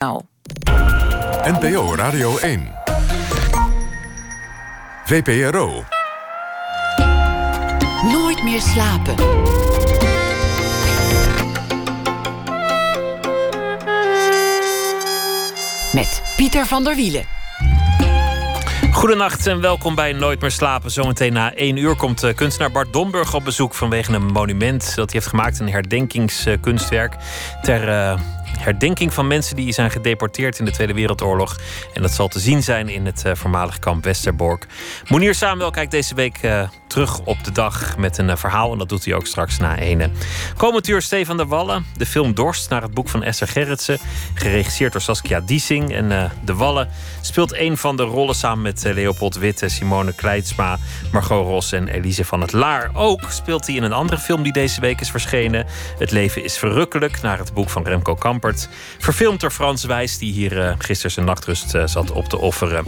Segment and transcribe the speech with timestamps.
[0.00, 0.20] Nou.
[1.44, 2.72] NPO Radio 1.
[5.04, 5.84] VPRO.
[8.12, 9.14] Nooit meer slapen.
[15.92, 17.24] Met Pieter van der Wielen.
[18.92, 20.90] Goedenacht en welkom bij Nooit meer slapen.
[20.90, 24.96] Zometeen na één uur komt eh, kunstenaar Bart Domburg op bezoek vanwege een monument dat
[24.96, 27.16] hij heeft gemaakt, een herdenkingskunstwerk
[27.62, 28.20] ter uh,
[28.60, 31.56] herdenking van mensen die zijn gedeporteerd in de Tweede Wereldoorlog.
[31.94, 34.66] En dat zal te zien zijn in het uh, voormalig kamp Westerbork.
[35.08, 38.72] Monier Samuel kijkt deze week uh, terug op de dag met een uh, verhaal.
[38.72, 40.10] En dat doet hij ook straks na ene.
[40.56, 41.84] Komend Stefan de Wallen.
[41.96, 43.98] De film Dorst naar het boek van Esther Gerritsen.
[44.34, 45.92] Geregisseerd door Saskia Diesing.
[45.92, 46.88] En de Wallen
[47.20, 50.78] speelt een van de rollen samen met Leopold Witte, Simone Kleidsma,
[51.12, 52.90] Margot Ros en Elise van het Laar.
[52.94, 55.66] Ook speelt hij in een andere film die deze week is verschenen.
[55.98, 58.54] Het leven is verrukkelijk naar het boek van Remco Kamper.
[58.98, 62.84] Verfilmd door Frans Wijs, die hier gisteren zijn nachtrust zat op te offeren.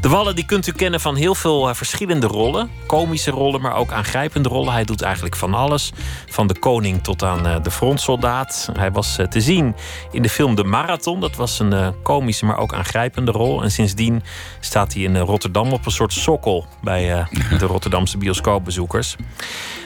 [0.00, 2.70] De Wallen die kunt u kennen van heel veel verschillende rollen.
[2.86, 4.72] Komische rollen, maar ook aangrijpende rollen.
[4.72, 5.92] Hij doet eigenlijk van alles.
[6.26, 8.68] Van de koning tot aan de frontsoldaat.
[8.72, 9.74] Hij was te zien
[10.10, 11.20] in de film De Marathon.
[11.20, 13.62] Dat was een komische, maar ook aangrijpende rol.
[13.62, 14.22] En sindsdien
[14.60, 17.26] staat hij in Rotterdam op een soort sokkel bij
[17.58, 19.16] de Rotterdamse bioscoopbezoekers.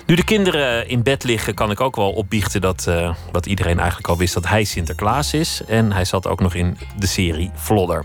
[0.07, 3.79] Nu de kinderen in bed liggen, kan ik ook wel opbiechten dat uh, wat iedereen
[3.79, 5.63] eigenlijk al wist: dat hij Sinterklaas is.
[5.67, 8.05] En hij zat ook nog in de serie Vlodder.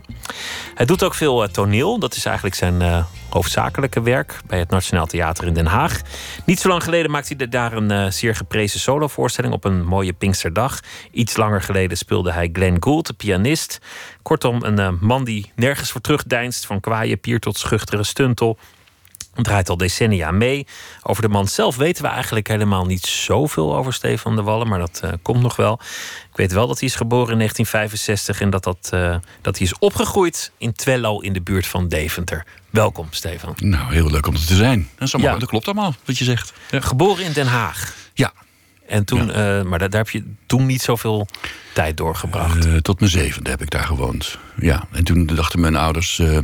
[0.76, 2.00] Hij doet ook veel uh, toneel.
[2.00, 3.04] Dat is eigenlijk zijn uh,
[3.34, 6.02] hoofdzakelijke werk bij het Nationaal Theater in Den Haag.
[6.46, 10.80] Niet zo lang geleden maakte hij daar een zeer geprezen solovoorstelling op een mooie Pinksterdag.
[11.12, 13.80] Iets langer geleden speelde hij Glenn Gould, de pianist.
[14.22, 18.58] Kortom, een man die nergens voor terugdeinst, van kwaaie pier tot schuchtere stuntel
[19.36, 20.68] draait al decennia mee.
[21.04, 24.80] Over de man zelf weten we eigenlijk helemaal niet zoveel over Stefan de Wallen, maar
[24.80, 25.80] dat uh, komt nog wel.
[26.32, 29.66] Ik weet wel dat hij is geboren in 1965 en dat, dat, uh, dat hij
[29.66, 32.46] is opgegroeid in Twello in de buurt van Deventer.
[32.70, 33.54] Welkom, Stefan.
[33.58, 34.90] Nou, heel leuk om er te zijn.
[34.98, 35.40] Dat, allemaal, ja.
[35.40, 36.54] dat klopt allemaal, wat je zegt.
[36.70, 36.82] Ja.
[36.82, 37.96] Geboren in Den Haag.
[38.14, 38.34] Ja.
[38.88, 39.60] En toen, ja.
[39.60, 41.28] uh, maar daar, daar, heb je toen niet zoveel
[41.74, 42.66] tijd doorgebracht.
[42.66, 44.38] Uh, tot mijn zevende heb ik daar gewoond.
[44.60, 46.38] Ja, en toen dachten mijn ouders, uh,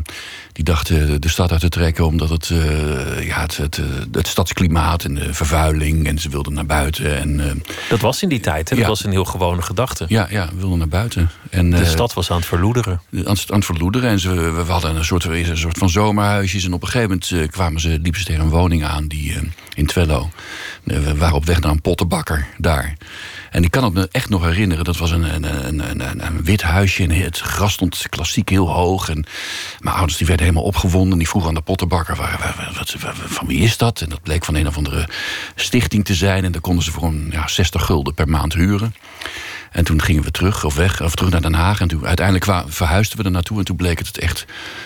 [0.51, 3.81] die dachten de stad uit te trekken omdat het, uh, ja, het, het,
[4.11, 7.17] het, stadsklimaat en de vervuiling en ze wilden naar buiten.
[7.17, 8.75] En, dat was in die tijd, hè?
[8.75, 10.05] dat was een heel gewone gedachte.
[10.07, 11.29] Ja, ja, we wilden naar buiten.
[11.49, 13.01] En, de stad was aan het verloederen.
[13.13, 16.73] Aan, aan het verloederen en ze, we hadden een soort, een soort van zomerhuisjes en
[16.73, 19.33] op een gegeven moment kwamen ze, liepen ze tegen een woning aan die,
[19.75, 20.29] in Twello.
[20.83, 22.95] We waren op weg naar een pottenbakker daar.
[23.51, 24.83] En ik kan het me echt nog herinneren.
[24.83, 27.03] Dat was een, een, een, een, een wit huisje.
[27.03, 29.09] En het gras stond klassiek heel hoog.
[29.09, 29.25] En
[29.79, 31.17] mijn ouders die werden helemaal opgewonden.
[31.17, 34.01] Die vroegen aan de pottenbakker: wat, van wie is dat?
[34.01, 35.09] En dat bleek van een of andere
[35.55, 36.43] stichting te zijn.
[36.43, 38.95] En dan konden ze voor een ja, 60 gulden per maand huren.
[39.71, 41.81] En toen gingen we terug, of weg, of terug naar Den Haag.
[41.81, 43.57] En toen uiteindelijk verhuisden we er naartoe.
[43.57, 44.45] En toen bleek het echt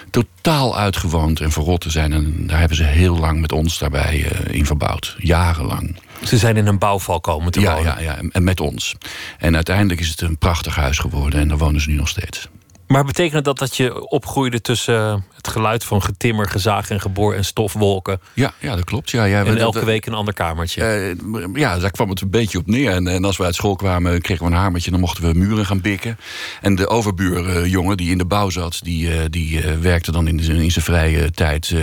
[0.09, 2.13] totaal uitgewoond en verrot te zijn.
[2.13, 5.15] En daar hebben ze heel lang met ons daarbij uh, in verbouwd.
[5.17, 5.95] Jarenlang.
[6.23, 8.03] Ze zijn in een bouwval komen te ja, wonen.
[8.03, 8.95] Ja, ja, en met ons.
[9.37, 11.39] En uiteindelijk is het een prachtig huis geworden.
[11.39, 12.49] En daar wonen ze nu nog steeds.
[12.91, 17.45] Maar betekent dat dat je opgroeide tussen het geluid van getimmer, gezaag en geboor en
[17.45, 18.21] stofwolken?
[18.33, 19.11] Ja, ja dat klopt.
[19.11, 21.15] Ja, ja, en elke dat, week een ander kamertje?
[21.25, 22.91] Uh, ja, daar kwam het een beetje op neer.
[22.91, 24.91] En, en, als we uit school kwamen, kregen we een hamertje...
[24.91, 26.17] dan mochten we muren gaan bikken.
[26.61, 28.79] En de overbuurjongen die in de bouw zat...
[28.83, 31.75] die, uh, die werkte dan in, in zijn vrije tijd,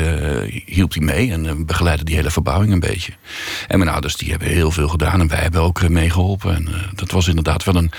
[0.67, 1.33] hielp hij mee...
[1.33, 3.13] en begeleidde die hele verbouwing een beetje.
[3.69, 5.21] En mijn ouders die hebben heel veel gedaan...
[5.21, 6.55] en wij hebben ook meegeholpen.
[6.55, 7.91] En dat was inderdaad wel een...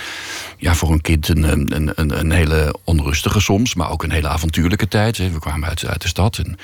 [0.60, 4.28] ja, voor een kind een, een, een, een hele onrustige soms, maar ook een hele
[4.28, 5.18] avontuurlijke tijd.
[5.18, 6.38] We kwamen uit, uit de stad.
[6.38, 6.58] En,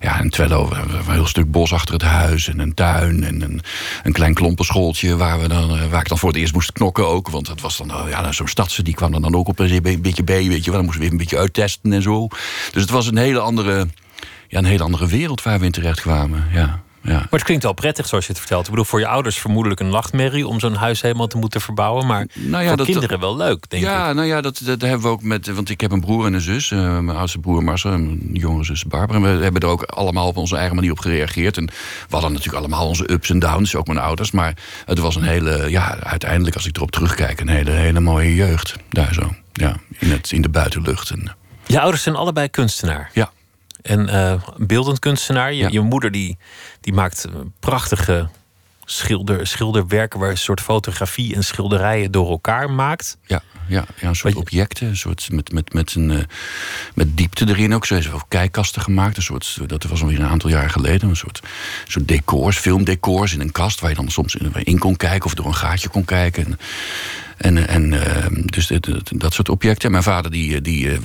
[0.00, 3.60] ja, Twello, een heel stuk bos achter het huis en een tuin en een,
[4.02, 7.28] een klein klompenschooltje waar, we dan, waar ik dan voor het eerst moest knokken ook.
[7.28, 10.48] Want dat was dan, ja, zo'n stadse, die kwam dan ook op een beetje bij,
[10.48, 10.82] weet je wel.
[10.82, 12.28] Dan moesten we even een beetje uittesten en zo.
[12.72, 13.88] Dus het was een hele andere,
[14.48, 16.82] ja, een hele andere wereld waar we in terecht kwamen, ja.
[17.02, 17.12] Ja.
[17.12, 18.64] Maar het klinkt wel prettig zoals je het vertelt.
[18.64, 22.06] Ik bedoel, voor je ouders vermoedelijk een nachtmerrie om zo'n huis helemaal te moeten verbouwen.
[22.06, 23.96] Maar nou ja, voor dat, kinderen wel leuk, denk ja, ik.
[23.96, 25.46] Ja, nou ja, dat, dat hebben we ook met.
[25.46, 26.70] Want ik heb een broer en een zus.
[26.70, 29.18] Uh, mijn oudste broer Marcel en mijn jongere zus Barbara.
[29.18, 31.56] En we hebben er ook allemaal op onze eigen manier op gereageerd.
[31.56, 31.72] En we
[32.08, 34.30] hadden natuurlijk allemaal onze ups en downs, ook mijn ouders.
[34.30, 38.34] Maar het was een hele, ja, uiteindelijk als ik erop terugkijk, een hele, hele mooie
[38.34, 38.76] jeugd.
[38.88, 39.34] Daar zo.
[39.52, 41.10] Ja, in, het, in de buitenlucht.
[41.10, 41.36] En,
[41.66, 43.10] je ouders zijn allebei kunstenaar.
[43.12, 43.32] Ja.
[43.82, 45.52] En uh, beeldend kunstenaar.
[45.52, 45.68] Je, ja.
[45.70, 46.38] je moeder die,
[46.80, 47.28] die maakt
[47.60, 48.28] prachtige
[48.84, 50.20] schilder, schilderwerken...
[50.20, 53.18] waar een soort fotografie en schilderijen door elkaar maakt.
[53.26, 54.88] Ja, ja, ja een soort objecten.
[54.88, 56.18] Een soort met, met, met, een, uh,
[56.94, 57.86] met diepte erin ook.
[57.86, 59.16] Ze heeft ook kijkkasten gemaakt.
[59.16, 61.08] Een soort, dat was alweer een aantal jaar geleden.
[61.08, 61.40] Een soort,
[61.88, 63.80] soort decors, filmdecors in een kast...
[63.80, 66.46] waar je dan soms in kon kijken of door een gaatje kon kijken.
[66.46, 66.58] En,
[67.42, 67.90] En, en
[68.46, 68.72] dus
[69.04, 69.90] dat soort objecten.
[69.90, 70.98] Mijn vader die, die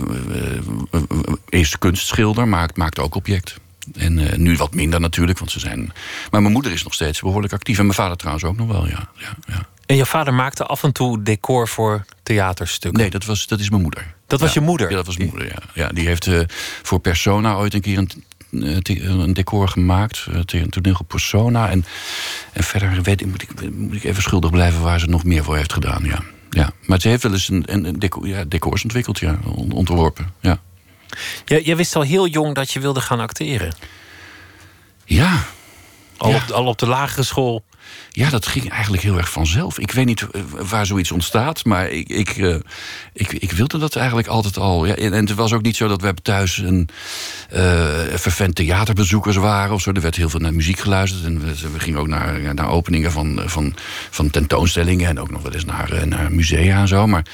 [1.49, 3.59] is kunstschilder, maakt, maakt ook object.
[3.95, 5.93] En nu wat minder natuurlijk, want ze zijn.
[6.31, 7.77] Maar mijn moeder is nog steeds behoorlijk actief.
[7.77, 9.09] En mijn vader trouwens ook nog wel, ja.
[9.15, 9.65] ja, ja.
[9.87, 13.01] En je vader maakte af en toe decor voor theaterstukken?
[13.01, 14.15] Nee, dat, was, dat is mijn moeder.
[14.27, 14.89] Dat was je moeder?
[14.89, 15.59] Ja, dat was mijn moeder, ja.
[15.73, 16.41] ja die heeft uh,
[16.83, 20.25] voor Persona ooit een keer een, eh, een decor gemaakt.
[20.29, 21.69] Uh, een toneel Persona.
[21.69, 21.85] En,
[22.53, 25.55] en verder weet, moet, ik, moet ik even schuldig blijven waar ze nog meer voor
[25.55, 26.23] heeft gedaan, ja.
[26.49, 26.69] ja.
[26.85, 29.39] Maar ze heeft wel eens een, een decor, ja, decors ontwikkeld, ja.
[29.69, 30.59] Ontworpen, ja.
[31.45, 33.75] Jij, jij wist al heel jong dat je wilde gaan acteren?
[35.05, 35.45] Ja.
[36.17, 37.63] Al, Op, al op de lagere school?
[38.09, 39.79] Ja, dat ging eigenlijk heel erg vanzelf.
[39.79, 42.55] Ik weet niet eh, waar zoiets ontstaat, maar ik, ik, uh,
[43.13, 44.85] ik, ik, wilde dat eigenlijk altijd al.
[44.85, 46.89] Ja, en, het was ook niet zo dat we thuis een
[47.53, 47.59] uh,
[48.13, 49.91] vervent theaterbezoekers waren of zo.
[49.91, 51.23] Er werd heel veel naar muziek geluisterd.
[51.23, 53.75] En we, we gingen ook naar, naar openingen van, van,
[54.09, 57.07] van tentoonstellingen en ook nog wel eens naar, naar musea en zo.
[57.07, 57.25] Maar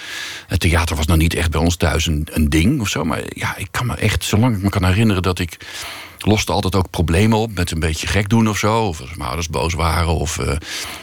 [0.48, 3.04] het theater was nog niet echt bij ons thuis een, een ding of zo.
[3.04, 5.58] Maar ja, ik kan me echt, zolang ik me kan herinneren dat ik
[6.26, 8.88] loste altijd ook problemen op met een beetje gek doen of zo.
[8.88, 10.50] Of als mijn ouders boos waren of uh,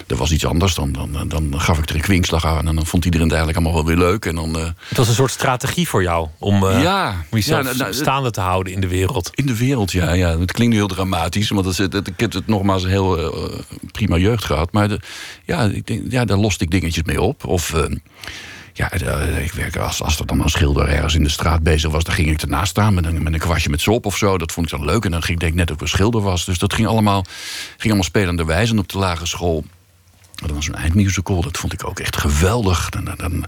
[0.07, 0.75] er was iets anders.
[0.75, 3.67] Dan, dan, dan gaf ik er een kwinkslag aan en dan vond iedereen het eigenlijk
[3.67, 4.25] allemaal wel weer leuk.
[4.25, 4.65] En dan, uh...
[4.89, 8.31] Het was een soort strategie voor jou om, uh, ja, om jezelf ja, nou, staande
[8.31, 9.31] te houden in de wereld.
[9.35, 10.13] In de wereld, ja.
[10.13, 10.39] ja.
[10.39, 13.35] Het klinkt nu heel dramatisch, want ik heb het nogmaals een heel
[13.93, 14.73] prima jeugd gehad.
[14.73, 15.01] Maar de,
[15.45, 17.47] ja, ik denk, ja, daar loste ik dingetjes mee op.
[17.47, 17.75] Of
[18.73, 21.91] ja, eh, ik werk als, als er dan een schilder ergens in de straat bezig
[21.91, 24.39] was, dan ging ik ernaast staan met een, met een kwastje met sop of zo.
[24.39, 25.05] Dat vond ik dan leuk.
[25.05, 26.45] En dan ging ik denk net ik een schilder was.
[26.45, 27.25] Dus dat ging allemaal,
[27.69, 28.79] ging allemaal spelende wijze.
[28.79, 29.65] Op de lagere school
[30.35, 32.89] dat was een eindmusical, dat vond ik ook echt geweldig.
[32.89, 33.45] Dan, dan,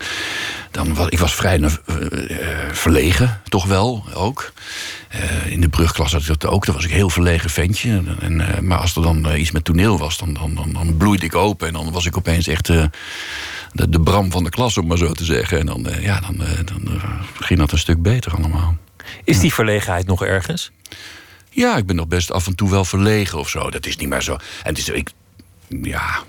[0.70, 1.70] dan, was, ik was vrij uh,
[2.72, 4.52] verlegen, toch wel, ook.
[5.44, 8.02] In de brugklas had ik dat ook, daar was ik heel verlegen ventje.
[8.20, 11.34] En, maar als er dan iets met toneel was, dan, dan, dan, dan, bloeide ik
[11.34, 11.66] open...
[11.66, 12.70] en dan was ik opeens echt
[13.72, 15.58] de, de bram van de klas, om maar zo te zeggen.
[15.58, 17.04] En dan, uh, ja, dan, uh, dan uh,
[17.40, 18.76] ging dat een stuk beter allemaal.
[19.24, 20.70] Is die verlegenheid nog ergens?
[21.50, 23.70] Ja, ik ben nog best af en toe wel verlegen of zo.
[23.70, 24.32] Dat is niet meer zo.
[24.32, 25.10] En het is, ik,
[25.68, 26.22] ja,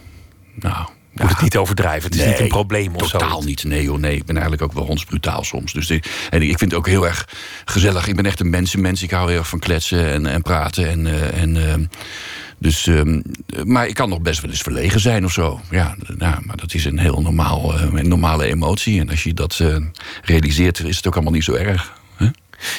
[0.56, 2.12] nou, moet het niet overdrijven.
[2.12, 3.64] Het is niet een probleem of totaal niet.
[3.64, 4.16] Nee, joh, nee.
[4.16, 5.74] Ik ben eigenlijk ook wel hondsbrutaal soms.
[5.74, 5.90] Dus
[6.30, 7.28] en ik vind het ook heel erg
[7.66, 8.08] gezellig.
[8.08, 9.04] Ik ben echt een mensenmens.
[9.04, 10.90] Ik hou heel erg van kletsen en, en praten.
[10.90, 11.90] En, en
[12.58, 13.22] dus, um,
[13.64, 15.62] maar ik kan nog best wel eens verlegen zijn of zo.
[15.70, 19.00] Ja, nou, maar dat is een heel normaal, een normale emotie.
[19.00, 19.78] En als je dat uh,
[20.22, 21.94] realiseert, is het ook allemaal niet zo erg.
[22.18, 22.30] Huh?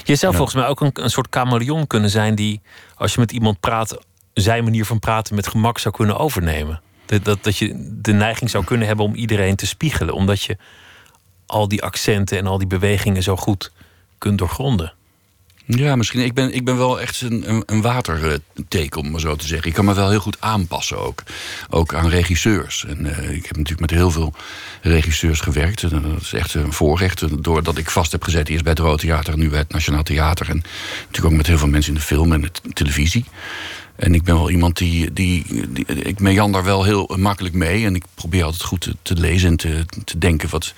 [0.05, 0.38] Je zou ja.
[0.38, 2.35] volgens mij ook een, een soort chameleon kunnen zijn...
[2.35, 2.61] die,
[2.94, 3.99] als je met iemand praat,
[4.32, 6.81] zijn manier van praten met gemak zou kunnen overnemen.
[7.06, 10.15] Dat, dat, dat je de neiging zou kunnen hebben om iedereen te spiegelen.
[10.15, 10.56] Omdat je
[11.47, 13.73] al die accenten en al die bewegingen zo goed
[14.19, 14.93] kunt doorgronden.
[15.66, 16.20] Ja, misschien.
[16.20, 19.69] Ik ben, ik ben wel echt een, een, waterteken, om maar zo te zeggen.
[19.69, 21.22] Ik kan me wel heel goed aanpassen ook.
[21.70, 22.84] Ook aan regisseurs.
[22.84, 24.34] En uh, ik heb natuurlijk met heel veel
[24.82, 25.82] regisseurs gewerkt.
[25.82, 27.43] En dat is echt een voorrecht.
[27.43, 30.49] Doordat ik vast heb gezet, eerst bij het Rode Theater nu bij het Nationaal Theater.
[30.49, 30.62] En
[31.00, 33.25] natuurlijk ook met heel veel mensen in de film en de televisie.
[33.96, 37.84] En ik ben wel iemand die, die, die ik meander wel heel makkelijk mee.
[37.84, 40.75] En ik probeer altijd goed te, te lezen en te, te denken wat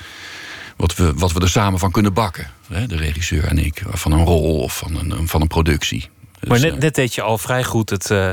[0.77, 2.51] wat we, wat we er samen van kunnen bakken.
[2.69, 3.83] Hè, de regisseur en ik.
[3.89, 6.09] Van een rol of van een, van een productie.
[6.41, 8.31] Dus, maar net, eh, net deed je al vrij goed het, uh,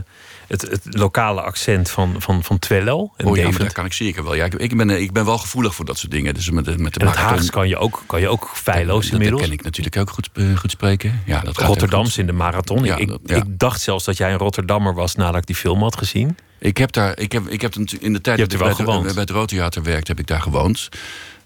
[0.47, 3.13] het, het, lokale accent van, van, van Twello.
[3.17, 4.35] En oh ja, maar dat kan ik zeker wel.
[4.35, 6.33] Ja, ik, ik, ben, eh, ik ben wel gevoelig voor dat soort dingen.
[6.33, 9.41] Dus met, met de en het Haags kan je ook, kan je ook feilloos inmiddels.
[9.41, 11.21] Dat kan ik natuurlijk ook goed, goed spreken.
[11.25, 12.83] Ja, dat Rotterdams in de marathon.
[12.83, 13.35] Ja, ik, dat, ja.
[13.35, 16.37] ik dacht zelfs dat jij een Rotterdammer was nadat ik die film had gezien.
[16.59, 19.29] Ik heb daar, ik heb, ik heb in de tijd dat ik bij, bij, het
[19.29, 20.89] Rood Theater werkte, heb ik daar gewoond.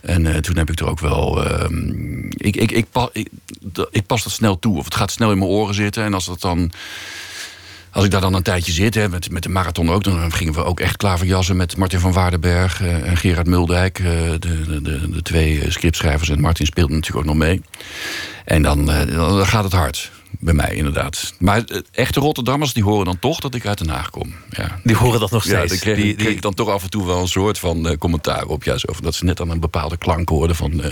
[0.01, 1.45] En uh, toen heb ik er ook wel.
[1.45, 1.65] Uh,
[2.29, 2.87] ik, ik, ik,
[3.91, 4.77] ik, pas dat snel toe.
[4.77, 6.03] Of het gaat snel in mijn oren zitten.
[6.03, 6.71] En als dat dan.
[7.91, 10.53] Als ik daar dan een tijdje zit, hè, met, met de marathon ook, dan gingen
[10.53, 13.97] we ook echt klaverjassen met Martin van Waardenberg uh, en Gerard Muldijk.
[13.97, 16.29] de, de, de, de, twee scriptschrijvers.
[16.29, 17.61] En Martin speelde natuurlijk ook nog mee.
[18.45, 21.33] En dan, dan gaat het hard bij mij inderdaad.
[21.39, 24.35] Maar echte Rotterdammers die horen dan toch dat ik uit Den Haag kom.
[24.49, 24.79] Ja.
[24.83, 25.61] Die horen dat nog steeds?
[25.61, 27.87] Ja, dan kreeg, die, kreeg ik dan toch af en toe wel een soort van
[27.87, 28.63] uh, commentaar op.
[28.63, 30.71] Ja, zo, dat ze net aan een bepaalde klank hoorden van...
[30.71, 30.85] Uh,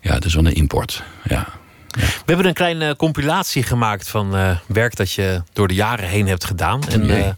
[0.00, 1.02] ja, dat is wel een import.
[1.24, 1.48] Ja.
[1.88, 2.06] Ja.
[2.06, 6.26] We hebben een kleine uh, compilatie gemaakt van werk dat je door de jaren heen
[6.26, 6.88] hebt gedaan.
[6.88, 7.36] En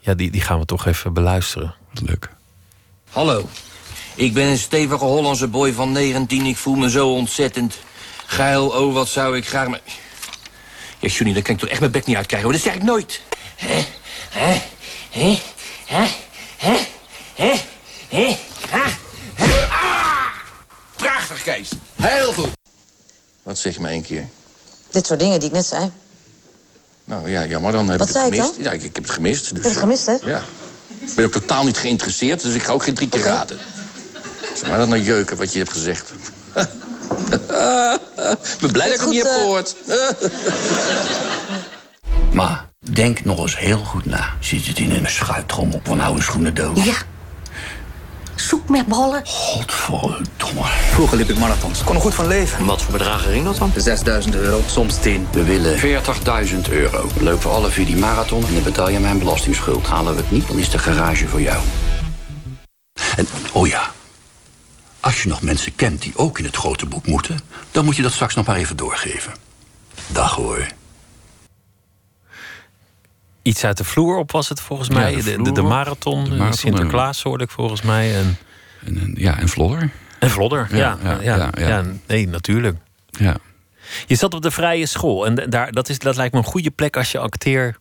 [0.00, 1.74] ja, die, die gaan we toch even beluisteren.
[2.04, 2.30] Leuk.
[3.10, 3.48] Hallo,
[4.14, 6.46] ik ben een stevige Hollandse boy van 19.
[6.46, 7.78] Ik voel me zo ontzettend
[8.26, 8.66] geil.
[8.66, 9.68] Oh, wat zou ik graag...
[11.00, 12.48] Ja, Juni, daar kan ik toch echt mijn bek niet uitkrijgen.
[12.48, 13.20] Maar dat zeg ik nooit.
[20.96, 21.68] Prachtig, Kees.
[21.96, 22.50] Heel goed.
[23.42, 24.28] Wat zeg je maar één keer?
[24.90, 25.90] Dit soort dingen die ik net zei.
[27.04, 28.56] Nou ja, jammer, dan heb ik het gemist.
[28.58, 29.54] Ik ja, ik, heb het gemist.
[29.54, 30.16] Dus, heb het gemist, hè?
[30.24, 30.42] Ja.
[30.98, 33.58] Ik ben ook totaal niet geïnteresseerd, dus ik ga ook geen drie keer raden.
[34.54, 36.12] Zeg maar dat nou jeuken, wat je hebt gezegd.
[37.10, 39.40] Ik ben blij dat ik het niet heb Goed, eh.
[39.40, 39.74] gehoord.
[42.32, 44.28] Maar denk nog eens heel goed na.
[44.40, 46.84] Zit het in een schuitrommel van oude schoenendoos?
[46.84, 46.94] Ja.
[48.34, 49.22] Zoek met ballen.
[49.24, 50.64] Godverdomme.
[50.92, 51.84] Vroeger liep ik marathons.
[51.84, 52.64] Kon er goed van leven.
[52.64, 53.72] Wat voor bedragen ging dat dan?
[53.76, 55.26] 6000 euro, soms 10.
[55.32, 57.08] We willen 40.000 euro.
[57.16, 59.86] We lopen alle vier die marathon en dan betaal je mijn belastingsschuld.
[59.86, 61.62] Halen we het niet, dan is de garage voor jou.
[63.16, 63.90] En, oh ja.
[65.00, 67.40] Als je nog mensen kent die ook in het grote boek moeten...
[67.70, 69.32] dan moet je dat straks nog maar even doorgeven.
[70.06, 70.66] Dag hoor.
[73.42, 75.14] Iets uit de vloer op was het volgens Ja, mij.
[75.14, 75.68] de de, de, op.
[75.68, 78.16] marathon, De marathon, Sinterklaas hoorde ik volgens mij.
[78.18, 78.36] En,
[78.84, 79.90] En, en- ja, en Vlodder.
[80.18, 80.76] en Vlodder, ja.
[80.76, 81.84] Ja, Ja, ja, ja, ja, ja.
[82.06, 82.76] nee, natuurlijk.
[83.10, 83.36] Ja.
[84.06, 85.26] Je zat op de vrije school.
[85.26, 87.76] En daar, dat, is, dat lijkt me een goede plek als je acteer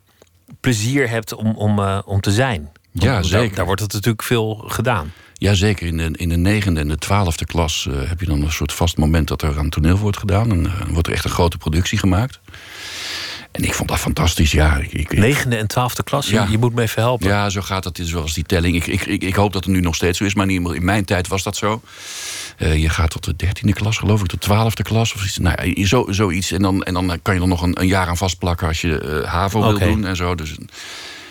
[0.60, 2.62] plezier hebt om, om, eh, om te zijn.
[2.92, 3.56] Want Ja, daar- zeker.
[3.56, 5.12] Daar, wordt het natuurlijk veel gedaan.
[5.40, 8.52] Jazeker, in de, in de negende en de twaalfde klas eh, heb je dan een
[8.52, 10.52] soort vast moment dat er aan toneel wordt gedaan.
[10.52, 12.40] En eh, wordt er echt een grote productie gemaakt.
[13.52, 14.78] En ik vond dat fantastisch, ja.
[14.78, 16.48] Ik, ik, Negende en twaalfde klas, Ja.
[16.50, 17.28] je, moet me even helpen.
[17.28, 18.76] Ja, zo gaat het zoals die telling.
[18.76, 20.86] Ik, ik, ik, ik hoop dat het nu nog steeds zo is, maar in, in
[20.86, 21.82] mijn tijd was dat zo.
[22.58, 25.14] Eh, je gaat tot de dertiende klas, geloof ik, tot de twaalfde klas.
[25.14, 26.52] Of iets, nou, ja, zo, zoiets.
[26.52, 29.24] En dan, en dan kan je er nog een, een jaar aan vastplakken als je
[29.26, 30.36] HAVO wil doen en zo.
[30.36, 30.56] Dus,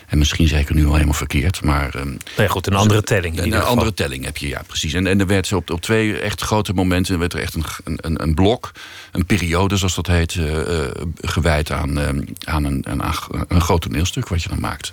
[0.09, 1.95] en misschien zeg ik het nu al helemaal verkeerd, maar...
[1.95, 3.33] ehm, Nee, goed, een andere telling.
[3.33, 3.75] in een ieder geval.
[3.75, 4.93] andere telling heb je, ja, precies.
[4.93, 8.23] En, en er werd op, op twee echt grote momenten werd er echt een, een,
[8.23, 8.73] een blok,
[9.13, 12.09] een periode, zoals dat heet, eh, eh, gewijd aan, eh,
[12.45, 13.03] aan een, een,
[13.49, 14.93] een groot toneelstuk wat je dan maakt.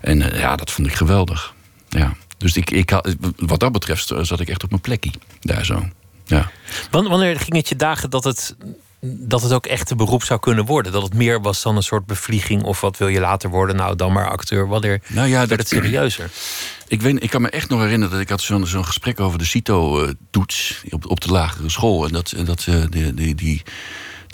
[0.00, 1.54] En eh, ja, dat vond ik geweldig.
[1.88, 2.16] Ja.
[2.38, 3.00] Dus ik, ik,
[3.36, 5.10] wat dat betreft zat ik echt op mijn plekje
[5.40, 5.88] daar zo.
[6.24, 6.50] Ja.
[6.90, 8.56] Wan- Wanneer ging het je dagen dat het,
[9.00, 10.92] dat het ook echt een beroep zou kunnen worden?
[10.92, 13.76] Dat het meer was dan een soort bevlieging of wat wil je later worden?
[13.76, 14.68] Nou, dan maar acteur.
[14.68, 16.30] Wanneer Nou ja, werd dat- het serieuzer?
[16.88, 19.38] Ik, weet, ik kan me echt nog herinneren dat ik had zo'n zo'n gesprek over
[19.38, 22.06] de CITO-toets op, op de lagere school.
[22.06, 23.62] En dat, en dat eh, die, die, die,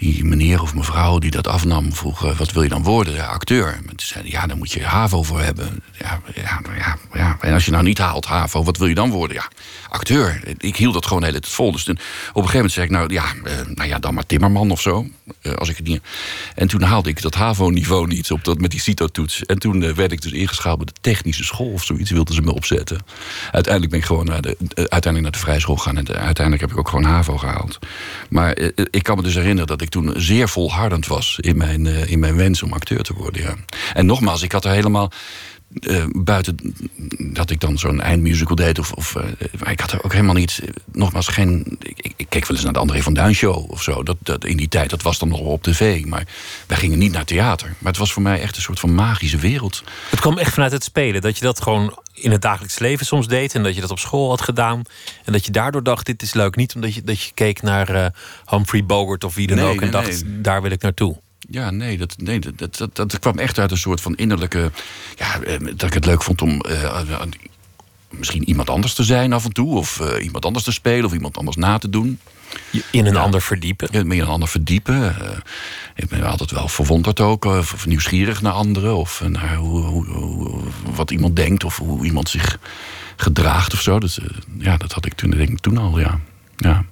[0.03, 3.29] die meneer of mevrouw die dat afnam vroeg, eh, wat wil je dan worden?
[3.29, 3.67] Acteur.
[3.67, 5.83] En toen zei hij, ja, daar moet je HAVO voor hebben.
[5.99, 7.37] Ja, ja, ja, ja.
[7.41, 9.37] En als je nou niet haalt HAVO, wat wil je dan worden?
[9.37, 9.49] Ja,
[9.89, 10.41] acteur.
[10.59, 11.73] Ik hield dat gewoon de hele tijd vol.
[11.73, 14.71] Dus op een gegeven moment zei ik, nou ja, eh, nou ja dan maar timmerman
[14.71, 15.07] of zo.
[15.43, 16.03] Eh, als ik het niet...
[16.55, 19.45] En toen haalde ik dat HAVO-niveau niet op dat, met die CITO-toets.
[19.45, 22.11] En toen werd ik dus ingeschaald bij de technische school of zoiets.
[22.11, 23.01] Wilden ze me opzetten.
[23.51, 25.97] Uiteindelijk ben ik gewoon naar de, uiteindelijk naar de vrije school gegaan.
[25.97, 27.79] En uiteindelijk heb ik ook gewoon HAVO gehaald.
[28.29, 28.59] Maar
[28.91, 31.39] ik kan me dus herinneren dat ik toen zeer volhardend was...
[31.41, 33.55] in mijn, eh, in mijn wens om acteur te worden, ja.
[33.95, 35.13] En nogmaals, ik had er helemaal...
[35.81, 36.57] eh, buiten
[37.19, 38.79] dat ik dan zo'n eindmusical deed.
[38.79, 40.61] Of, of, eh, ik had er ook helemaal niet.
[40.65, 41.77] eh, nogmaals, geen.
[41.83, 44.03] Ik, ik- keek wel eens naar de André van Duin show of zo.
[44.03, 46.05] Dat, dat, in die tijd, dat was dan nog op tv.
[46.05, 46.27] Maar
[46.67, 47.67] wij gingen niet naar theater.
[47.79, 49.83] Maar het was voor mij echt een soort van magische wereld.
[50.11, 51.21] Het kwam echt vanuit het spelen.
[51.21, 53.55] Dat je dat gewoon in het dagelijks leven soms deed.
[53.55, 54.83] En dat je dat op school had gedaan.
[55.25, 56.57] En dat je daardoor dacht, dit is leuk.
[56.57, 58.13] Niet omdat je, dat je keek naar
[58.47, 59.75] Humphrey Bogart of wie dan Nee, ook.
[59.75, 60.41] En nee, dacht, nee.
[60.41, 61.17] daar wil ik naartoe.
[61.53, 64.71] Ja, nee, dat, nee dat, dat, dat, kwam echt uit een soort van innerlijke.
[65.19, 66.61] Ja, eh, dat ik het leuk vond om.
[66.61, 67.03] eh,
[68.11, 69.77] misschien iemand anders te zijn af en toe.
[69.77, 71.05] Of eh, iemand anders te spelen.
[71.05, 72.19] Of iemand anders na te doen.
[72.91, 73.89] In een ander verdiepen.
[73.91, 75.21] Ja, meer een ander verdiepen.
[75.21, 75.37] Eh,
[75.95, 78.97] ik ben altijd wel verwonderd ook, of, of nieuwsgierig naar anderen.
[78.97, 80.61] Of naar hoe, hoe, hoe-
[80.95, 82.59] wat iemand denkt, of hoe iemand zich
[83.17, 83.99] gedraagt of zo.
[83.99, 84.19] Dus,
[84.59, 86.19] ja, dat had ik toen, denk ik, toen al, ja.
[86.57, 86.85] Ja,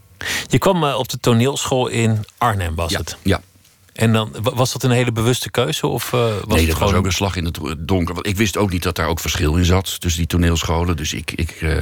[0.49, 3.17] Je kwam op de toneelschool in Arnhem, was ja, het?
[3.23, 3.41] ja.
[3.93, 5.87] En dan, wa- was dat een hele bewuste keuze?
[5.87, 6.91] Of eh, was nee, het dat gewoon...
[6.93, 8.15] was ook een slag in het donker.
[8.15, 10.97] Want ik wist ook niet dat daar ook verschil in zat tussen die toneelscholen.
[10.97, 11.77] Dus ik, ik, eh,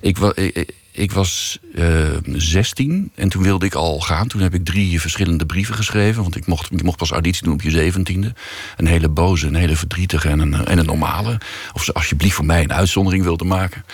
[0.00, 1.84] ik, ik, ik was eh
[2.24, 4.28] 16 en toen wilde ik al gaan.
[4.28, 6.22] Toen heb ik drie verschillende brieven geschreven.
[6.22, 8.34] Want ik mocht, ik mocht pas auditie doen op je zeventiende.
[8.76, 11.38] Een hele boze, een hele verdrietige en een, en een normale.
[11.72, 13.84] Of ze alsjeblieft voor mij een uitzondering wilden maken.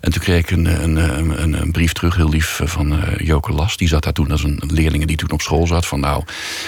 [0.00, 0.96] En toen kreeg ik een, een,
[1.42, 3.76] een, een, brief terug, heel lief, van eh Joke Las.
[3.76, 5.86] Die zat daar toen als een leerling die toen op school zat.
[5.86, 6.24] Van nou,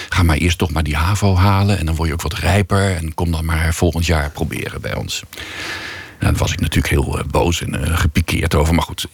[0.09, 1.79] ga maar eerst toch maar die HAVO halen.
[1.79, 2.95] En dan word je ook wat rijper.
[2.95, 5.23] En kom dan maar volgend jaar proberen bij ons.
[6.23, 8.73] Daar was ik natuurlijk heel eh, boos en eh, gepikeerd over.
[8.73, 9.07] Maar goed,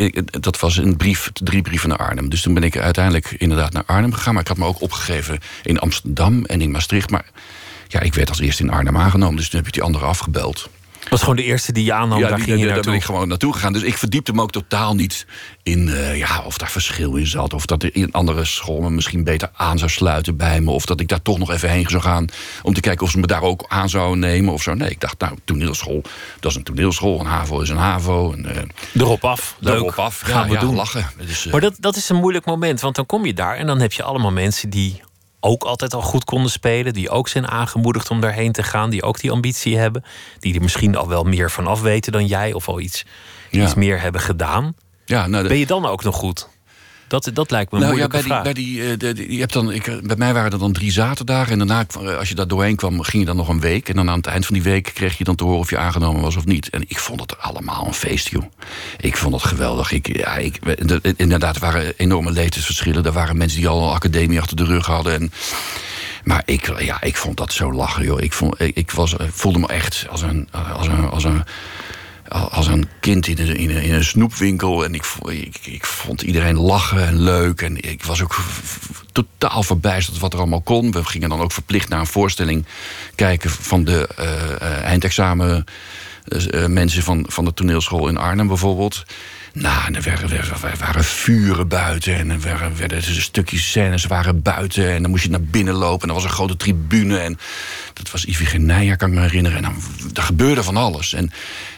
[0.43, 2.29] dat was een brief, drie brieven naar Arnhem.
[2.29, 4.33] Dus toen ben ik uiteindelijk inderdaad naar Arnhem gegaan.
[4.33, 7.09] Maar ik had me ook opgegeven in Amsterdam en in Maastricht.
[7.09, 7.25] Maar
[7.87, 9.35] ja, ik werd als eerste in Arnhem aangenomen.
[9.35, 10.69] Dus toen heb ik die andere afgebeld.
[11.09, 12.21] Was gewoon de eerste die je aannam.
[12.21, 13.73] daar die- ging je daar ben ik gewoon naartoe gegaan.
[13.73, 15.25] Dus ik verdiepte me ook totaal niet
[15.63, 17.53] in eh, ja, of daar verschil in zat.
[17.53, 20.71] Of dat er in andere school me misschien beter aan zou sluiten bij me.
[20.71, 22.25] Of dat ik daar toch nog even heen zou gaan.
[22.63, 24.73] Om te kijken of ze me daar ook aan zouden nemen of zo.
[24.73, 26.01] Nee, ik dacht, nou, toneelschool,
[26.39, 27.19] dat is een toneelschool.
[27.19, 28.31] Een HAVO is een HAVO.
[28.33, 29.55] En, eh, Erop af.
[29.59, 29.75] Leuk.
[29.75, 30.19] Erop af.
[30.19, 30.75] Gaan Ja, we ja, doen.
[30.75, 31.05] lachen.
[31.27, 33.79] Dus, Maar dat, dat is een moeilijk moment, want dan kom je daar en dan
[33.79, 35.01] heb je allemaal mensen die
[35.39, 39.03] ook altijd al goed konden spelen, die ook zijn aangemoedigd om daarheen te gaan, die
[39.03, 40.03] ook die ambitie hebben,
[40.39, 43.05] die er misschien al wel meer van af weten dan jij of al iets,
[43.49, 43.63] Ja.
[43.63, 44.75] iets meer hebben gedaan.
[45.05, 46.47] Ja, nou, de- Ben je dan ook nog goed?
[47.09, 49.53] Dat, dat lijkt me een nou ja, bij die, bij, die, eh, de- je hebt
[49.53, 51.51] dan, ik, bij mij waren er dan drie zaterdagen.
[51.61, 51.85] En daarna,
[52.17, 53.89] als je daar doorheen kwam, ging je dan nog een week.
[53.89, 55.77] En dan aan het eind van die week kreeg je dan te horen of je
[55.77, 56.69] aangenomen was of niet.
[56.69, 58.43] En ik vond het allemaal een feest, joh.
[58.99, 59.91] Ik vond het geweldig.
[59.91, 63.05] Ik, ja, ik, de- inderdaad, er waren enorme leeftijdsverschillen.
[63.05, 65.13] Er waren mensen die al een academie achter de rug hadden.
[65.13, 65.31] En,
[66.23, 68.21] maar ik, ja, ik vond dat zo lachen, joh.
[68.21, 71.43] Ik, vond, ik, ik was, voelde me echt als een, als een, als een,
[72.29, 74.83] als een kind in een, in een, in een snoepwinkel.
[74.83, 77.61] En ik, ik, ik vond iedereen lachen en leuk.
[77.61, 78.39] En ik was ook
[79.11, 80.91] totaal verbijsterd wat er allemaal kon.
[80.91, 82.65] We gingen dan ook verplicht naar een voorstelling
[83.15, 85.65] kijken van de eh, eindexamen.
[86.25, 89.05] eh, mensen van, van de toneelschool in Arnhem bijvoorbeeld.
[89.53, 94.89] Nou, er waren, waren- vuren buiten en er waren, werden stukjes scènes waren buiten.
[94.89, 97.17] En dan moest je naar binnen lopen en er was een grote tribune.
[97.17, 97.39] En
[97.93, 99.57] dat was Iphigenia, kan ik me herinneren.
[99.57, 99.63] En
[100.13, 101.13] dan, gebeurde van alles.
[101.13, 101.31] En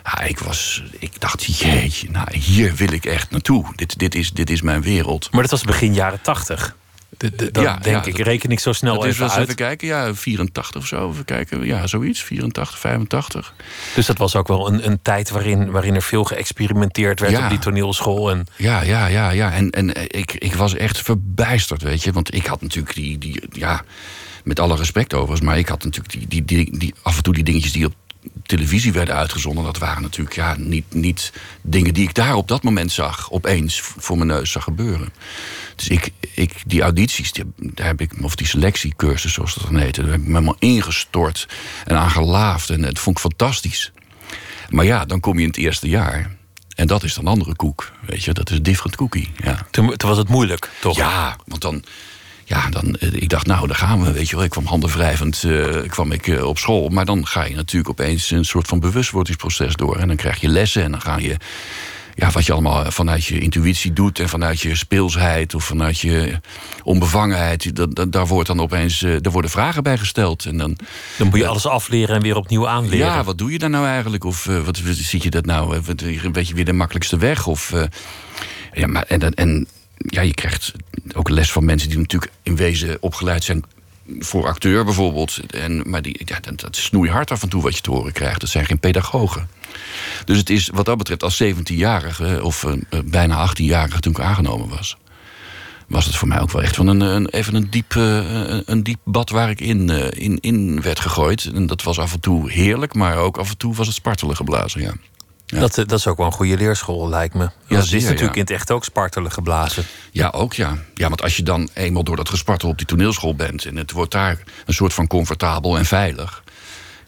[0.03, 3.65] ja, ik, was, ik dacht, jeetje, nou, hier wil ik echt naartoe.
[3.75, 5.31] Dit, dit, is, dit is mijn wereld.
[5.31, 6.75] Maar dat was begin jaren tachtig.
[7.17, 9.19] De, de, dan Ja, denk ja, ik, dat- reken ik zo snel Dat is even
[9.19, 9.45] wel eens uit.
[9.47, 11.09] even kijken, ja, 84 of zo.
[11.11, 13.53] Even kijken, ja, zoiets, 84, 85.
[13.95, 17.43] Dus dat was ook wel een, een tijd waarin, waarin er veel geëxperimenteerd werd Ja.
[17.43, 18.31] op die toneelschool.
[18.31, 19.51] En Ja, ja, ja, ja.
[19.51, 22.11] En, en eh, ik, ik was echt verbijsterd, weet je.
[22.11, 23.83] Want ik had natuurlijk die, die ja,
[24.43, 27.33] met alle respect overigens, maar ik had natuurlijk die, die, die, die, af en toe
[27.33, 27.93] die dingetjes die op
[28.45, 29.63] televisie werden uitgezonden.
[29.63, 33.79] Dat waren natuurlijk ja, niet, niet dingen die ik daar op dat moment zag, opeens
[33.81, 35.09] voor mijn neus zag gebeuren.
[35.81, 39.77] Dus ik, ik die audities, die, daar heb ik, of die selectiecursus zoals dat dan
[39.77, 41.47] heette, daar heb ik me helemaal ingestort
[41.85, 42.69] en aan gelaafd.
[42.69, 43.91] En het vond ik fantastisch.
[44.69, 46.35] Maar ja, dan kom je in het eerste jaar.
[46.75, 47.91] En dat is dan een andere koek.
[48.05, 49.31] Weet je, dat is een different cookie.
[49.43, 50.97] Ja, toen, toen was het moeilijk, toch?
[50.97, 51.83] ja want dan.
[52.45, 54.45] Ja, dan, eh, ik dacht, nou, daar gaan we, weet je wel.
[54.45, 56.89] Ik kwam handenwrijvend eh, kwam ik, eh, op school.
[56.89, 59.97] Maar dan ga je natuurlijk opeens een soort van bewustwordingsproces door.
[59.97, 61.37] En dan krijg je lessen en dan ga je...
[62.15, 64.19] Ja, wat je allemaal vanuit je intuïtie doet...
[64.19, 66.39] en vanuit je speelsheid of vanuit je
[66.83, 67.75] onbevangenheid...
[67.75, 70.45] Dat, dat, daar, wordt dan opeens, eh, daar worden vragen bij gesteld.
[70.45, 70.77] En dan,
[71.17, 72.97] Dan moet je alles afleren en weer opnieuw aanleren.
[72.97, 74.23] ja, wat doe je daar nou eigenlijk?
[74.23, 75.75] Of eh, wat, wat zie je dat nou?
[75.75, 77.47] eh, een beetje weer de makkelijkste weg?
[77.47, 77.73] Of,
[78.73, 80.73] ja, maar, en, en, en ja, je krijgt
[81.13, 83.63] ook les van mensen die natuurlijk in wezen opgeleid zijn
[84.19, 85.39] voor acteur bijvoorbeeld.
[85.53, 88.11] En, maar die, ja, dat, dat is snoeihard af en toe wat je te horen
[88.11, 88.39] krijgt.
[88.39, 89.47] Dat zijn geen pedagogen.
[90.25, 94.19] Dus het is wat dat betreft als 17-jarige of eh, eh, bijna 18-jarige toen ik
[94.19, 94.97] aangenomen was.
[95.91, 98.83] Was het voor mij ook wel echt van een, een, even een diep, eh, een,
[98.83, 101.51] diep bad waar ik in, eh, in, in werd gegooid.
[101.53, 104.35] En dat was af en toe heerlijk, maar ook af en toe was het spartelen
[104.35, 104.81] geblazen.
[104.81, 104.93] Ja.
[105.45, 105.59] Ja.
[105.59, 107.43] Dat, eh, dat is ook wel een goede leerschool, lijkt me.
[107.43, 108.35] Ja, dat zeer, is natuurlijk ja.
[108.35, 109.83] in het echt ook spartelen geblazen.
[110.11, 110.77] Ja, ook ja.
[110.93, 113.65] Ja, want als je dan eenmaal door dat gespartel op die toneelschool bent...
[113.65, 116.43] en het wordt daar een soort van comfortabel en veilig...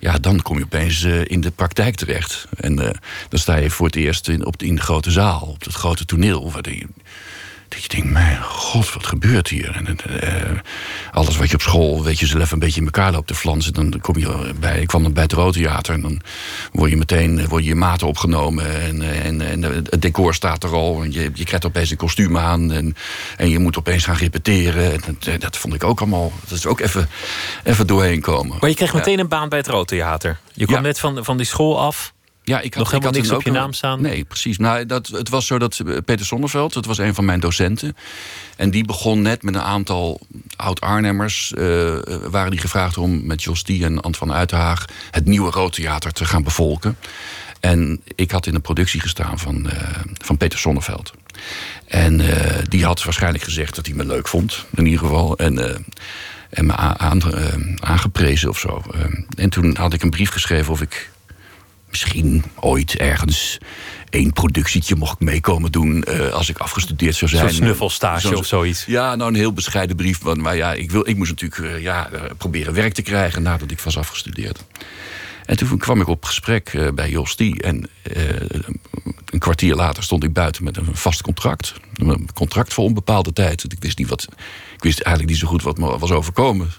[0.04, 2.48] ja, dan kom je opeens eh, in de praktijk terecht.
[2.58, 2.94] En eh,
[3.30, 5.74] dan sta je voor het eerst in, op de, in de grote zaal, op het
[5.74, 6.52] grote toneel...
[6.52, 6.88] Waar die,
[7.74, 9.76] dat je denkt, mijn god, wat gebeurt hier?
[9.76, 10.60] En, eh,
[11.12, 13.74] alles wat je op school, weet je, zelf een beetje in elkaar loopt te flansen...
[13.74, 15.94] dan kom je bij, ik kwam dan bij het Rood Theater...
[15.94, 16.22] en dan
[16.72, 18.82] word je meteen eh, word je, je maten opgenomen...
[18.82, 21.04] en, eh, en, en het decor staat er al...
[21.04, 22.72] en je, je krijgt opeens een kostuum aan...
[22.72, 22.96] en,
[23.38, 24.92] en je moet opeens gaan repeteren.
[24.94, 26.32] En dat, dat vond ik ook allemaal...
[26.48, 27.10] dat is ook even,
[27.64, 28.58] even doorheen komen.
[28.60, 30.38] Maar je kreeg meteen een baan bij het Rood Theater.
[30.54, 30.88] Je kwam Ja.
[30.88, 32.14] net van, van die school af.
[32.44, 34.02] Ja, ik had, Nog helemaal ik had niks op je naam staan?
[34.02, 34.58] Nee, precies.
[34.58, 37.96] Nou, dat, het was zo dat eh, Peter Zonneveld, dat was een van mijn docenten.
[38.56, 40.20] En die begon net met een aantal
[40.56, 41.54] oud-Arnhemmers.
[41.54, 41.96] eh,
[42.30, 44.86] waren die gevraagd om met Jos Die en Ant van Uithaag...
[45.12, 46.98] het nieuwe Rood Theater te gaan bevolken.
[47.60, 49.78] En ik had in de productie gestaan van, eh,
[50.18, 51.14] van Peter Zonneveld.
[51.88, 55.38] En eh, die had waarschijnlijk gezegd dat hij me leuk vond, in ieder geval.
[55.38, 55.76] En, eh,
[56.50, 57.46] en me aan, eh,
[57.80, 58.82] aangeprezen of zo.
[58.94, 59.02] Eh,
[59.36, 61.12] en toen had ik een brief geschreven of ik
[61.94, 63.60] misschien ooit ergens
[64.10, 67.50] één productietje mocht ik meekomen doen eh, als ik afgestudeerd zou zijn.
[67.50, 68.86] Zo'n snuffelstage of zoiets.
[68.86, 70.24] Ja, nou een heel bescheiden brief.
[70.24, 73.42] Maar, maar ja, ik, wil, ik moest natuurlijk eh, ja, eh, proberen werk te krijgen
[73.42, 74.64] nadat ik was afgestudeerd.
[75.46, 77.62] En toen kwam ik op gesprek bij Jos Die.
[77.62, 77.90] En
[79.26, 81.74] een kwartier later stond ik buiten met een vast contract.
[81.94, 83.62] Een contract voor onbepaalde tijd.
[83.62, 84.28] Want Ik wist, niet wat,
[84.76, 86.72] ik wist eigenlijk niet zo goed wat me was overkomen.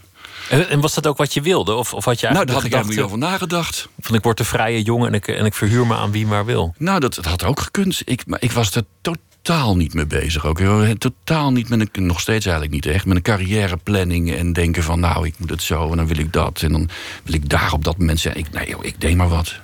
[0.49, 1.75] En, en was dat ook wat je wilde?
[1.75, 3.89] Of, of had je Nou, daar eigenlijk had ik de helemaal niet over nagedacht.
[4.01, 6.45] van ik word een vrije jongen en ik, en ik verhuur me aan wie maar
[6.45, 6.75] wil?
[6.79, 8.03] Nou, dat, dat had ook gekund.
[8.05, 10.47] Ik, maar ik was er totaal niet mee bezig.
[10.47, 10.61] Ook.
[10.99, 15.01] Totaal niet met een, nog steeds eigenlijk niet echt, met een carrièreplanning en denken van
[15.01, 16.89] nou, ik moet het zo en dan wil ik dat en dan
[17.23, 18.37] wil ik daar op dat moment zijn.
[18.37, 19.55] Ik, nee, joh, ik deed maar wat.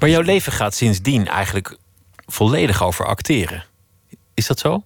[0.00, 1.76] Maar jouw leven gaat sindsdien eigenlijk
[2.26, 3.64] volledig over acteren.
[4.34, 4.84] Is dat zo?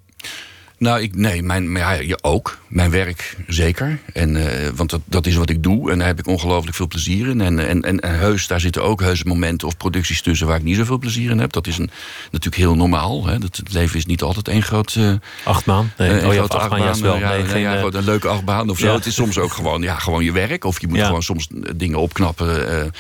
[0.82, 2.58] Nou, ik, nee, mijn, maar ja, ja, ook.
[2.68, 3.98] Mijn werk zeker.
[4.12, 5.90] En, eh, want dat, dat is wat ik doe.
[5.90, 7.40] En daar heb ik ongelooflijk veel plezier in.
[7.40, 10.46] En, en, en, en heus, daar zitten ook heus momenten of producties tussen...
[10.46, 11.52] waar ik niet zoveel plezier in heb.
[11.52, 11.90] Dat is een,
[12.30, 13.26] natuurlijk heel normaal.
[13.26, 13.38] Hè.
[13.38, 14.94] Dat, het leven is niet altijd één groot...
[14.94, 15.12] eh,
[15.44, 15.92] Achtbaan?
[15.96, 17.02] Nee, eh, oh, grote achtbaan, achtbaan.
[17.02, 17.18] wel.
[17.18, 18.94] Ja, Nee, nee, geen, ja, gewoon een leuke achtbaan of zo.
[18.94, 20.64] Het is soms ook gewoon, ja, gewoon je werk.
[20.64, 22.92] Of je moet gewoon soms dingen opknappen...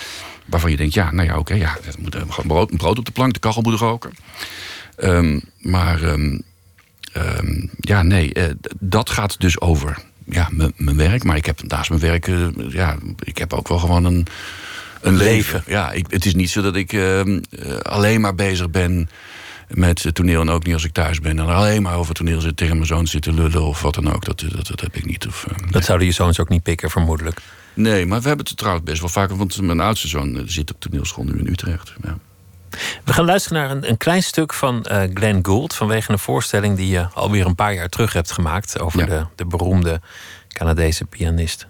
[0.46, 3.04] waarvan je denkt, ja, nou ja, oké, ja, er moet gewoon brood, een brood op
[3.04, 4.10] de plank, de kachel moet roken.
[4.96, 6.38] Ehm, maar ehm,
[7.12, 8.44] ehm, ja, nee, eh,
[8.78, 11.24] dat gaat dus over ja, mijn werk.
[11.24, 14.26] Maar ik heb naast mijn werk, eh, ja, ik heb ook wel gewoon een,
[15.00, 15.62] een leven.
[15.66, 19.08] Ja, ik, het is niet zo dat ik ehm, eh, alleen maar bezig ben
[19.68, 21.38] met toneel en ook niet als ik thuis ben.
[21.38, 24.24] En alleen maar over toneel zit tegen mijn zoon zitten lullen of wat dan ook.
[24.24, 25.26] Dat, dat, dat heb ik niet.
[25.26, 27.40] Of, eh, Dat zouden je zoons ook niet pikken, vermoedelijk.
[27.74, 29.30] Nee, maar we hebben het trouwens best wel vaak.
[29.30, 31.92] Want mijn oudste zoon zit op toneelschool nu in Utrecht.
[32.02, 32.18] Ja.
[33.04, 35.74] We gaan luisteren naar een, een klein stuk van eh Glenn Gould...
[35.74, 38.80] vanwege een voorstelling die je alweer een paar jaar terug hebt gemaakt...
[38.80, 39.06] over Ja.
[39.06, 40.00] de, de beroemde
[40.48, 41.66] Canadese pianist.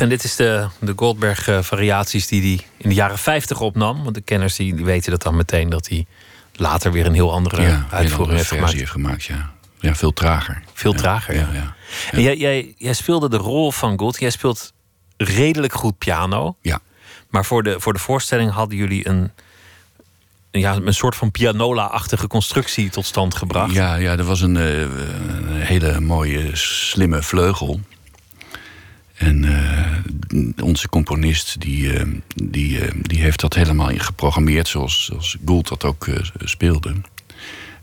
[0.00, 4.02] En dit is de, de Goldberg-variaties die hij in de jaren 50 opnam.
[4.02, 6.06] Want de kenners die, die weten dat dan meteen dat hij
[6.54, 8.72] later weer een heel andere Ja, uitvoering andere heeft gemaakt.
[8.72, 9.24] heeft gemaakt.
[9.24, 9.50] Ja.
[9.80, 10.62] ja, veel trager.
[10.74, 11.48] Veel Ja, trager, ja.
[11.52, 11.74] Ja.
[12.10, 14.20] En jij, jij, jij speelde de rol van Gould.
[14.20, 14.72] Jij speelt
[15.16, 16.56] redelijk goed piano.
[16.62, 16.78] Ja.
[17.30, 19.30] Maar voor de, voor de voorstelling hadden jullie een,
[20.50, 23.72] ja, een soort van pianola-achtige constructie tot stand gebracht.
[23.74, 27.80] Ja, ja, er was een, eh, een hele mooie, slimme vleugel.
[29.20, 35.36] En eh, onze componist die, eh, die, eh, die heeft dat helemaal geprogrammeerd zoals, zoals
[35.44, 36.06] Gould dat ook
[36.38, 36.94] speelde.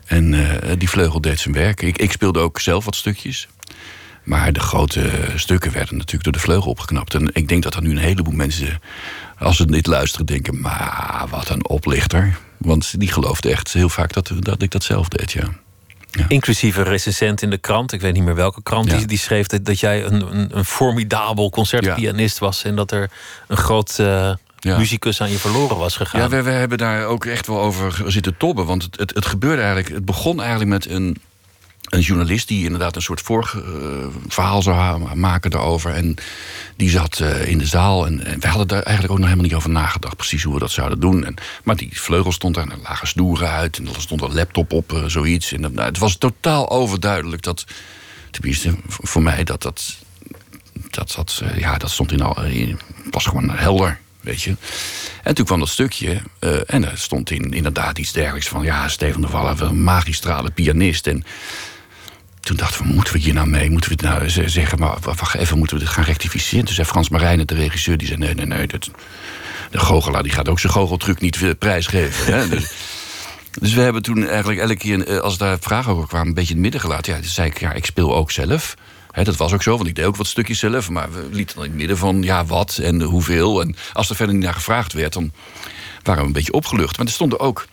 [0.06, 0.34] En
[0.78, 1.82] die vleugel deed zijn werk.
[1.82, 3.48] Ik, ik speelde ook zelf wat stukjes.
[4.24, 7.14] Maar de grote stukken werden natuurlijk door de vleugel opgeknapt.
[7.14, 8.80] En ik denk dat er nu een heleboel mensen,
[9.38, 10.60] als ze dit luisteren, denken...
[10.60, 12.38] maar wat een oplichter.
[12.56, 15.48] Want die geloofde echt heel vaak dat, dat ik dat zelf deed, ja.
[16.28, 18.96] Inclusief een recensent in de krant, ik weet niet meer welke krant, Ja.
[18.96, 23.10] die, die schreef dat, dat jij een, een, een formidabel concertpianist was en dat er
[23.46, 23.94] een groot
[24.60, 24.78] Ja.
[24.78, 26.20] muzikus aan je verloren was gegaan.
[26.20, 28.66] Ja, we, we hebben daar ook echt wel over zitten tobben.
[28.66, 29.94] Want het, het, het gebeurde eigenlijk.
[29.94, 31.16] Het begon eigenlijk met een,
[31.88, 35.90] een journalist die inderdaad een soort voorverhaal zou ha- maken daarover.
[35.94, 36.14] En
[36.76, 38.06] die zat eh, in de zaal.
[38.06, 40.60] En, en we hadden daar eigenlijk ook nog helemaal niet over nagedacht, precies hoe we
[40.60, 41.24] dat zouden doen.
[41.24, 43.78] En, maar die vleugel stond daar en er lagen snoeren uit.
[43.78, 45.52] En er stond een laptop op, eh, zoiets.
[45.52, 47.64] En nou, het was totaal overduidelijk dat,
[48.30, 49.96] tenminste voor mij, dat dat.
[50.90, 52.78] Dat, eh, ja, dat stond in al, in,
[53.10, 53.98] was gewoon helder.
[54.20, 54.56] Weet je.
[55.22, 56.22] En toen kwam dat stukje.
[56.38, 58.62] eh, en er stond in, inderdaad iets dergelijks van.
[58.64, 61.06] Ja, Steven de Wallen, een magistrale pianist.
[61.06, 61.24] En
[62.48, 63.70] toen dachten we, moeten we hier nou mee?
[63.70, 66.64] Moeten we het nou z- zeggen, maar wa- wacht even, moeten we dit gaan rectificeren?
[66.64, 68.66] Toen zei Frans Marijnen, de regisseur, die zei: nee, nee, nee.
[68.66, 68.90] Dat,
[69.70, 72.34] de goochelaar die gaat ook zijn goocheltruc niet eh, prijsgeven.
[72.34, 72.48] Hè?
[72.58, 72.70] Dus,
[73.60, 76.48] dus we hebben toen eigenlijk elke keer, eh, als daar vragen over kwamen, een beetje
[76.54, 77.12] in het midden gelaten.
[77.14, 78.74] Ja, toen zei ik, ja, ik speel ook zelf.
[79.10, 80.88] Hè, dat was ook zo, want ik deed ook wat stukjes zelf.
[80.90, 83.60] Maar we lieten dan in het midden van ja, wat en hoeveel.
[83.60, 85.32] En als er verder niet naar gevraagd werd, dan
[86.02, 86.96] waren we een beetje opgelucht.
[86.96, 87.66] Maar er stonden ook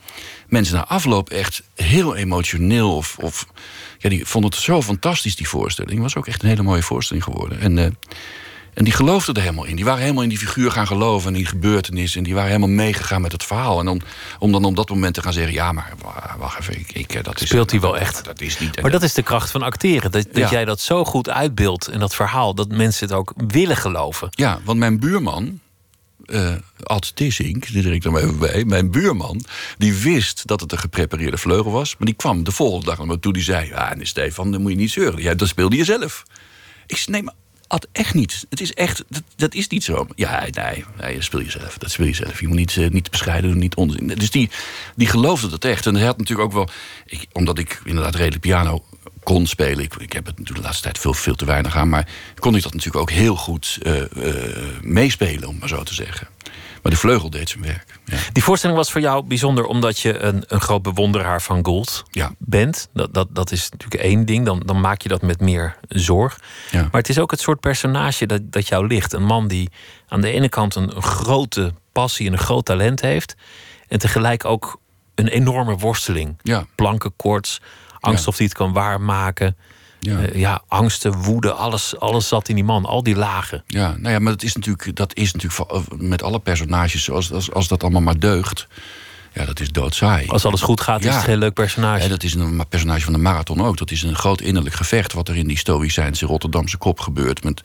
[0.47, 3.45] mensen na afloop echt heel emotioneel of, of
[3.97, 5.93] ja, die vond het zo fantastisch, die voorstelling.
[5.93, 7.59] Het was ook echt een hele mooie voorstelling geworden.
[7.59, 7.85] En, eh,
[8.73, 9.75] en die geloofden er helemaal in.
[9.75, 12.15] Die waren helemaal in die figuur gaan geloven en die gebeurtenis.
[12.15, 13.79] En die waren helemaal meegegaan met het verhaal.
[13.79, 13.99] En om,
[14.39, 17.13] om dan op dat moment te gaan zeggen: ja, maar wa- wacht even, ik, ik,
[17.13, 17.47] eh, dat is.
[17.47, 18.25] Speelt hij wel echt?
[18.25, 18.81] Dat is niet.
[18.81, 20.11] Maar dat is de kracht van acteren.
[20.11, 20.49] Dat, dat Ja.
[20.49, 24.27] jij dat zo goed uitbeeldt en dat verhaal, dat mensen het ook willen geloven.
[24.31, 25.59] Ja, want mijn buurman,
[26.25, 28.65] eh Ad Tissink, die druk ik maar even bij.
[28.65, 29.45] Mijn buurman,
[29.77, 31.95] die wist dat het een geprepareerde vleugel was.
[31.97, 33.33] Maar die kwam de volgende dag naar me toe.
[33.33, 35.21] Die zei, ja, nee, Stefan, dan moet je niet zeuren.
[35.21, 36.23] Ja, dat speelde je zelf.
[36.87, 37.33] Ik zei, nee, maar
[37.67, 38.45] Ad, echt niet.
[38.49, 40.07] Het is echt, dat, dat is niet zo.
[40.15, 41.77] Ja, nee, nee, dat speel je zelf.
[41.77, 42.39] Dat speel je zelf.
[42.39, 44.07] Je moet niet, eh, niet bescheiden doen, niet onzin.
[44.07, 44.49] Dus die,
[44.95, 45.85] die geloofde dat echt.
[45.85, 46.69] En hij had natuurlijk ook wel...
[47.31, 48.83] Omdat ik inderdaad redelijk piano
[49.23, 49.83] kon spelen.
[49.83, 51.89] Ik, ik heb het natuurlijk de laatste tijd veel, veel te weinig aan.
[51.89, 52.07] Maar
[52.39, 56.27] kon ik dat natuurlijk ook heel goed eh, eh, meespelen, om maar zo te zeggen.
[56.81, 57.99] Maar de vleugel deed zijn werk.
[58.05, 58.17] Ja.
[58.31, 62.31] Die voorstelling was voor jou bijzonder omdat je een, een groot bewonderaar van Gould Ja.
[62.37, 62.89] bent.
[62.93, 64.45] Dat, dat, dat is natuurlijk één ding.
[64.45, 66.39] Dan, dan maak je dat met meer zorg.
[66.71, 66.81] Ja.
[66.81, 69.13] Maar het is ook het soort personage dat, dat jou ligt.
[69.13, 69.69] Een man die
[70.07, 73.35] aan de ene kant een, een grote passie en een groot talent heeft.
[73.87, 74.79] En tegelijk ook
[75.15, 76.37] een enorme worsteling.
[76.41, 76.65] Ja.
[76.75, 77.61] Plankenkoorts,
[78.05, 78.29] angst Ja.
[78.29, 79.55] of hij het kan waarmaken.
[79.99, 80.19] Ja.
[80.19, 80.27] Ja.
[80.33, 82.85] ja, angsten, woede, alles, alles zat in die man.
[82.85, 83.63] Al die lagen.
[83.67, 87.51] Ja, nou ja, maar dat is natuurlijk, dat is natuurlijk met alle personages, als, als,
[87.51, 88.67] als dat allemaal maar deugt,
[89.33, 90.27] ja, dat is doodsaai.
[90.27, 92.03] Als alles goed gaat, is het geen leuk personage.
[92.03, 93.77] Ja, dat is een personage van de marathon ook.
[93.77, 97.43] Dat is een groot innerlijk gevecht wat er in die Stoïcijnse Rotterdamse kop gebeurt.
[97.43, 97.61] Met,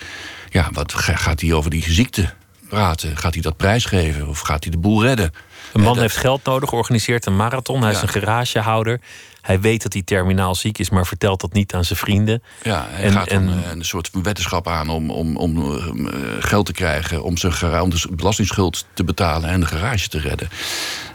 [0.50, 2.32] ja, wat ga- gaat hij over die ziekte
[2.68, 3.16] praten?
[3.16, 5.32] Gaat hij dat prijsgeven of gaat hij de boel redden?
[5.72, 7.82] Een man dat- heeft geld nodig, organiseert een marathon.
[7.82, 9.00] Hij is een garagehouder.
[9.40, 12.42] Hij weet dat hij terminaal ziek is, maar vertelt dat niet aan zijn vrienden.
[12.62, 16.14] Ja, hij En- gaat en- eh, een soort van weddenschap aan om, om, om eh,
[16.40, 17.22] geld te krijgen...
[17.22, 20.48] om, zijn, om de belastingsschuld te betalen en de garage te redden.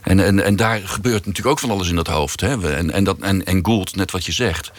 [0.02, 2.42] En, en, en daar gebeurt natuurlijk ook van alles in dat hoofd.
[2.42, 2.76] Hè?
[2.76, 4.72] En, en, dat, en, en Gould, net wat je zegt...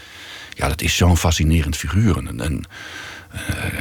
[0.54, 2.16] ja, dat is zo'n fascinerend figuur.
[2.16, 2.64] En, en, eh,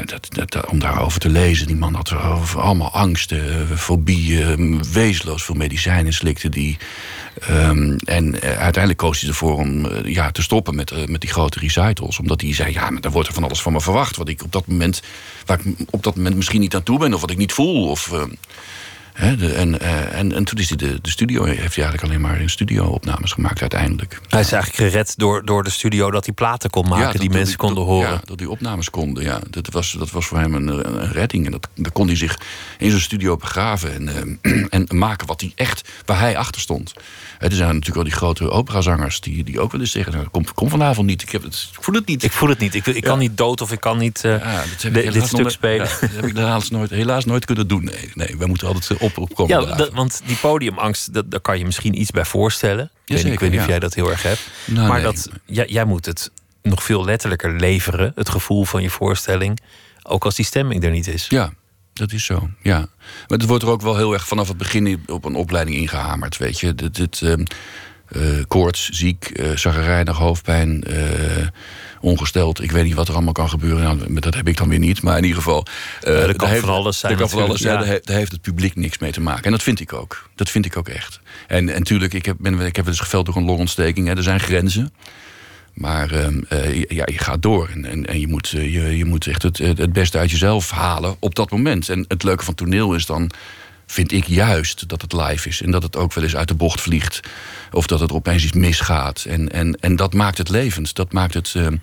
[0.06, 4.84] dat, dat, om daarover te lezen, die man had er over allemaal angsten, eh, fobieën,
[4.92, 6.78] wezenloos veel medicijnen slikte die.
[7.40, 11.22] Ehm, en eh, uiteindelijk koos hij ervoor om eh, ja, te stoppen met, eh, met
[11.22, 12.20] die grote recitals.
[12.20, 14.16] Omdat hij zei, ja, maar daar wordt er van alles van me verwacht.
[14.16, 15.02] Wat ik op dat moment,
[15.46, 17.90] waar ik op dat moment misschien niet aan toe ben, of wat ik niet voel.
[17.90, 18.24] Of, eh,
[19.20, 22.22] de, en, eh, en, en toen is hij de, de studio, heeft hij eigenlijk alleen
[22.22, 24.22] maar in studio-opnames gemaakt uiteindelijk.
[24.30, 27.30] Hij is eigenlijk gered door, door de studio dat hij platen kon maken dat- die
[27.30, 28.10] dat mensen konden horen.
[28.10, 29.24] Ja, dat die opnames konden.
[29.24, 29.40] Ja.
[29.50, 31.46] Dat, was, dat was voor hem een, een redding.
[31.46, 32.40] En dat, daar kon hij zich
[32.78, 36.94] in zijn studio begraven en, eh, en maken wat hij echt, waar hij achter stond.
[37.40, 40.54] Er zijn natuurlijk al die grote operazangers die, die ook wel eens zeggen: nou, kom,
[40.54, 42.24] kom vanavond niet, ik, heb het, ik voel het niet.
[42.24, 42.76] Ik voel het niet.
[42.76, 45.52] Ik, ik kan niet dood of ik kan niet eh, Ja, de- dit stuk nog-
[45.52, 45.86] spelen.
[45.86, 47.84] ja, dat heb ik helaas nooit, helaas nooit kunnen doen.
[47.84, 49.62] Nee, nee wij moeten altijd eh, op, opkomen.
[49.68, 52.84] Ja, dat- want die podiumangst, dat, daar kan je misschien iets bij voorstellen.
[53.06, 54.42] Ik weet, niet- ik weet niet of jij dat heel erg hebt.
[54.66, 55.06] Nou, maar nee.
[55.14, 59.60] dat, jij, jij moet het nog veel letterlijker leveren, het gevoel van je voorstelling.
[60.04, 61.26] Ook als die stemming er niet is.
[61.30, 61.54] Ja,
[61.96, 62.50] dat is zo.
[62.62, 62.78] Ja.
[62.78, 66.38] Maar het wordt er ook wel heel erg vanaf het begin op een opleiding ingehamerd.
[66.38, 67.44] Weet je, dit, dit, ehm,
[68.08, 71.48] eh, koorts, ziek, eh zagrijnig, hoofdpijn, eh,
[72.02, 72.62] ongesteld.
[72.64, 73.98] Ik weet niet wat er allemaal kan gebeuren.
[73.98, 75.02] Nou, dat heb ik dan weer niet.
[75.02, 75.66] Maar in ieder geval.
[76.02, 77.74] er kan heeft- van alles zijn Er kan van alles zijn.
[77.74, 79.44] natuurlijk, Daar, he- daar heeft het publiek niks mee te maken.
[79.44, 80.30] En dat vind ik ook.
[80.36, 81.20] Dat vind ik ook echt.
[81.48, 84.08] En, en tuurlijk, ik heb, ben, ik heb dus geveld door een longontsteking.
[84.08, 84.16] Hè.
[84.16, 84.94] Er zijn grenzen.
[85.76, 87.70] Maar ehm, eh, ja, je gaat door.
[87.70, 90.70] En, en, en je, moet, eh, je, je moet echt het, het beste uit jezelf
[90.72, 91.90] halen op dat moment.
[91.90, 93.32] En het leuke van toneel is dan,
[93.86, 95.62] vind ik juist, dat het live is.
[95.62, 97.20] En dat het ook wel eens uit de bocht vliegt.
[97.72, 99.26] Of dat het opeens iets misgaat.
[99.26, 100.96] En, en, en dat maakt het levend.
[100.96, 101.54] Dat maakt het.
[101.56, 101.76] ehm,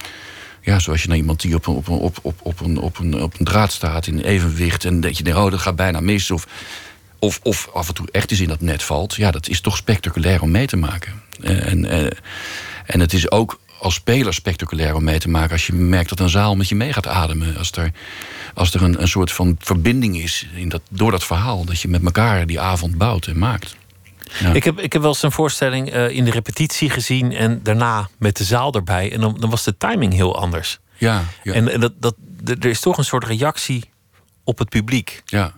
[0.60, 2.98] ja, zoals je naar iemand die op een, op, een, op, op, op, een, op,
[2.98, 4.84] een, op een draad staat in evenwicht.
[4.84, 6.30] En dat je denkt, oh, dat gaat bijna mis.
[6.30, 6.46] Of,
[7.18, 9.14] of, of af en toe echt eens in dat net valt.
[9.14, 11.22] Ja, dat is toch spectaculair om mee te maken.
[11.40, 11.84] Eh, En,
[12.86, 15.52] en het is ook als speler spectaculair om mee te maken.
[15.52, 17.56] Als je merkt dat een zaal met je mee gaat ademen.
[17.56, 17.92] Als er,
[18.54, 21.64] als er een, een soort van verbinding is in dat, door dat verhaal.
[21.64, 23.76] Dat je met elkaar die avond bouwt en maakt.
[24.40, 24.52] Ja.
[24.52, 28.08] Ik, heb, ik heb wel eens een voorstelling eh, in de repetitie gezien en daarna
[28.18, 29.12] met de zaal erbij.
[29.12, 30.78] En dan, dan was de timing heel anders.
[30.96, 32.14] ja, ja, En, en dat, dat,
[32.44, 33.90] er is toch een soort reactie
[34.44, 35.22] op het publiek.
[35.24, 35.52] ja,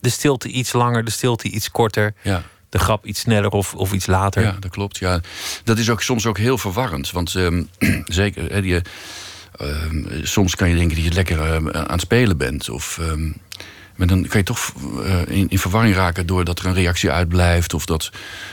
[0.00, 2.14] De stilte iets langer, de stilte iets korter.
[2.22, 2.42] ja.
[2.68, 4.42] De grap iets sneller of, of iets later.
[4.42, 4.98] Ja, dat klopt.
[4.98, 5.20] Ja.
[5.64, 7.10] Dat is ook soms ook heel verwarrend.
[7.10, 7.62] Want ehm,
[8.04, 8.80] zeker, hè, die,
[9.56, 12.68] ehm, soms kan je denken dat je lekker ehm, aan het spelen bent.
[12.68, 13.30] Of, ehm,
[13.96, 14.72] maar dan kan je toch
[15.04, 17.74] eh, in, in verwarring raken doordat er een reactie uitblijft.
[17.74, 18.10] Of dat,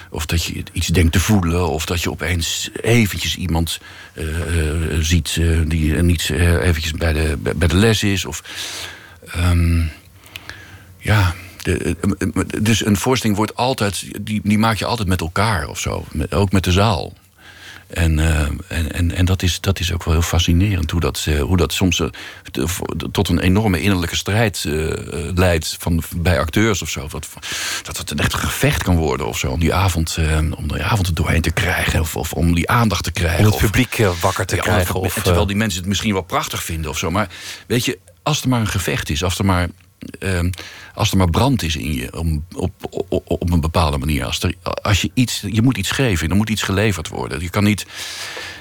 [0.10, 1.70] of dat je iets denkt te voelen.
[1.70, 3.80] Of dat je opeens eventjes iemand
[4.14, 8.26] eh, eh, ziet eh, die niet eh, eventjes bij de, bij de les is.
[8.26, 8.44] Of,
[10.98, 15.22] ja, de, eh, eh, dus een voorstelling wordt altijd, die, die maak je altijd met
[15.22, 16.06] elkaar of zo.
[16.12, 17.14] Met, ook met de zaal.
[17.88, 20.92] En, eh, en, en, en dat, is, dat is ook wel heel fascinerend.
[20.92, 22.08] Hoe dat, eh, hoe dat soms eh,
[23.12, 27.08] tot een enorme innerlijke strijd eh, eh, leidt van, bij acteurs of zo.
[27.10, 27.28] Dat,
[27.84, 29.48] dat het een echt gevecht kan worden of zo.
[29.52, 32.00] Om die avond, eh, om die avond er doorheen te krijgen.
[32.00, 33.46] Of, of om die aandacht te krijgen.
[33.46, 34.96] Om het publiek eh, wakker te ja, krijgen.
[34.96, 37.12] of- Of, terwijl eh, die mensen het misschien wel prachtig vinden of zo.
[37.12, 37.28] Maar
[37.68, 39.68] weet je, als er maar een gevecht is, als er maar,
[40.20, 40.50] ehm,
[40.94, 42.72] als er maar brand is in je, om, op,
[43.10, 44.26] op, op een bepaalde manier.
[44.26, 47.42] Als, er, als je iets, je moet iets geven, er moet iets geleverd worden.
[47.42, 47.86] Je kan niet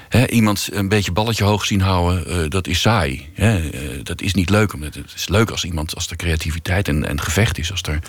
[0.09, 3.29] hè, iemand een beetje balletje hoog zien houden, eh, dat is saai.
[3.33, 3.69] Hè?
[3.69, 4.73] Eh, dat is niet leuk.
[4.79, 7.71] Het is leuk als iemand, als er creativiteit en, en gevecht is.
[7.71, 7.99] Als, er,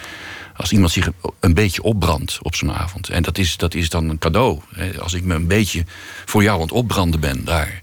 [0.57, 1.09] als iemand zich
[1.41, 3.09] een beetje opbrandt op zo'n avond.
[3.09, 4.61] En dat is, dat is dan een cadeau.
[4.75, 5.01] Hè?
[5.01, 5.85] Als ik me een beetje
[6.25, 7.83] voor jou aan het opbranden ben daar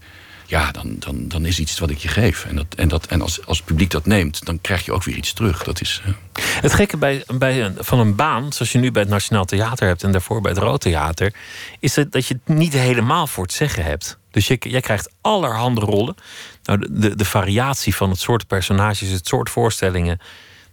[0.52, 2.46] ja, dan, dan, dan is iets wat ik je geef.
[2.46, 5.04] En, dat, en, dat, en als, als het publiek dat neemt, dan krijg je ook
[5.04, 5.64] weer iets terug.
[5.64, 6.14] Dat is, eh,
[6.62, 9.88] Het gekke bij, bij een, van een baan, zoals je nu bij het Nationaal Theater
[9.88, 11.34] hebt en daarvoor bij het Rood Theater,
[11.80, 14.18] is het dat je het niet helemaal voor het zeggen hebt.
[14.32, 16.16] Dus je, jij krijgt allerhande rollen.
[16.64, 20.20] Nou, de, de, de variatie van het soort personages, het soort voorstellingen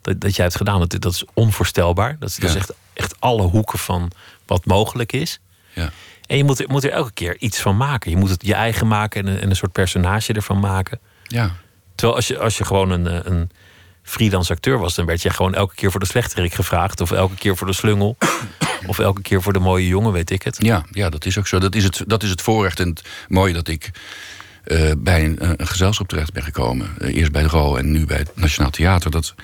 [0.02, 2.16] dat, dat jij hebt gedaan, dat, dat is onvoorstelbaar.
[2.18, 2.60] Dat is, dat is Ja.
[2.60, 4.10] echt, echt alle hoeken van
[4.46, 5.40] wat mogelijk is.
[5.72, 5.90] ja.
[6.28, 8.10] En je moet er, moet er elke keer iets van maken.
[8.10, 11.00] Je moet het je eigen maken en een, en een soort personage ervan maken.
[11.22, 11.50] Ja.
[11.94, 13.50] Terwijl als je, als je gewoon een, eh, een
[14.02, 17.00] freelance acteur was, dan werd je gewoon elke keer voor de slechterik gevraagd.
[17.00, 18.16] Of elke keer voor de slungel.
[18.86, 20.56] of elke keer voor de mooie jongen, weet ik het.
[20.58, 21.58] Ja, ja, dat is ook zo.
[21.58, 23.90] Dat is het, dat is het voorrecht en het mooie dat ik
[24.64, 26.90] eh, bij een, een gezelschap terecht ben gekomen.
[26.98, 29.10] Eh, eerst bij de RO en nu bij het Nationaal Theater.
[29.10, 29.34] Dat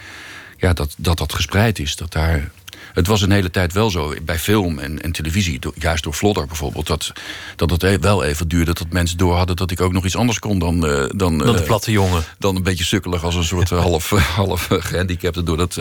[0.56, 1.96] ja, dat, dat, dat gespreid is.
[1.96, 2.50] Dat daar,
[2.94, 6.12] het was een hele tijd wel zo bij film en, en televisie, do- juist door
[6.12, 7.12] Flodder bijvoorbeeld, dat,
[7.56, 10.16] dat het e- wel even duurde dat mensen door hadden dat ik ook nog iets
[10.16, 10.86] anders kon dan.
[10.86, 12.22] eh, dan, Dan de eh, platte jongen.
[12.38, 15.74] dan een beetje sukkelig als een soort eh, half, half eh, gehandicapte door, dat,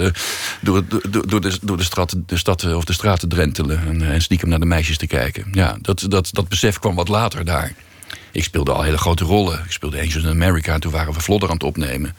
[0.62, 4.02] door, door, door, de, door de, stad, de stad of de straat te drentelen en,
[4.02, 5.48] en stiekem naar de meisjes te kijken.
[5.52, 7.74] Ja, dat, dat, dat besef kwam wat later daar.
[8.32, 9.60] Ik speelde al hele grote rollen.
[9.66, 12.16] Ik speelde Angels in America en toen waren we Vlodder aan het opnemen.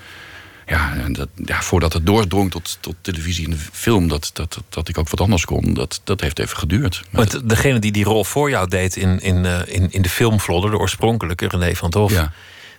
[0.67, 4.59] Ja, en dat, ja, voordat het doordrong tot, tot televisie en de film, dat, dat,
[4.69, 7.03] dat ik ook wat anders kon, dat, dat heeft even geduurd.
[7.11, 10.41] Want degene die die rol voor jou deed in, in, eh, in, in de film
[10.41, 12.33] Vlodder, de oorspronkelijke René van het Hof, Ja.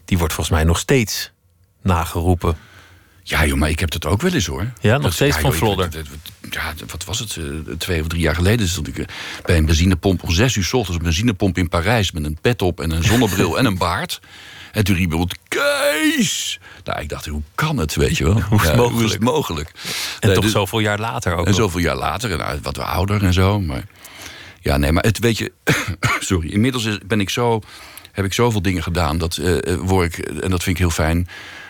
[0.05, 1.31] die wordt volgens mij nog steeds
[1.81, 2.57] nageroepen.
[3.23, 4.71] Ja, joh, maar ik heb dat ook wel eens hoor.
[4.81, 5.89] Ja, nog Dat- steeds van joh, Vlodder.
[6.49, 7.35] Ja, wat was het?
[7.37, 7.43] eh,
[7.77, 9.05] Twee of drie jaar geleden stond ik eh,
[9.45, 10.97] bij een benzinepomp om zes uur 's ochtends.
[10.97, 14.19] Een benzinepomp in Parijs met een pet op en een zonnebril en een baard.
[14.71, 16.59] En toen riep iemand, Kees!
[16.85, 18.41] Nou, ik dacht, hoe kan het, weet je wel?
[18.49, 18.93] Hoe is het Ja, mogelijk?
[18.95, 19.69] Hoe is het mogelijk?
[20.19, 21.45] En Nee, toch dus- zoveel jaar later ook.
[21.47, 23.59] en zoveel jaar later, en nou, wat ouder en zo.
[23.61, 23.83] Maar
[24.61, 25.51] ja, nee, maar het weet je,
[26.19, 26.49] sorry.
[26.49, 27.61] Inmiddels is- ben ik zo,
[28.11, 30.91] heb ik zoveel dingen gedaan dat eh, eh, word ik, en dat vind ik heel
[30.91, 31.27] fijn.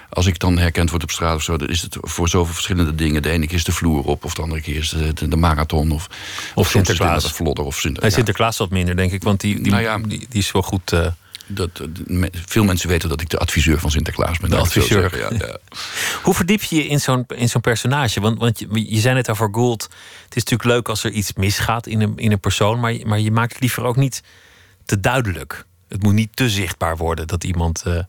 [0.10, 2.95] Als ik dan herkend word op straat of zo, dan is het voor zoveel verschillende
[2.95, 3.21] dingen.
[3.21, 5.91] De ene keer is de vloer op, of de andere keer is de, de, marathon.
[5.91, 6.08] Of,
[6.56, 7.32] of, het Sinterklaas.
[7.32, 8.15] Vlodder of Sinter, Nee, ja.
[8.17, 9.23] Sinterklaas wat minder, denk ik.
[9.23, 9.97] Want die, die, Nou ja.
[9.97, 10.91] die, die is wel goed.
[10.91, 11.08] eh,
[11.47, 11.69] Dat,
[12.45, 14.49] veel mensen weten dat ik de adviseur van Sinterklaas ben.
[14.49, 15.10] De adviseur.
[15.10, 15.58] zeggen, Ja, ja.
[16.23, 18.19] Hoe verdiep je je in zo'n, in zo'n personage?
[18.21, 19.81] Want, want je, je zei net over Gould.
[20.23, 22.79] Het is natuurlijk leuk als er iets misgaat in een, in een persoon.
[22.79, 24.23] Maar, je- maar je maakt het liever ook niet
[24.86, 25.65] te duidelijk.
[25.88, 27.99] Het moet niet te zichtbaar worden dat iemand, eh,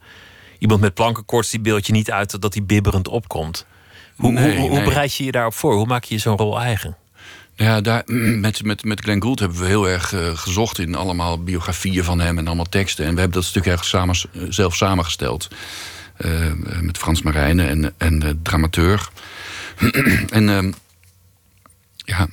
[0.58, 3.66] iemand met plankenkoorts die beeld je niet uit dat hij bibberend opkomt.
[4.16, 4.84] Hoe, Nee, hoe, hoe nee.
[4.88, 5.74] bereid je je daarop voor?
[5.74, 6.96] Hoe maak je je zo'n rol eigen?
[7.56, 8.02] Ja, daar,
[8.46, 12.20] met, met, met Glenn Gould hebben we heel erg eh, gezocht in allemaal biografieën van
[12.20, 13.04] hem en allemaal teksten.
[13.04, 15.48] En we hebben dat stuk erg samen, eh, zelf samengesteld.
[16.16, 19.08] Eh, met Frans Marijnen en, en de dramateur.
[20.30, 20.72] en ehm,
[21.96, 22.28] ja,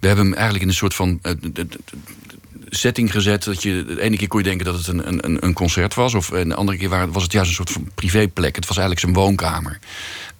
[0.00, 1.20] we hebben hem eigenlijk in een soort van
[2.68, 3.44] setting gezet.
[3.44, 6.14] Dat je, de ene keer kon je denken dat het een, een, een concert was.
[6.14, 8.56] Of en de andere keer was het juist een soort van privéplek.
[8.56, 9.78] Het was eigenlijk zijn woonkamer.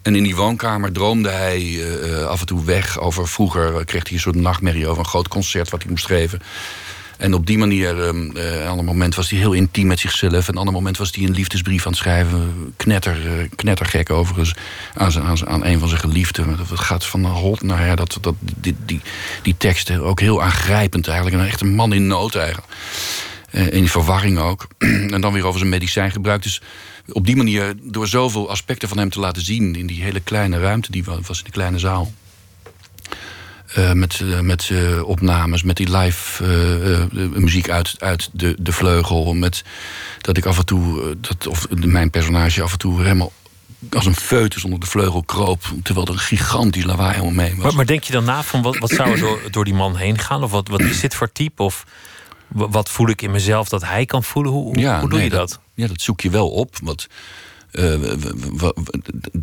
[0.01, 3.85] En in die woonkamer droomde hij eh, eh, af en toe weg over vroeger.
[3.85, 6.41] kreeg hij een soort nachtmerrie over een groot concert wat hij moest geven.
[7.17, 10.47] En op die manier, eh, een ander moment was hij heel intiem met zichzelf.
[10.47, 12.73] En een ander moment was hij een liefdesbrief aan het schrijven.
[12.75, 13.17] Knetter,
[13.55, 14.53] knettergek overigens.
[14.93, 16.57] Aan, aan, aan een van zijn geliefden.
[16.57, 17.95] Dat gaat van hot naar her.
[17.95, 19.01] Dat, dat, die, die,
[19.41, 21.37] die teksten ook heel aangrijpend eigenlijk.
[21.37, 22.73] En echt een man in nood eigenlijk.
[23.51, 24.67] In verwarring ook.
[25.13, 26.43] en dan weer over zijn medicijngebruik.
[26.43, 26.61] Dus
[27.11, 29.75] op die manier, door zoveel aspecten van hem te laten zien...
[29.75, 32.11] in die hele kleine ruimte, die wa- was in die kleine zaal...
[33.75, 36.43] Eh, met eh, met eh, opnames, met die live
[37.33, 39.33] muziek uit, uit de, de vleugel.
[39.33, 39.63] Met
[40.21, 43.31] dat ik af en toe, dat, of mijn personage af en toe helemaal
[43.89, 45.73] als een foetus onder de vleugel kroop.
[45.83, 47.63] Terwijl er een gigantisch lawaai om me heen was.
[47.63, 49.95] Maar, maar denk je dan na van wat, wat zou er door, door die man
[49.95, 50.43] heen gaan?
[50.43, 51.63] Of wat, wat is dit voor type?
[51.63, 51.85] Of
[52.47, 54.51] wa- wat voel ik in mezelf dat hij kan voelen?
[54.51, 55.59] Hoe, hoe, hoe doe nee, je dat?
[55.79, 56.77] Ja, dat zoek je wel op.
[56.83, 57.07] Want
[57.71, 58.01] eh,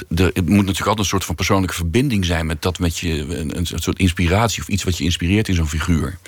[0.08, 3.36] het moet natuurlijk altijd een soort van persoonlijke verbinding zijn met dat met je.
[3.54, 6.18] Een, soort inspiratie of iets wat je inspireert in zo'n figuur.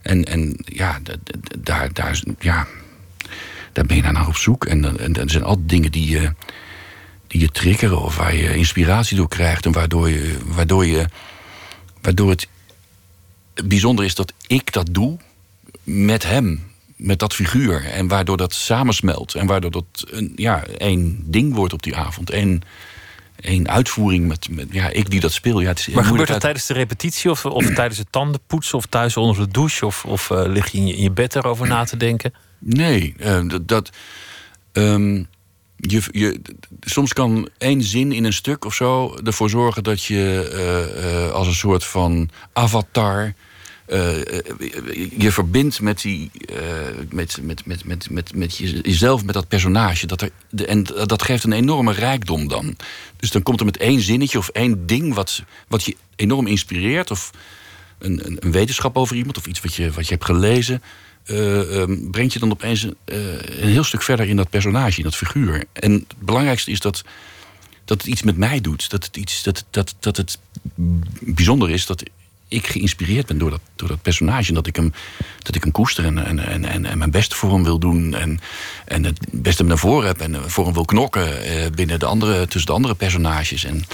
[0.00, 1.00] En, en ja,
[1.58, 2.66] daar, daar, ja,
[3.72, 4.64] daar ben je naar op zoek.
[4.64, 6.32] En, en er zijn altijd dingen die je,
[7.26, 9.66] die je triggeren of waar je inspiratie door krijgt.
[9.66, 11.06] En waardoor, je, waardoor, je,
[12.00, 12.48] waardoor het
[13.64, 15.18] bijzonder is dat ik dat doe
[15.84, 16.71] met hem.
[17.02, 17.84] Met dat figuur.
[17.84, 19.34] En waardoor dat samensmelt.
[19.34, 22.32] En waardoor dat een, ja, één ding wordt op die avond.
[22.32, 22.62] Eén,
[23.40, 25.60] één uitvoering met, met ja, ik die dat speel.
[25.60, 28.78] Ja, het is Maar gebeurt dat uit- tijdens de repetitie of, of tijdens het tandenpoetsen
[28.78, 29.86] of thuis onder de douche?
[29.86, 32.34] Of, of eh, lig je in, je in je bed erover na te denken?
[32.58, 33.68] Nee, eh, dat.
[33.68, 33.90] dat
[34.72, 35.22] ehm,
[35.76, 36.40] je, je,
[36.80, 40.50] soms kan één zin in een stuk of zo ervoor zorgen dat je
[41.28, 43.34] eh, als een soort van avatar.
[43.92, 46.56] Eh, eh, je verbindt met, die, eh,
[47.10, 50.06] met, met, met, met, met, met je- jezelf, met dat personage.
[50.06, 52.76] Dat er, de, en dat geeft een enorme rijkdom dan.
[53.16, 57.10] Dus dan komt er met één zinnetje of één ding wat, wat je enorm inspireert.
[57.10, 57.30] Of
[57.98, 60.82] een, een, een wetenschap over iemand of iets wat je, wat je hebt gelezen.
[61.24, 65.04] eh, ehm, brengt je dan opeens een, een heel stuk verder in dat personage, in
[65.04, 65.64] dat figuur.
[65.72, 67.04] En het belangrijkste is dat,
[67.84, 68.90] dat het iets met mij doet.
[68.90, 70.38] Dat het, iets, dat, dat, dat het
[71.20, 72.02] bijzonder is dat
[72.52, 74.48] ik geïnspireerd ben door dat, door dat personage.
[74.48, 74.92] En dat ik hem,
[75.38, 78.14] dat ik hem koester en, en, en, en, mijn beste voor hem wil doen.
[78.14, 78.40] En,
[78.84, 82.46] en het beste naar voren heb en voor hem wil knokken eh, binnen de andere,
[82.46, 83.64] tussen de andere personages.
[83.64, 83.84] En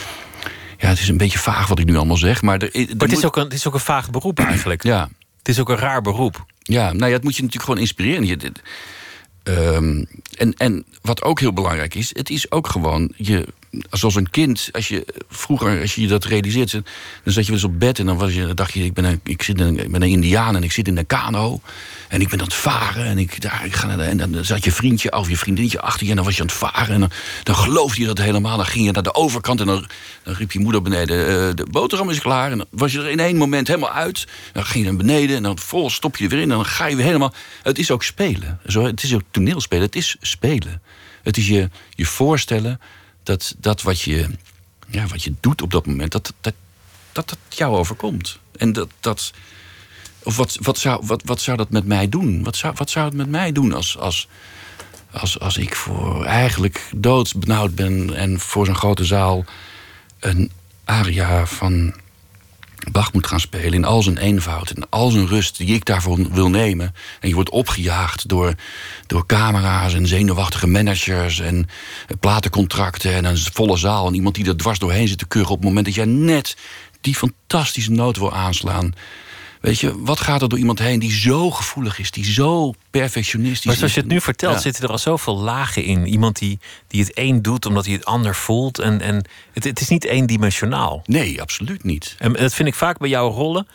[0.78, 2.42] ja, het is een beetje vaag wat ik nu allemaal zeg.
[2.42, 4.82] Maar, er, er Maar het is, ook een, het is ook een vaag beroep eigenlijk.
[4.82, 6.44] Ja, Het is ook een raar beroep.
[6.62, 8.26] ja, nou ja, het moet je natuurlijk gewoon inspireren.
[8.26, 8.62] Je, dit-
[9.42, 10.04] ehm,
[10.36, 13.46] en, en wat ook heel belangrijk is, het is ook gewoon je.
[13.90, 16.82] Zoals een kind, als je vroeger, als je dat realiseert, dan
[17.24, 19.42] zat je eens op bed en dan, was je, dacht je, ik ben, een, ik,
[19.42, 21.60] zit ik ben een Indiaan en ik zit in een kano.
[22.08, 24.72] En ik ben aan het varen en, ik, daar, ik ga en dan zat je
[24.72, 27.02] vriendje of je vriendinnetje achter je en dan was je aan het varen.
[27.02, 27.10] En
[27.42, 28.56] dan, geloofde je dat helemaal.
[28.56, 29.88] Dan ging je naar de overkant en dan,
[30.22, 32.50] dan riep je moeder beneden, eh, de boterham is klaar.
[32.50, 34.26] En dan was je er in één moment helemaal uit.
[34.52, 36.66] Dan ging je naar beneden en dan vol stop je er weer in en dan
[36.66, 37.34] ga je weer helemaal.
[37.62, 38.60] Het is ook spelen.
[38.66, 39.84] Zo, het is ook toneelspelen.
[39.84, 40.82] Het is spelen.
[41.22, 42.80] Het is je, je voorstellen
[43.28, 44.28] dat, dat wat, je,
[44.88, 46.54] ja, wat je doet op dat moment, dat dat,
[47.12, 48.38] dat, dat jou overkomt.
[48.56, 48.88] En dat.
[49.00, 49.32] dat
[50.22, 52.42] of wat, wat, zou, wat, wat zou dat met mij doen?
[52.42, 54.28] Wat zou, wat zou het met mij doen als, als,
[55.10, 59.44] als, als ik voor eigenlijk doodsbenauwd ben en voor zo'n grote zaal
[60.18, 60.50] een
[60.84, 61.94] aria van
[62.92, 66.32] Bach moet gaan spelen in al zijn eenvoud en al zijn rust die ik daarvoor
[66.32, 66.94] wil nemen.
[67.20, 68.54] En je wordt opgejaagd door,
[69.06, 71.68] door camera's en zenuwachtige managers en
[72.20, 75.56] platencontracten en een volle zaal en iemand die er dwars doorheen zit te kuchen op
[75.56, 76.56] het moment dat jij net
[77.00, 78.94] die fantastische noot wil aanslaan.
[79.60, 83.64] Weet je, wat gaat er door iemand heen die zo gevoelig is, die zo perfectionistisch
[83.64, 83.78] Maar is?
[83.78, 84.60] zoals je het nu vertelt, Ja.
[84.60, 86.06] zitten er al zoveel lagen in.
[86.06, 88.78] Iemand die, die het een doet omdat hij het ander voelt.
[88.78, 91.02] En, en het, het is niet eendimensionaal.
[91.06, 92.14] Nee, absoluut niet.
[92.18, 93.68] En dat vind ik vaak bij jouw rollen.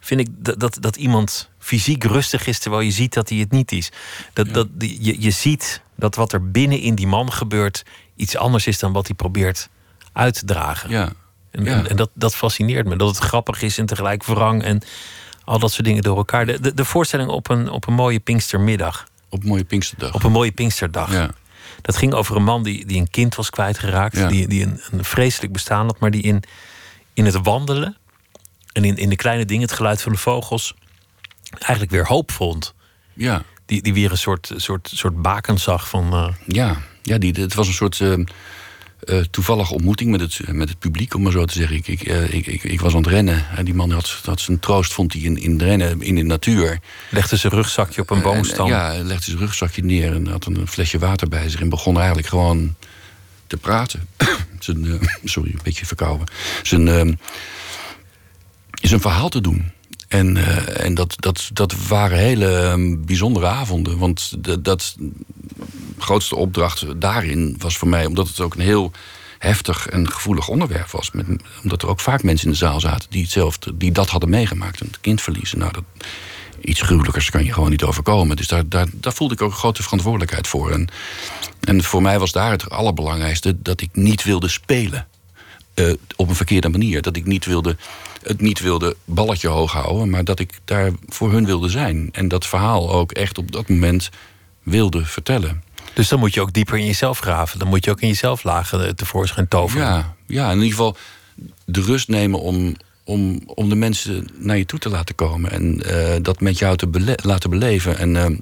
[0.00, 3.50] Vind ik dat, dat, dat iemand fysiek rustig is terwijl je ziet dat hij het
[3.50, 3.90] niet is.
[4.32, 7.82] Dat, dat, je, je ziet dat wat er binnen in die man gebeurt
[8.16, 9.68] iets anders is dan wat hij probeert
[10.12, 10.90] uit te dragen.
[10.90, 11.12] Ja.
[11.50, 11.70] En, Ja.
[11.72, 12.96] en, en dat, dat fascineert me.
[12.96, 14.80] Dat het grappig is en tegelijk wrang en
[15.50, 16.46] al dat soort dingen door elkaar.
[16.46, 19.06] De, de, de voorstelling op een, op een mooie Pinkstermiddag.
[19.28, 20.14] Op een mooie Pinksterdag.
[20.14, 21.12] Op een mooie Pinksterdag.
[21.12, 21.30] Ja.
[21.82, 24.16] Dat ging over een man die, die een kind was kwijtgeraakt.
[24.16, 24.28] Ja.
[24.28, 26.42] Die, die een, een vreselijk bestaan had, maar die in,
[27.14, 27.96] in het wandelen
[28.72, 30.74] en in, in de kleine dingen, het geluid van de vogels,
[31.58, 32.74] eigenlijk weer hoop vond.
[33.12, 33.42] Ja.
[33.66, 36.12] Die, die weer een soort, soort, soort baken zag van.
[36.12, 38.14] eh, Ja, ja die, het was een soort eh,
[39.10, 41.76] eh, toevallige ontmoeting met het, met het publiek, om maar zo te zeggen.
[41.76, 44.40] Ik, ik, eh, ik, ik, ik was aan het rennen en die man had, had
[44.40, 46.80] zijn troost, vond hij in, in het rennen, in de natuur.
[47.10, 48.66] legde zijn rugzakje op een boomstam.
[48.66, 51.68] En, ja, hij legde zijn rugzakje neer en had een flesje water bij zich en
[51.68, 52.74] begon eigenlijk gewoon
[53.46, 54.08] te praten.
[54.58, 56.26] zijn, eh, sorry, een beetje verkouden.
[56.62, 57.12] Zijn, eh,
[58.70, 59.72] zijn verhaal te doen.
[60.10, 63.98] En, eh, en dat, dat, dat waren hele eh, bijzondere avonden.
[63.98, 64.96] Want de, dat
[65.98, 68.92] grootste opdracht daarin was voor mij, omdat het ook een heel
[69.38, 71.10] heftig en gevoelig onderwerp was.
[71.10, 71.26] Met,
[71.62, 74.80] omdat er ook vaak mensen in de zaal zaten die, hetzelfde, die dat hadden meegemaakt.
[74.80, 75.58] Een kind verliezen.
[75.58, 75.84] Nou, dat,
[76.60, 78.36] iets gruwelijkers kan je gewoon niet overkomen.
[78.36, 80.70] Dus daar, daar, daar voelde ik ook een grote verantwoordelijkheid voor.
[80.70, 80.88] En,
[81.60, 85.06] en voor mij was daar het allerbelangrijkste dat ik niet wilde spelen.
[85.74, 87.02] eh, op een verkeerde manier.
[87.02, 87.76] Dat ik niet wilde,
[88.22, 92.08] het niet wilde balletje hoog houden, maar dat ik daar voor hun wilde zijn.
[92.12, 94.10] En dat verhaal ook echt op dat moment
[94.62, 95.62] wilde vertellen.
[95.94, 97.58] Dus dan moet je ook dieper in jezelf graven.
[97.58, 99.86] Dan moet je ook in jezelf lagen eh, tevoorschijn toveren.
[99.86, 100.96] Ja, ja, in ieder geval
[101.64, 105.50] de rust nemen om, om, om de mensen naar je toe te laten komen.
[105.50, 107.98] En eh, dat met jou te bele- laten beleven.
[107.98, 108.38] En, eh,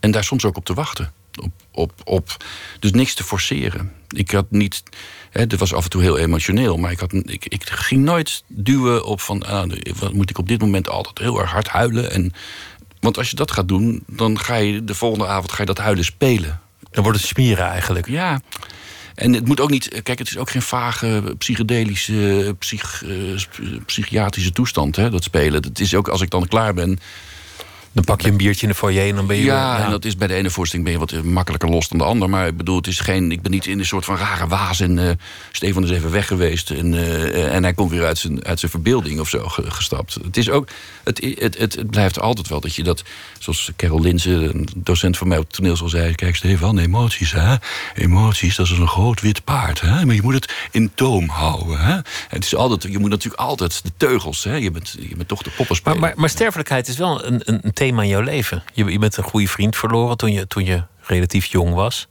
[0.00, 1.12] en daar soms ook op te wachten.
[1.40, 2.36] Op, op, op,
[2.80, 3.92] dus niks te forceren.
[4.08, 4.82] Ik had niet.
[5.38, 8.42] Hè, dit was af en toe heel emotioneel, maar ik, had, ik, ik ging nooit
[8.46, 9.46] duwen op van.
[9.46, 12.10] Ah, wat moet ik op dit moment altijd heel erg hard huilen.
[12.10, 12.32] En
[13.00, 15.78] Want als je dat gaat doen, dan ga je de volgende avond ga je dat
[15.78, 16.60] huilen spelen.
[16.90, 18.08] Dan wordt het smieren eigenlijk.
[18.08, 18.40] Ja.
[19.14, 20.02] En het moet ook niet.
[20.02, 23.40] Kijk, het is ook geen vage psychedelische, psych, uh,
[23.86, 25.62] psychiatrische toestand, hè, dat spelen.
[25.62, 26.98] Het is ook als ik dan klaar ben.
[27.92, 29.44] Dan pak je een biertje in de foyer en dan ben je.
[29.44, 29.84] Ja, weer, ja.
[29.84, 32.30] en dat is bij de ene voorstelling ben je wat makkelijker los dan de ander.
[32.30, 33.32] Maar ik bedoel, het is geen.
[33.32, 34.80] Ik ben niet in een soort van rare waas.
[34.80, 35.10] En uh,
[35.52, 36.70] Stefan is even weg geweest.
[36.70, 40.14] En, uh, en hij komt weer uit zijn, uit zijn verbeelding of zo gestapt.
[40.14, 40.68] Het is ook.
[41.04, 43.02] Het, het, het, het blijft altijd wel dat je dat.
[43.38, 47.32] Zoals Carol Linzen, een docent van mij op het toneel, zal zei: Kijk, Stefan, emoties,
[47.32, 47.54] hè?
[47.94, 49.80] Emoties, dat is een groot wit paard.
[49.80, 50.04] Hè?
[50.04, 51.80] Maar je moet het in toom houden.
[51.80, 51.98] Hè?
[52.28, 54.44] Het is altijd, je moet natuurlijk altijd de teugels.
[54.44, 54.54] Hè?
[54.54, 55.98] Je, bent, je bent toch de poppenspeler.
[55.98, 58.62] Maar, maar, maar sterfelijkheid is wel een, een, een thema in jouw leven.
[58.72, 62.08] Je, je bent een goede vriend verloren toen je, toen je relatief jong was.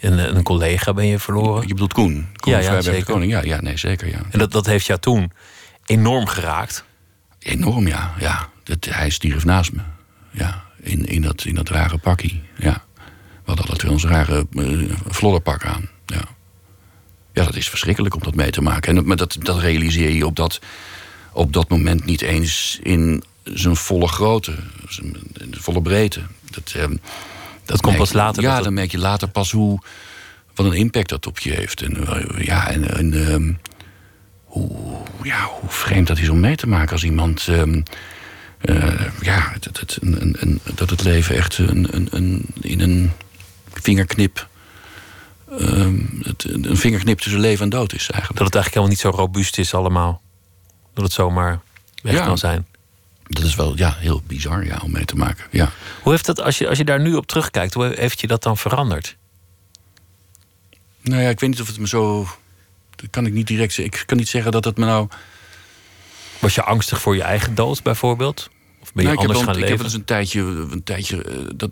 [0.00, 1.62] En een collega ben je verloren.
[1.62, 2.28] Je bedoelt Koen?
[2.36, 3.04] Koen ja, ja, zeker.
[3.04, 3.32] Koning.
[3.32, 4.08] Ja, ja, nee, zeker.
[4.08, 4.20] Ja.
[4.30, 5.32] En dat, dat heeft jou toen
[5.86, 6.84] enorm geraakt?
[7.38, 8.14] Enorm, ja.
[8.18, 8.48] ja.
[8.64, 9.80] Dat, hij stierf naast me.
[10.30, 12.42] Ja, in, in, dat, in dat rare pakkie.
[12.56, 12.82] Ja.
[12.96, 13.02] We
[13.44, 15.88] hadden alle twee ons rare uh, aan.
[16.06, 16.22] Ja.
[17.32, 18.96] ja, dat is verschrikkelijk om dat mee te maken.
[18.96, 20.60] En, maar dat, dat realiseer je op dat,
[21.32, 24.54] op dat moment niet eens in zijn volle grootte,
[24.88, 25.16] zijn
[25.50, 26.20] volle breedte.
[26.50, 27.00] Dat, um,
[27.64, 28.42] dat komt pas later.
[28.42, 29.80] Ja, dan merk je later pas hoe,
[30.54, 31.82] wat een impact dat op je heeft.
[31.82, 33.58] En, uh, ja, en, en um,
[34.44, 37.46] hoe, ja, hoe vreemd dat is om mee te maken als iemand.
[37.46, 37.82] Um,
[38.62, 43.12] uh, ja, dat het, een, een, dat het leven echt een, een, een, in een
[43.72, 44.50] vingerknip.
[46.22, 48.38] Het, een vingerknip tussen leven en dood is eigenlijk.
[48.38, 50.22] Dat het eigenlijk helemaal niet zo robuust is allemaal.
[50.94, 51.60] Dat het zomaar
[52.02, 52.24] weg Ja.
[52.24, 52.66] kan zijn.
[53.32, 55.44] Dat is wel ja, heel bizar ja, om mee te maken.
[55.50, 55.70] Ja.
[56.02, 58.42] Hoe heeft dat, als je, als je daar nu op terugkijkt, hoe heeft je dat
[58.42, 59.16] dan veranderd?
[61.00, 62.26] Nou ja, ik weet niet of het me zo.
[62.96, 64.00] Dat kan ik niet direct zeggen.
[64.00, 65.08] Ik kan niet zeggen dat het me nou.
[66.38, 68.50] Was je angstig voor je eigen dood bijvoorbeeld?
[68.80, 69.68] Of ben je Nou, ik, heb anders gaan ik leven?
[69.68, 70.40] heb wel eens een tijdje.
[70.70, 71.70] Een tijdje eh, dat,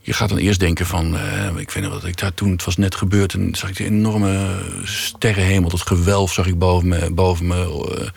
[0.00, 1.16] je gaat dan eerst denken van.
[1.16, 2.50] eh, ik nog wat ik daar toen.
[2.50, 3.34] Het was net gebeurd.
[3.34, 5.70] En zag ik de enorme sterrenhemel.
[5.70, 7.10] Dat gewelf zag ik boven me.
[7.10, 8.08] Boven me eh,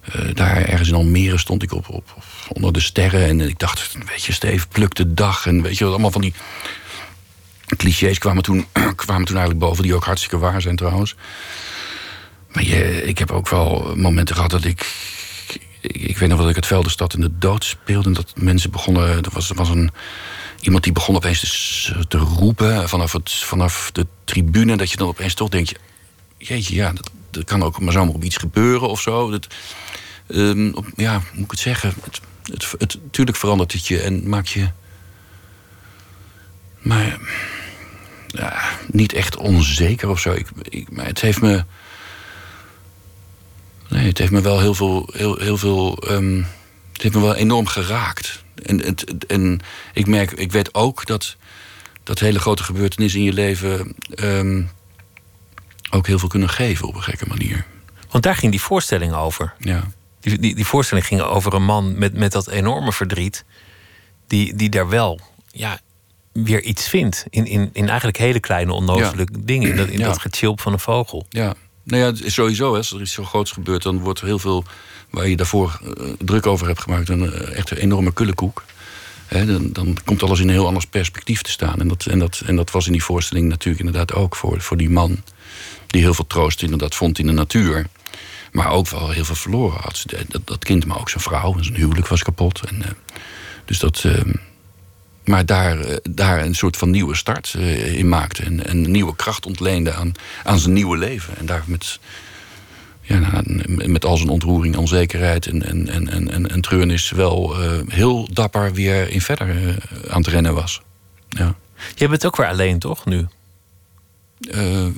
[0.00, 2.16] eh, daar ergens in Almere stond ik op, op,
[2.48, 3.26] onder de sterren.
[3.26, 5.46] En ik dacht, weet je, Steve, pluk de dag.
[5.46, 6.34] En weet je, wat, allemaal van die
[7.76, 9.82] clichés kwamen toen, kwamen toen eigenlijk boven.
[9.82, 11.14] Die ook hartstikke waar zijn trouwens.
[12.52, 14.92] Maar je, ik heb ook wel momenten gehad dat ik...
[15.80, 18.08] Ik, weet nog dat ik het Veldenstad in de dood speelde.
[18.08, 19.08] En dat mensen begonnen...
[19.08, 19.90] Er was, was een,
[20.60, 24.76] iemand die begon opeens te, te roepen vanaf, het, vanaf de tribune.
[24.76, 25.72] Dat je dan opeens toch denkt...
[26.38, 29.30] Jeetje, ja, dat, dat kan ook maar zomaar op iets gebeuren of zo.
[29.30, 29.46] Dat,
[30.32, 31.94] ehm, op- ja, hoe moet ik het zeggen?
[32.04, 34.68] Het, het, het, tuurlijk verandert het je en maakt je...
[36.78, 37.18] Maar
[38.26, 40.32] ja, niet echt onzeker of zo.
[40.32, 41.64] Ik, ik, maar het heeft me...
[43.88, 45.10] Nee, het heeft me wel heel veel...
[45.12, 46.42] Heel, heel veel ehm,
[46.92, 48.44] het heeft me wel enorm geraakt.
[48.62, 49.60] En, en
[49.94, 51.36] ik merk, ik weet ook dat...
[52.02, 53.94] dat hele grote gebeurtenissen in je leven...
[54.14, 54.62] ehm,
[55.90, 57.66] ook heel veel kunnen geven op een gekke manier.
[58.10, 59.54] Want daar ging die voorstelling over.
[59.58, 59.90] Ja.
[60.20, 63.44] Die, die, die voorstelling ging over een man met, met dat enorme verdriet.
[64.26, 65.20] Die, die daar wel
[65.52, 65.80] ja,
[66.32, 67.26] weer iets vindt.
[67.30, 69.70] In, in, in eigenlijk hele kleine onnozele dingen.
[69.70, 70.06] In dat, in Ja.
[70.06, 71.26] dat gechilp van een vogel.
[71.28, 74.38] Ja, nou ja, sowieso, hè, als er iets zo groots gebeurt, dan wordt er heel
[74.38, 74.64] veel
[75.10, 78.64] waar je daarvoor eh, druk over hebt gemaakt, een eh, echt een enorme kullenkoek.
[79.26, 81.80] Hè, dan, dan komt alles in een heel anders perspectief te staan.
[81.80, 84.76] En dat, en, dat, en dat was in die voorstelling natuurlijk inderdaad ook voor, voor
[84.76, 85.22] die man.
[85.86, 87.86] Die heel veel troost inderdaad vond in de natuur.
[88.52, 90.04] Maar ook wel heel veel verloren had.
[90.28, 91.56] Dat, dat kind, maar ook zijn vrouw.
[91.56, 92.60] en Zijn huwelijk was kapot.
[92.68, 92.90] En, eh,
[93.64, 94.04] dus dat.
[94.04, 94.20] eh,
[95.24, 98.42] maar daar, eh, daar een soort van nieuwe start in maakte.
[98.42, 100.12] En, en een nieuwe kracht ontleende aan,
[100.44, 101.36] aan zijn nieuwe leven.
[101.38, 101.98] En daar met,
[103.00, 103.42] ja, nou,
[103.88, 107.10] met al zijn ontroering, onzekerheid en, en, en, en, en, treurnis...
[107.10, 107.56] wel
[107.88, 109.76] heel dapper weer in verder
[110.08, 110.80] aan het rennen was.
[111.28, 111.54] Ja,
[111.94, 113.26] Je bent ook weer alleen, toch, nu?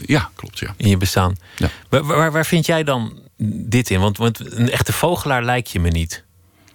[0.06, 0.74] Ja klopt, ja.
[0.76, 1.36] In je bestaan.
[1.56, 1.68] Ja.
[1.88, 4.00] Waar, waar, waar vind jij dan dit in?
[4.00, 6.24] Want, want een echte vogelaar lijk je me niet.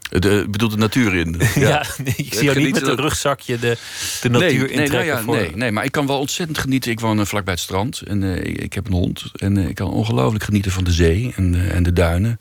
[0.10, 1.42] De, ik bedoel de natuur in.
[1.56, 3.78] Ja, nee, ik zie jou niet met een rugzakje de,
[4.22, 5.36] de natuur nee, nee, nou ja, voor...
[5.36, 6.92] nee, nee, maar ik kan wel ontzettend genieten.
[6.92, 9.32] Ik woon eh, vlakbij het strand en eh, ik, heb een hond.
[9.36, 12.40] En eh, ik kan ongelooflijk genieten van de zee en, eh, en de duinen.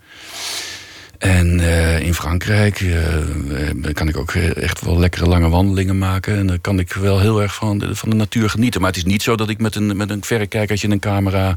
[1.18, 5.98] En eh, in Frankrijk eh, eh, kan ik ook eh, echt wel lekkere lange wandelingen
[5.98, 6.36] maken.
[6.36, 8.80] En dan kan ik wel heel erg van de, van de natuur genieten.
[8.80, 11.56] Maar het is niet zo dat ik met een, met een verrekijkertje en een camera...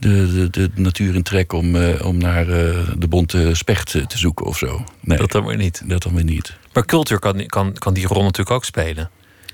[0.00, 4.18] De, de, de natuur intrek om, eh, om naar eh, de bonte specht eh, te
[4.18, 4.84] zoeken of zo.
[5.00, 5.82] Nee, Dat dan weer niet.
[5.84, 6.56] dat dan weer niet.
[6.72, 9.10] Maar cultuur kan, kan, kan die rol natuurlijk ook spelen.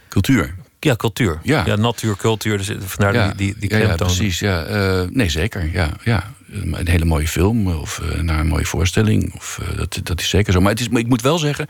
[0.08, 0.54] Cultuur.
[0.80, 1.40] Ja, cultuur.
[1.42, 1.66] Ja.
[1.66, 2.56] Ja, natuur, cultuur.
[2.56, 4.38] Dus vandaar ja, die, die, die ja, ja, precies.
[4.38, 5.06] Ja.
[5.10, 5.70] Nee, zeker.
[5.72, 6.34] Ja, ja.
[6.50, 9.34] Een hele mooie film of naar een mooie voorstelling.
[9.34, 10.60] Of, dat, dat is zeker zo.
[10.60, 11.66] Maar, het is, maar ik moet wel zeggen,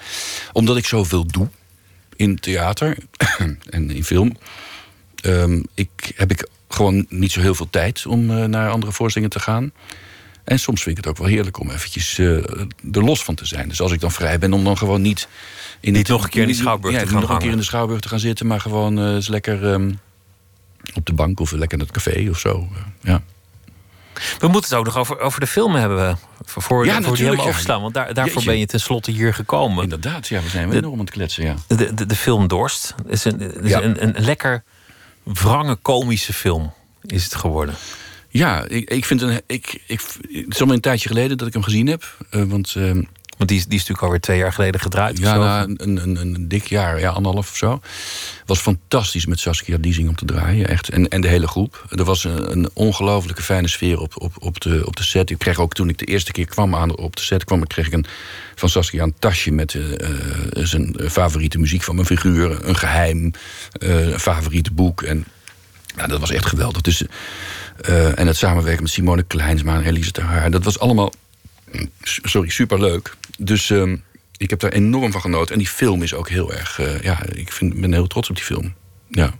[0.52, 1.48] omdat ik zoveel doe
[2.16, 2.96] in theater
[3.70, 4.36] en in film,
[5.22, 9.36] ehm, ik, heb ik gewoon niet zo heel veel tijd om eh, naar andere voorstellingen
[9.36, 9.72] te gaan.
[10.44, 12.26] En soms vind ik het ook wel heerlijk om eventjes eh,
[12.92, 13.68] er los van te zijn.
[13.68, 15.28] Dus als ik dan vrij ben, om dan gewoon niet...
[15.80, 17.56] In Niet nog een keer in de Schouwburg ja, te gaan nog een keer in
[17.56, 18.46] de Schouwburg te gaan zitten...
[18.46, 19.92] maar gewoon eh, eens lekker ehm,
[20.94, 22.68] op de bank of lekker in het café of zo.
[23.00, 23.22] ja.
[24.38, 26.18] We moeten het ook nog over, over de film hebben.
[26.44, 27.50] Voor, voor, Ja, voor die helemaal ja.
[27.50, 27.80] overslaan.
[27.82, 28.50] Want daar, daarvoor Jeetje.
[28.50, 29.82] ben je tenslotte hier gekomen.
[29.82, 31.54] Inderdaad, ja, we zijn De- enorm aan het kletsen, ja.
[31.66, 33.82] De, de, de film Dorst is een, is Ja.
[33.82, 34.64] een, een lekker
[35.34, 36.72] wrange komische film.
[37.02, 37.74] Is het geworden.
[38.28, 40.00] Ja, ik, ik vind een, ik, ik,
[40.30, 42.16] het is al een tijdje geleden dat ik hem gezien heb.
[42.30, 43.02] eh, want ehm,
[43.36, 45.18] Want die is, die is natuurlijk alweer twee jaar geleden gedraaid.
[45.18, 47.80] ja, na een, een, een, een dik jaar, ja, anderhalf of zo.
[48.46, 50.68] Was fantastisch met Saskia Liesing om te draaien.
[50.68, 50.88] Echt.
[50.88, 51.84] En, en de hele groep.
[51.90, 55.30] Er was een, een ongelooflijke fijne sfeer op, op, op, de, op de set.
[55.30, 57.68] Ik kreeg ook toen ik de eerste keer kwam aan op de set, kwam, ik
[57.68, 58.06] kreeg ik een,
[58.54, 60.10] van Saskia een tasje met eh, eh,
[60.52, 62.68] zijn favoriete muziek van mijn figuur.
[62.68, 63.32] Een geheim,
[63.72, 65.02] eh, een favoriete boek.
[65.02, 65.24] En
[65.96, 66.82] ja, dat was echt geweldig.
[66.82, 67.04] Dus,
[68.14, 70.50] en het samenwerken met Simone Kleinsma en Elise Haar.
[70.50, 71.12] Dat was allemaal,
[71.72, 73.16] mm, sorry, superleuk.
[73.38, 73.96] Dus ehm,
[74.36, 75.52] ik heb daar enorm van genoten.
[75.52, 76.78] En die film is ook heel erg...
[76.78, 78.74] eh, ja, ik vind, ben heel trots op die film.
[79.08, 79.34] Ja.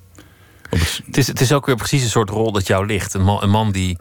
[0.70, 3.14] Het, Het is, het is ook weer precies een soort rol dat jou ligt.
[3.14, 3.98] Een man, een man die,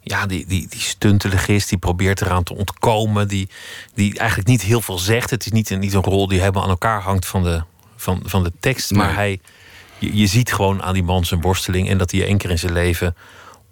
[0.00, 3.48] ja, die, die, die stuntelig is, die probeert eraan te ontkomen, die,
[3.94, 5.30] die eigenlijk niet heel veel zegt.
[5.30, 7.62] Het is niet een, niet een rol die helemaal aan elkaar hangt van de,
[7.96, 8.90] van, van de tekst.
[8.90, 9.40] Maar hij,
[9.98, 12.58] je, je ziet gewoon aan die man zijn worsteling en dat hij één keer in
[12.58, 13.16] zijn leven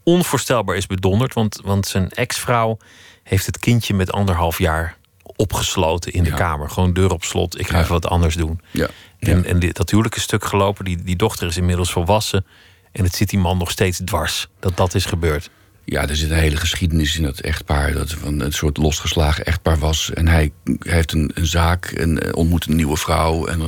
[0.03, 1.35] onvoorstelbaar is bedonderd.
[1.35, 2.79] Want, want zijn ex-vrouw
[3.23, 4.97] heeft het kindje met anderhalf jaar
[5.41, 6.37] opgesloten in de Ja.
[6.37, 6.71] kamer.
[6.71, 7.59] Gewoon deur op slot.
[7.61, 7.81] Ik ga Ja.
[7.83, 8.61] even wat anders doen.
[8.71, 8.89] ja.
[9.19, 10.85] En, en dit, dat huwelijk is stuk gelopen.
[10.85, 12.47] Die, die dochter is inmiddels volwassen.
[12.93, 14.49] En het zit die man nog steeds dwars.
[14.61, 15.51] Dat dat is gebeurd.
[15.85, 17.93] Ja, er zit een hele geschiedenis in dat echtpaar.
[17.93, 20.11] Dat van een soort losgeslagen echtpaar was.
[20.15, 23.47] En hij, hij heeft een, een zaak en eh, ontmoet een nieuwe vrouw.
[23.47, 23.61] En,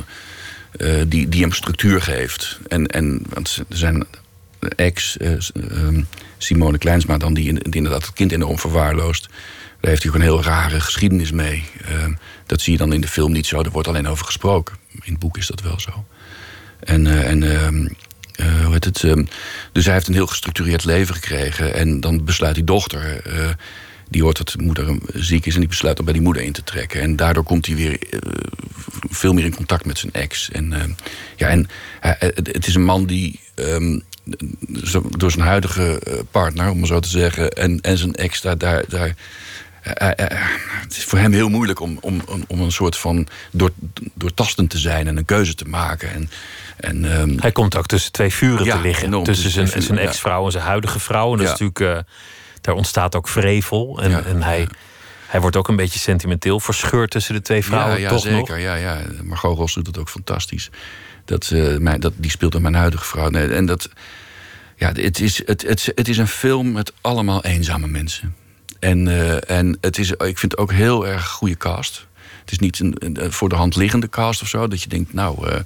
[0.71, 2.59] eh, die, die hem structuur geeft.
[2.67, 4.05] En, en want er zijn
[4.75, 6.03] ex, eh, ehm,
[6.37, 9.27] Simone Kleinsma, dan die, die inderdaad het kind enorm verwaarloost.
[9.83, 11.63] Daar heeft hij ook een heel rare geschiedenis mee.
[11.85, 12.13] Ehm,
[12.45, 13.59] dat zie je dan in de film niet zo.
[13.61, 14.75] Er wordt alleen over gesproken.
[14.91, 16.05] In het boek is dat wel zo.
[16.79, 17.87] En, eh, en ehm,
[18.35, 19.03] eh, hoe heet het?
[19.03, 19.25] ehm,
[19.71, 21.73] dus hij heeft een heel gestructureerd leven gekregen.
[21.73, 23.21] En dan besluit die dochter.
[23.25, 23.49] eh,
[24.09, 26.51] die hoort dat de moeder ziek is en die besluit om bij die moeder in
[26.51, 27.01] te trekken.
[27.01, 27.99] En daardoor komt hij weer
[29.09, 30.49] veel meer in contact met zijn ex.
[30.51, 30.95] En,
[31.35, 31.67] ja, en
[32.33, 33.39] het is een man die
[35.17, 38.57] door zijn huidige partner, om maar zo te zeggen, en, en zijn ex daar.
[38.57, 39.15] daar, daar
[39.83, 40.37] eh, eh, eh,
[40.81, 43.71] het is voor hem heel moeilijk om, om, om- een soort van door,
[44.13, 46.11] doortastend te zijn en een keuze te maken.
[46.13, 46.29] En,
[46.77, 49.05] en, ehm, Hij komt ook tussen twee vuren Ja, te liggen.
[49.05, 49.23] enorm.
[49.23, 51.31] Tussen zijn, zijn ex-vrouw en zijn huidige vrouw.
[51.31, 52.05] En dat is natuurlijk,
[52.61, 54.01] daar ontstaat ook vrevel.
[54.01, 54.67] En, en hij,
[55.27, 57.95] hij wordt ook een beetje sentimenteel verscheurd tussen de twee vrouwen.
[57.95, 58.37] ja, ja toch zeker.
[58.55, 58.59] nog?
[58.59, 59.01] Ja, ja.
[59.23, 60.69] Margot Ros doet dat ook fantastisch.
[61.25, 63.29] Dat, mijn, dat, die speelt dan mijn huidige vrouw.
[63.29, 63.89] Nee, en dat,
[64.75, 68.35] ja, het, is, het, het, het is een film met allemaal eenzame mensen.
[68.83, 72.07] En, eh, en het is, ik vind het ook heel erg goede cast.
[72.39, 74.67] Het is niet een, een voor de hand liggende cast of zo.
[74.67, 75.59] Dat je denkt, nou, eh,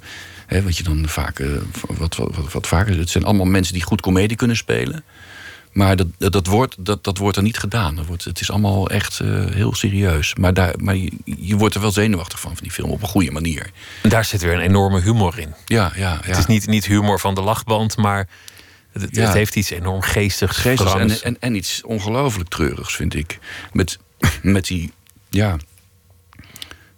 [0.46, 1.48] hè, wat je dan vaak, eh,
[1.86, 2.98] wat, wat, wat, wat vaker.
[2.98, 5.04] Het zijn allemaal mensen die goed comedie kunnen spelen.
[5.72, 7.96] Maar dat, dat, wordt, dat, dat wordt er niet gedaan.
[7.96, 9.18] Dat wordt, het is allemaal echt
[9.52, 10.34] heel serieus.
[10.34, 13.08] Maar, daar, maar je, je wordt er wel zenuwachtig van, van die film, op een
[13.08, 13.70] goede manier.
[14.02, 15.54] En daar zit weer een enorme humor in.
[15.64, 16.18] Ja, ja, ja.
[16.20, 18.28] Het is niet, niet humor van de lachband, maar
[18.92, 20.56] het, heeft iets enorm geestigs.
[20.56, 23.38] geestig en, en, en iets ongelooflijk treurigs, vind ik.
[23.72, 23.98] Met,
[24.42, 24.92] met die,
[25.28, 25.56] ja,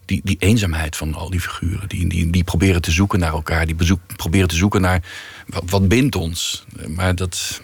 [0.04, 1.88] die, die eenzaamheid van al die figuren.
[1.88, 3.66] Die, die, die proberen te zoeken naar elkaar.
[3.66, 5.02] Die bezoek, proberen te zoeken naar
[5.46, 6.64] wat, wat bindt ons.
[6.86, 7.62] Maar dat,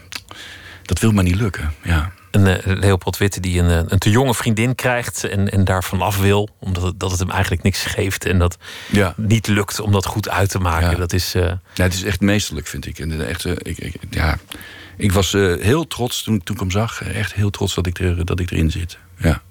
[0.82, 1.74] dat wil maar niet lukken.
[1.82, 2.12] Ja.
[2.36, 5.84] Een eh, Leopold Witte die een, eh, een te jonge vriendin krijgt en, en daar
[5.84, 8.56] vanaf wil, omdat het, dat het hem eigenlijk niks geeft en dat
[8.90, 9.14] Ja.
[9.16, 10.90] niet lukt om dat goed uit te maken.
[10.90, 10.96] Ja.
[10.96, 11.34] Dat is.
[11.34, 11.42] eh,
[11.74, 12.98] Ja, het is echt meesterlijk, vind ik.
[12.98, 14.38] En de echte, ik, ik, ja,
[14.96, 17.02] ik was heel trots toen, toen ik hem zag.
[17.02, 18.98] Echt heel trots dat ik, er, dat ik erin zit.
[19.18, 19.42] Ja.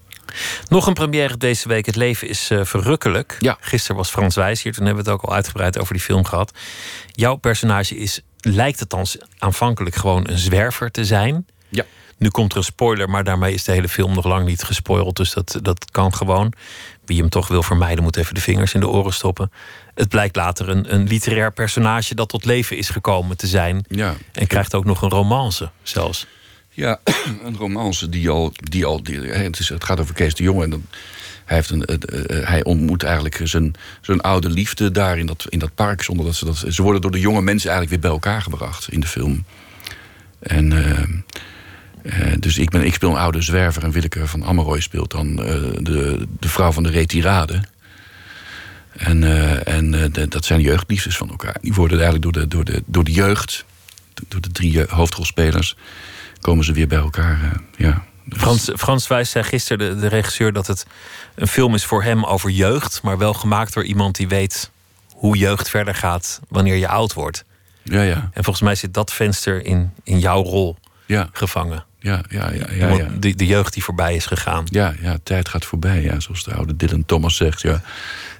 [0.68, 1.86] Nog een première deze week.
[1.86, 3.36] Het leven is verrukkelijk.
[3.40, 3.58] Ja.
[3.60, 4.74] Gisteren was Frans Wijs hier.
[4.74, 6.52] Toen hebben we het ook al uitgebreid over die film gehad.
[7.12, 9.06] Jouw personage is, lijkt het dan
[9.38, 11.46] aanvankelijk gewoon een zwerver te zijn.
[11.70, 11.84] Ja.
[12.18, 15.16] Nu komt er een spoiler, maar daarmee is de hele film nog lang niet gespoild.
[15.16, 16.54] Dus dat, dat kan gewoon.
[17.06, 19.52] Wie hem toch wil vermijden, moet even de vingers in de oren stoppen.
[19.94, 23.86] Het blijkt later een, een literair personage dat tot leven is gekomen te zijn.
[23.88, 24.16] Ja.
[24.32, 26.28] En krijgt ook nog een romance zelfs.
[26.70, 27.00] Ja,
[27.46, 28.52] een romance die al.
[28.54, 30.64] Die al die, het, is, het gaat over Kees de Jonge.
[30.64, 30.86] En dan,
[31.46, 35.46] hij, heeft een, eh, eh, hij ontmoet eigenlijk zijn, zijn oude liefde daar in dat,
[35.50, 36.02] in dat park.
[36.02, 36.64] Zonder dat ze dat.
[36.70, 39.46] Ze worden door de jonge mensen eigenlijk weer bij elkaar gebracht in de film.
[40.40, 40.86] En.
[40.86, 41.04] eh,
[42.06, 45.44] eh, dus ik, ben, ik speel een oude zwerver en Willeke van Ammeroy speelt dan
[45.44, 45.46] eh,
[45.80, 47.62] de, de vrouw van de retirade.
[48.98, 51.58] En, eh, en de- dat zijn jeugdliefdes van elkaar.
[51.62, 53.66] Die worden eigenlijk door de, door de, door de jeugd,
[54.28, 55.76] door de drie hoofdrolspelers,
[56.42, 57.62] komen ze weer bij elkaar.
[57.78, 58.04] ja.
[58.28, 60.86] Dus- Frans, Frans Wijs zei gisteren, de, de regisseur, dat het
[61.36, 64.72] een film is voor hem over jeugd, maar wel gemaakt door iemand die weet
[65.14, 67.44] hoe jeugd verder gaat wanneer je oud wordt.
[67.84, 68.30] Ja, ja.
[68.34, 71.30] En volgens mij zit dat venster in, in jouw rol Ja.
[71.34, 71.86] gevangen.
[72.06, 73.08] Ja, ja, ja, ja.
[73.20, 74.66] De, de jeugd die voorbij is gegaan.
[74.70, 77.62] Ja, ja, tijd gaat voorbij, ja, zoals de oude Dylan Thomas zegt.
[77.62, 77.82] Ja.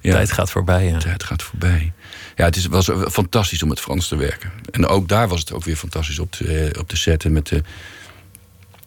[0.02, 0.86] Ja, Tijd gaat voorbij.
[0.86, 0.98] Ja.
[0.98, 1.94] tijd gaat voorbij.
[2.36, 4.52] Ja, het is, was fantastisch om met Frans te werken.
[4.72, 7.64] En ook daar was het ook weer fantastisch op te, op te zetten met de,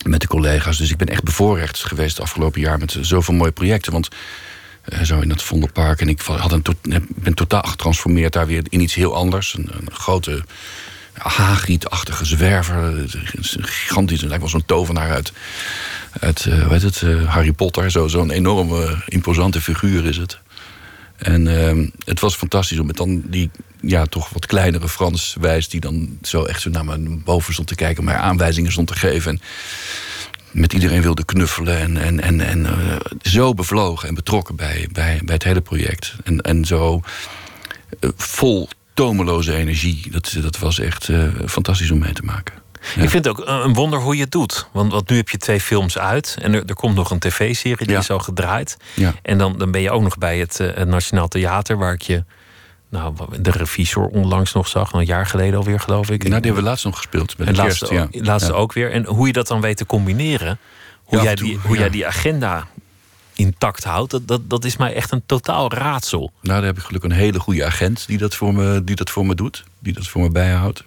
[0.05, 0.79] met de collega's.
[0.79, 3.93] Dus ik ben echt bevoorrecht geweest het afgelopen jaar met zoveel mooie projecten.
[3.93, 4.09] Want
[4.83, 6.01] eh, zo in het Vondelpark.
[6.01, 6.62] En ik had een
[7.14, 9.55] ben totaal getransformeerd daar weer in iets heel anders.
[9.55, 10.45] Een, een grote
[11.19, 13.05] Hagrid-achtige zwerver.
[13.61, 15.33] Gigantisch, lijkt wel zo'n tovenaar uit,
[16.21, 17.91] uit eh, hoe het, eh, Harry Potter.
[17.91, 20.39] Zo- Zo'n enorme, imposante figuur is het.
[21.16, 23.51] En ehm, het was fantastisch om met dan die
[23.81, 25.69] ja, toch wat kleinere Frans wijs...
[25.69, 28.05] die dan zo echt zo naar me boven stond te kijken...
[28.05, 29.31] mij aanwijzingen stond te geven.
[29.31, 29.41] En
[30.51, 31.79] met iedereen wilde knuffelen.
[31.79, 36.14] En, en, en, en eh, zo bevlogen en betrokken bij, bij, het hele project.
[36.25, 37.01] En, en zo
[38.01, 38.69] eh, vol
[38.99, 40.11] tomeloze energie.
[40.11, 42.55] Dat, dat was echt eh, fantastisch om mee te maken.
[42.97, 43.03] Ja.
[43.03, 44.69] Ik vind het ook een wonder hoe je het doet.
[44.73, 46.37] Want, want nu heb je twee films uit.
[46.41, 47.99] En er, er komt nog een tv-serie die Ja.
[47.99, 48.77] is al gedraaid.
[48.95, 49.15] Ja.
[49.23, 51.79] En dan, dan ben je ook nog bij het, eh, Nationaal Theater...
[51.79, 52.25] waar ik je
[52.91, 54.93] nou, de revisor onlangs nog zag.
[54.93, 56.19] Een jaar geleden alweer, geloof ik.
[56.19, 57.37] Nou, die hebben we laatst nog gespeeld.
[57.37, 58.93] Bij en laatste, kerst, ook, laatste ook weer.
[58.93, 60.59] En hoe je dat dan weet te combineren.
[61.05, 62.67] Hoe, jij, die, hoe jij die agenda
[63.39, 64.11] intact houdt.
[64.11, 66.30] Dat, dat, dat is mij echt een totaal raadsel.
[66.41, 69.11] Nou, daar heb ik gelukkig een hele goede agent die dat voor me, die dat
[69.11, 69.64] voor me doet.
[69.78, 70.84] Die dat voor me bijhoudt.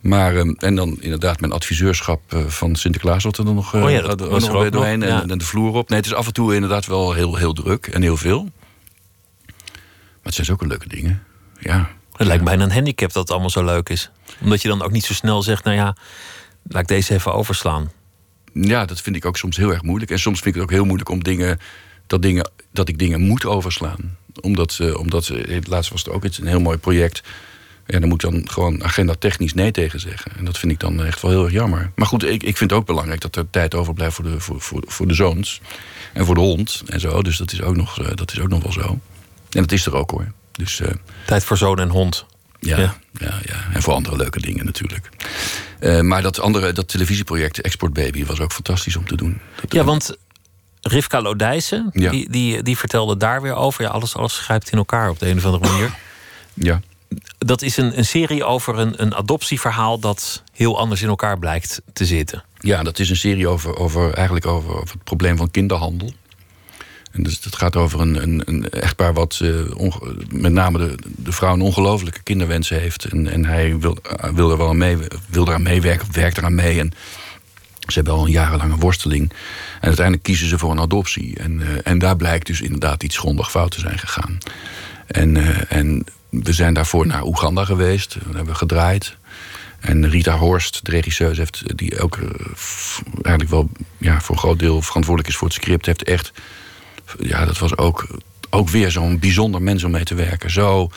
[0.00, 3.82] Maar, ehm, en dan inderdaad mijn adviseurschap eh, van Sinterklaas wat er dan nog, eh,
[3.82, 4.98] Oh ja, dat er was nog er ook weer doorheen.
[4.98, 5.26] nog, en, ja.
[5.26, 5.88] en de vloer op.
[5.88, 8.42] Nee, het is af en toe inderdaad wel heel, heel druk en heel veel.
[8.42, 11.22] Maar het zijn zulke leuke dingen.
[11.60, 11.88] Ja.
[12.16, 14.10] Het lijkt bijna een handicap dat het allemaal zo leuk is.
[14.42, 15.64] Omdat je dan ook niet zo snel zegt...
[15.64, 15.96] nou ja,
[16.62, 17.90] laat ik deze even overslaan.
[18.54, 20.10] Ja, dat vind ik ook soms heel erg moeilijk.
[20.10, 21.58] En soms vind ik het ook heel moeilijk om dingen,
[22.06, 24.16] dat, dingen, dat ik dingen moet overslaan.
[24.40, 27.22] Omdat, eh, omdat eh, laatst was het ook iets, een heel mooi project.
[27.86, 30.32] En daar moet dan gewoon agenda technisch nee tegen zeggen.
[30.36, 31.90] En dat vind ik dan echt wel heel erg jammer.
[31.94, 34.60] Maar goed, ik, ik vind het ook belangrijk dat er tijd overblijft voor de, voor,
[34.60, 35.60] voor, voor de zoons.
[36.12, 37.22] En voor de hond en zo.
[37.22, 38.98] Dus dat is ook nog, eh, dat is ook nog wel zo.
[39.50, 40.32] En dat is er ook hoor.
[40.52, 40.80] Dus
[41.26, 42.26] Tijd voor zoon en hond.
[42.66, 42.94] Ja, Ja.
[43.20, 43.38] ja.
[43.44, 45.08] Ja, En voor andere leuke dingen natuurlijk.
[45.78, 49.40] Eh, maar dat andere, dat televisieproject Export Baby was ook fantastisch om te doen.
[49.60, 50.16] Dat, Ja, want
[50.80, 52.10] Rivka Lodijsen, Ja.
[52.10, 53.82] die, die, die vertelde daar weer over.
[53.82, 55.94] Ja, alles, alles in elkaar op de een of andere manier.
[56.54, 56.80] Ja.
[57.38, 61.80] Dat is een, een serie over een, een adoptieverhaal dat heel anders in elkaar blijkt
[61.92, 62.44] te zitten.
[62.58, 66.12] Ja, dat is een serie over, over, eigenlijk over, over het probleem van kinderhandel.
[67.14, 69.50] En dus het gaat over een, een, een echtpaar wat eh,
[70.28, 73.04] met name de, de vrouw een ongelofelijke kinderwensen heeft.
[73.04, 74.98] En, en hij wil, eh, wil er wel mee,
[75.28, 76.80] wil eraan meewerken, werkt eraan mee.
[76.80, 76.92] En
[77.86, 79.30] ze hebben al een jarenlange worsteling.
[79.80, 81.38] En uiteindelijk kiezen ze voor een adoptie.
[81.38, 84.38] En, eh, en daar blijkt dus inderdaad iets grondig fout te zijn gegaan.
[85.06, 85.36] En,
[85.68, 88.14] en we zijn daarvoor naar Oeganda geweest.
[88.14, 89.16] We hebben gedraaid.
[89.80, 92.18] En Rita Horst, de regisseuse, heeft, die ook
[93.22, 96.32] eigenlijk wel ja, voor een groot deel verantwoordelijk is voor het script, heeft echt.
[97.18, 98.06] Ja, dat was ook,
[98.50, 100.50] ook weer zo'n bijzonder mens om mee te werken.
[100.50, 100.88] Zo,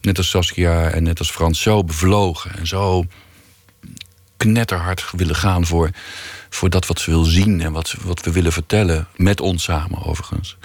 [0.00, 3.04] net als Saskia en net als Frans, zo bevlogen en zo
[4.36, 5.90] knetterhard willen gaan voor,
[6.50, 9.06] voor dat wat ze wil zien en wat, wat we willen vertellen.
[9.16, 10.56] Met ons samen, overigens.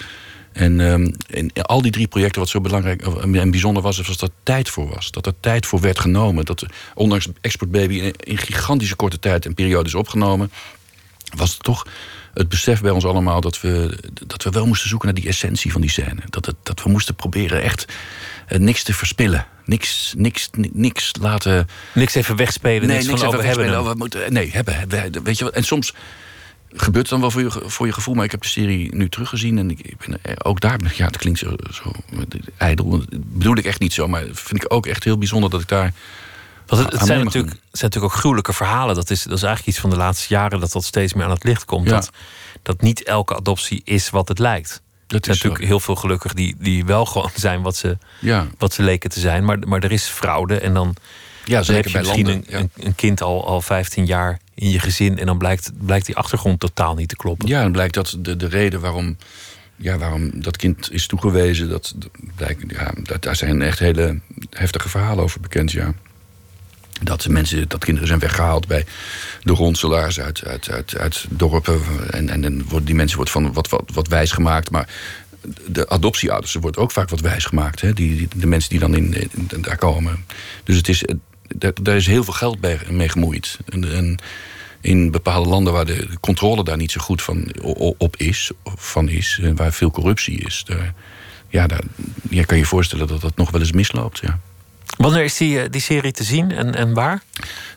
[0.52, 4.28] En ehm, in al die drie projecten, wat zo belangrijk en bijzonder was, was dat
[4.28, 5.10] er tijd voor was.
[5.10, 6.44] Dat er tijd voor werd genomen.
[6.44, 10.50] Dat ondanks Export Baby in, in gigantische korte tijd en periode is opgenomen,
[11.34, 11.86] was het toch
[12.36, 15.72] het besef bij ons allemaal dat we, dat we wel moesten zoeken naar die essentie
[15.72, 16.20] van die scène.
[16.30, 17.84] Dat, het, dat we moesten proberen echt
[18.46, 19.46] eh, niks te verspillen.
[19.64, 21.68] Niks, niks, ni- niks laten.
[21.94, 23.80] Niks even wegspelen, niks van, even oh, we hebben wegspelen.
[23.80, 24.88] Oh, we moeten, nee, hebben.
[25.22, 25.52] Weet je wat?
[25.52, 25.94] En soms
[26.72, 28.14] gebeurt het dan wel voor je, voor je gevoel.
[28.14, 29.58] Maar ik heb de serie nu teruggezien.
[29.58, 30.78] En ik, ik ben er ook daar.
[30.94, 31.92] Ja, het klinkt zo, zo
[32.56, 32.88] ijdel.
[32.88, 34.08] Dat bedoel ik echt niet zo.
[34.08, 35.92] Maar vind ik ook echt heel bijzonder dat ik daar.
[36.66, 38.94] Want het, zijn, natuurlijk, het zijn natuurlijk ook gruwelijke verhalen.
[38.94, 41.30] Dat is, dat is eigenlijk iets van de laatste jaren dat dat steeds meer aan
[41.30, 41.88] het licht komt.
[41.88, 41.94] Ja.
[41.94, 42.10] Dat,
[42.62, 44.82] dat niet elke adoptie is wat het lijkt.
[45.06, 45.42] Dat Er zijn zo.
[45.42, 49.10] natuurlijk heel veel gelukkig die, die wel gewoon zijn wat ze, Ja, wat ze leken
[49.10, 49.44] te zijn.
[49.44, 50.60] Maar, maar er is fraude.
[50.60, 50.96] En dan,
[51.44, 52.54] ja dan zeker heb je bij misschien landen.
[52.54, 52.84] een, ja.
[52.84, 55.18] een, kind al, al 15 jaar in je gezin.
[55.18, 57.48] En dan blijkt, blijkt die achtergrond totaal niet te kloppen.
[57.48, 59.16] Ja, en blijkt dat de, de reden waarom
[59.76, 64.20] ja, waarom dat kind is toegewezen, dat, dat blijkt, ja, dat, daar zijn echt hele
[64.50, 65.94] heftige verhalen over bekend, ja.
[67.02, 68.84] Dat mensen, dat kinderen zijn weggehaald bij
[69.42, 71.80] de ronselaars uit, uit, uit, uit dorpen.
[72.10, 74.70] En, en worden die mensen wordt van wat, wat, wat wijs gemaakt.
[74.70, 74.88] Maar
[75.66, 77.80] de adoptieouders er wordt ook vaak wat wijs gemaakt.
[77.80, 77.92] Hè?
[77.92, 79.30] Die, die- de mensen die dan in,
[79.60, 80.24] daar komen.
[80.64, 81.14] Dus het is, eh,
[81.48, 83.58] daar, daar is heel veel geld bij, mee gemoeid.
[83.68, 84.18] En, en
[84.80, 87.52] in bepaalde landen waar de controle daar niet zo goed van,
[87.98, 90.94] op is, van is, en waar veel corruptie is, daar,
[91.48, 91.80] ja, daar
[92.30, 94.18] ja, kan je je voorstellen dat dat nog wel eens misloopt.
[94.18, 94.38] Ja.
[94.96, 97.22] Wanneer is die, eh, die serie te zien en, en waar?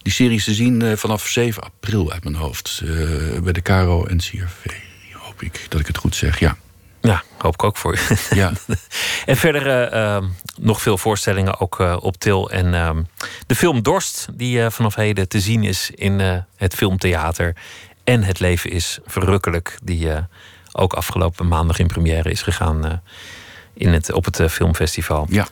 [0.02, 2.82] Die serie is te zien eh, vanaf 7 april uit mijn hoofd.
[2.84, 4.66] eh, bij de Caro en CRV,
[5.14, 6.40] hoop ik dat ik het goed zeg.
[6.40, 6.58] Ja.
[7.02, 8.16] Ja, hoop ik ook voor je.
[8.36, 8.52] Ja.
[9.26, 10.24] en verder eh, eh,
[10.58, 12.52] nog veel voorstellingen ook op Til.
[12.52, 12.90] En eh,
[13.48, 17.56] de film Dorst, die vanaf heden te zien is in het filmtheater.
[18.04, 20.10] En Het leven is verrukkelijk, die
[20.72, 23.02] ook afgelopen maandag in première is gegaan
[23.74, 25.26] in het, op het eh, filmfestival.
[25.30, 25.48] Ja.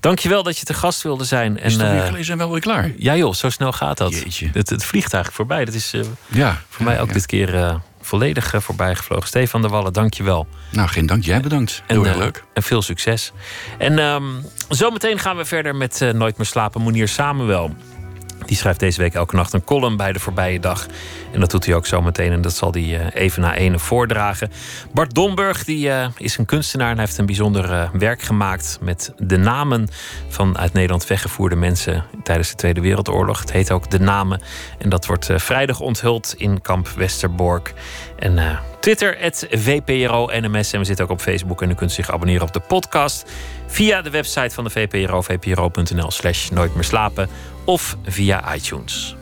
[0.00, 1.58] Dankjewel dat je te gast wilde zijn.
[1.58, 2.90] Is het en, alweer eh, en wel weer klaar?
[2.96, 4.14] Ja joh, zo snel gaat dat.
[4.14, 4.50] Jeetje.
[4.52, 5.64] Het, het vliegt eigenlijk voorbij.
[5.64, 6.62] Dat is eh, Ja.
[6.68, 7.12] voor mij ook Ja.
[7.12, 9.28] dit keer volledig voorbij gevlogen.
[9.28, 10.46] Stefan de Wallen, dankjewel.
[10.70, 11.24] Nou, geen dank.
[11.24, 11.82] Jij bedankt.
[11.86, 12.44] Heel erg leuk.
[12.54, 13.32] En veel succes.
[13.78, 14.24] En ehm,
[14.68, 16.82] zometeen gaan we verder met Nooit meer slapen.
[16.82, 17.74] Monier Samuel.
[18.46, 20.86] Die schrijft deze week elke nacht een column bij de voorbije dag.
[21.32, 22.32] En dat doet hij ook zometeen.
[22.32, 24.50] En dat zal hij eh, even na ene voordragen.
[24.92, 26.90] Bart Domburg die, eh, is een kunstenaar.
[26.90, 28.78] En heeft een bijzonder eh, werk gemaakt.
[28.80, 29.88] Met de namen
[30.28, 32.04] van uit Nederland weggevoerde mensen.
[32.22, 33.40] Tijdens de Tweede Wereldoorlog.
[33.40, 34.40] Het heet ook De Namen.
[34.78, 37.74] En dat wordt vrijdag onthuld in kamp Westerbork.
[38.18, 40.72] En Twitter, het VPRO NMS.
[40.72, 41.62] En we zitten ook op Facebook.
[41.62, 43.30] En u kunt zich abonneren op de podcast.
[43.70, 45.22] Via de website van de VPRO.
[45.22, 47.28] VPRO.nl slash nooit meer slapen.
[47.64, 49.16] Of via iTunes.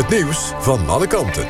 [0.00, 1.48] Het nieuws van alle kanten.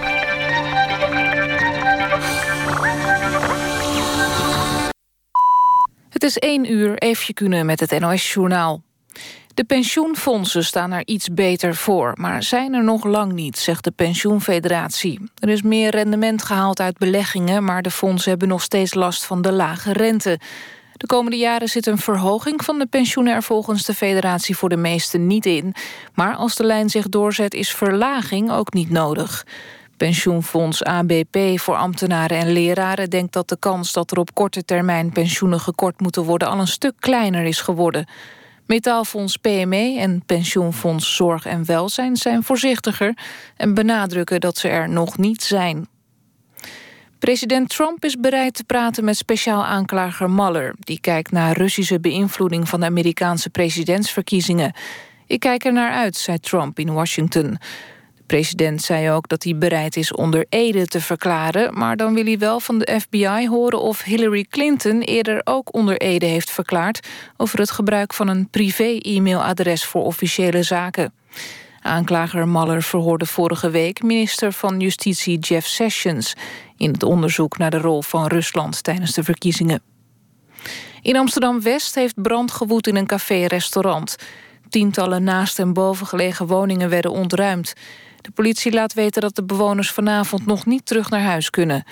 [6.09, 8.83] Het is één uur, Eefje Kunnen met het NOS-journaal.
[9.55, 13.91] De pensioenfondsen staan er iets beter voor, maar zijn er nog lang niet, zegt de
[13.91, 15.31] pensioenfederatie.
[15.39, 19.43] Er is meer rendement gehaald uit beleggingen, maar de fondsen hebben nog steeds last van
[19.43, 20.39] de lage rente.
[21.01, 24.77] De komende jaren zit een verhoging van de pensioenen er volgens de federatie voor de
[24.77, 25.75] meesten niet in.
[26.15, 29.47] Maar als de lijn zich doorzet, is verlaging ook niet nodig.
[29.97, 35.13] Pensioenfonds ABP voor ambtenaren en leraren denkt dat de kans dat er op korte termijn
[35.13, 38.09] pensioenen gekort moeten worden al een stuk kleiner is geworden.
[38.67, 43.17] Metaalfonds PME en Pensioenfonds Zorg en Welzijn zijn voorzichtiger
[43.57, 45.89] en benadrukken dat ze er nog niet zijn.
[47.21, 50.75] President Trump is bereid te praten met speciaal aanklager Mueller.
[50.79, 54.73] Die kijkt naar Russische beïnvloeding van de Amerikaanse presidentsverkiezingen.
[55.27, 57.59] Ik kijk er naar uit, zei Trump in Washington.
[58.17, 61.79] De president zei ook dat hij bereid is onder Ede te verklaren...
[61.79, 65.01] maar dan wil hij wel van de FBI horen of Hillary Clinton...
[65.01, 67.09] eerder ook onder Ede heeft verklaard...
[67.37, 71.13] over het gebruik van een privé-e-mailadres voor officiële zaken.
[71.81, 76.35] Aanklager Mueller verhoorde vorige week minister van Justitie Jeff Sessions...
[76.77, 79.83] in het onderzoek naar de rol van Rusland tijdens de verkiezingen.
[81.03, 84.17] In Amsterdam-West heeft brand gewoed in een café-restaurant.
[84.69, 87.75] Tientallen naast en bovengelegen woningen werden ontruimd.
[88.21, 91.85] De politie laat weten dat de bewoners vanavond nog niet terug naar huis kunnen.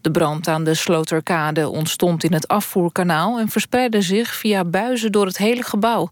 [0.00, 3.38] De brand aan de Sloterkade ontstond in het afvoerkanaal...
[3.38, 6.10] en verspreidde zich via buizen door het hele gebouw.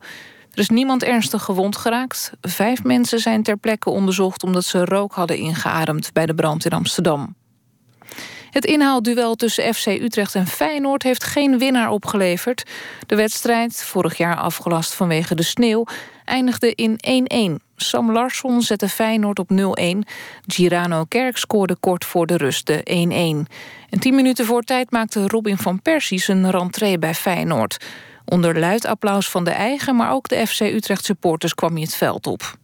[0.59, 2.33] Er is niemand ernstig gewond geraakt.
[2.41, 6.71] Vijf mensen zijn ter plekke onderzocht omdat ze rook hadden ingeademd bij de brand in
[6.71, 7.35] Amsterdam.
[8.51, 12.71] Het inhaalduel tussen FC Utrecht en Feyenoord heeft geen winnaar opgeleverd.
[13.07, 15.85] De wedstrijd, vorig jaar afgelast vanwege de sneeuw,
[16.25, 17.65] eindigde in 1-1.
[17.77, 19.55] Sam Larsson zette Feyenoord op 0-1.
[20.47, 23.53] Girano Kerk scoorde kort voor de rust de 1-1.
[23.91, 27.77] En tien minuten voor tijd maakte Robin van Persie zijn rentree bij Feyenoord.
[28.29, 31.95] Onder luid applaus van de eigen, maar ook de FC Utrecht supporters kwam hij het
[31.95, 32.57] veld op.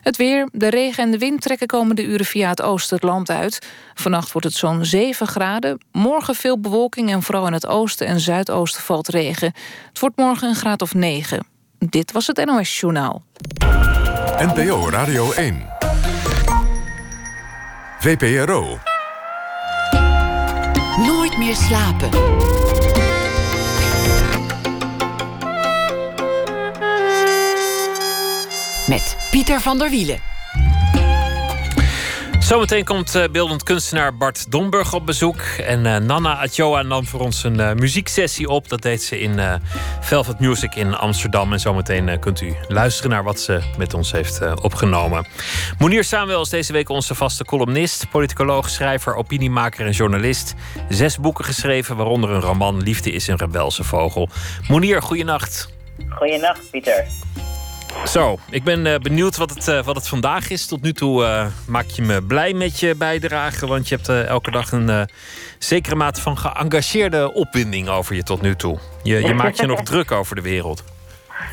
[0.00, 3.30] Het weer, de regen en de wind trekken komende uren via het oosten het land
[3.30, 3.66] uit.
[3.94, 5.80] Vannacht wordt het zo'n 7 graden.
[5.92, 9.52] Morgen veel bewolking en vooral in het oosten en zuidoosten valt regen.
[9.88, 11.46] Het wordt morgen een graad of 9.
[11.78, 13.22] Dit was het NOS Journaal.
[14.38, 15.66] NPO Radio 1.
[17.98, 18.78] VPRO.
[20.96, 22.10] Nooit meer slapen.
[28.86, 30.18] Met Pieter van der Wielen.
[32.38, 35.40] Zometeen komt uh, beeldend kunstenaar Bart Domburg op bezoek.
[35.40, 38.68] En uh, Nana Atjoa nam voor ons een uh, muzieksessie op.
[38.68, 39.40] Dat deed ze in
[40.00, 41.52] Velvet Music in Amsterdam.
[41.52, 45.26] En zometeen kunt u luisteren naar wat ze met ons heeft opgenomen.
[45.78, 50.54] Monier Samuel is deze week onze vaste columnist, politicoloog, schrijver, opiniemaker en journalist.
[50.88, 54.28] Zes boeken geschreven, waaronder een roman Liefde is een rebelse vogel.
[54.68, 55.68] Monier, goeienacht.
[56.08, 57.04] Goeienacht, Pieter.
[58.04, 60.66] Zo, ik ben uh, benieuwd wat het, uh, wat het vandaag is.
[60.66, 63.66] Tot nu toe uh, maak je me blij met je bijdrage.
[63.66, 65.08] Want je hebt elke dag een
[65.58, 68.78] zekere mate van geëngageerde opwinding over je tot nu toe.
[69.02, 70.84] Je, je maakt je nog druk over de wereld.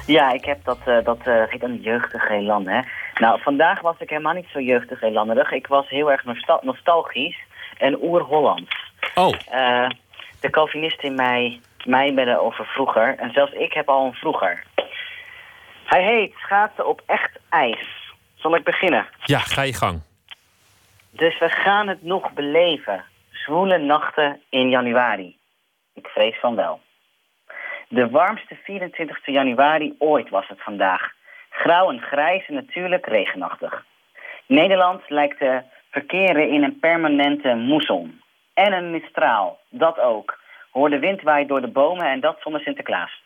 [0.05, 2.81] Ja, ik heb dat, dat heet dan jeugdige elan, hè.
[3.15, 5.51] Nou, vandaag was ik helemaal niet zo jeugdig elanderig.
[5.51, 7.37] Ik was heel erg nostal nostalgisch
[7.77, 8.91] en oer-Hollands.
[9.15, 9.33] Oh.
[10.39, 13.15] de Calvinisten in mij mijmeren over vroeger.
[13.17, 14.63] En zelfs ik heb al een vroeger.
[15.89, 18.13] Hij heet Schaatsen op echt ijs.
[18.35, 19.07] Zal ik beginnen?
[19.23, 20.01] Ja, ga je gang.
[21.09, 23.03] Dus we gaan het nog beleven.
[23.31, 25.37] Zwoele nachten in januari.
[25.93, 26.81] Ik vrees van wel.
[27.87, 31.11] De warmste 24 januari ooit was het vandaag.
[31.49, 33.85] Grauw en grijs en natuurlijk regenachtig.
[34.45, 35.61] Nederland lijkt te
[35.91, 38.21] verkeren in een permanente moesson.
[38.53, 40.39] En een mistraal, dat ook.
[40.71, 43.21] Hoor de wind waait door de bomen en dat zonder Sinterklaas.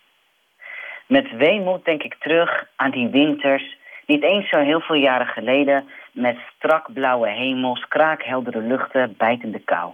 [1.07, 5.89] Met weemoed denk ik terug aan die winters, niet eens zo heel veel jaren geleden,
[6.11, 9.93] met strak blauwe hemels, kraakheldere luchten, bijtende kou.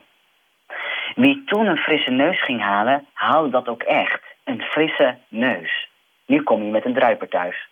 [1.16, 4.22] Wie toen een frisse neus ging halen, haalde dat ook echt.
[4.44, 5.90] Een frisse neus.
[6.26, 7.68] Nu kom je met een druiper thuis.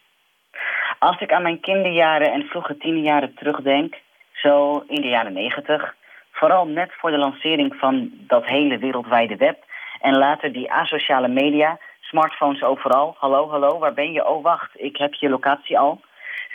[1.00, 3.96] Als ik aan mijn kinderjaren en vroege tienerjaren terugdenk,
[4.32, 5.96] zo in de jaren negentig,
[6.32, 9.64] vooral net voor de lancering van dat hele wereldwijde web
[10.02, 13.16] en later die asociale media, smartphones overal.
[13.18, 14.28] Hallo, hallo, waar ben je?
[14.28, 16.02] Oh, wacht, ik heb je locatie al.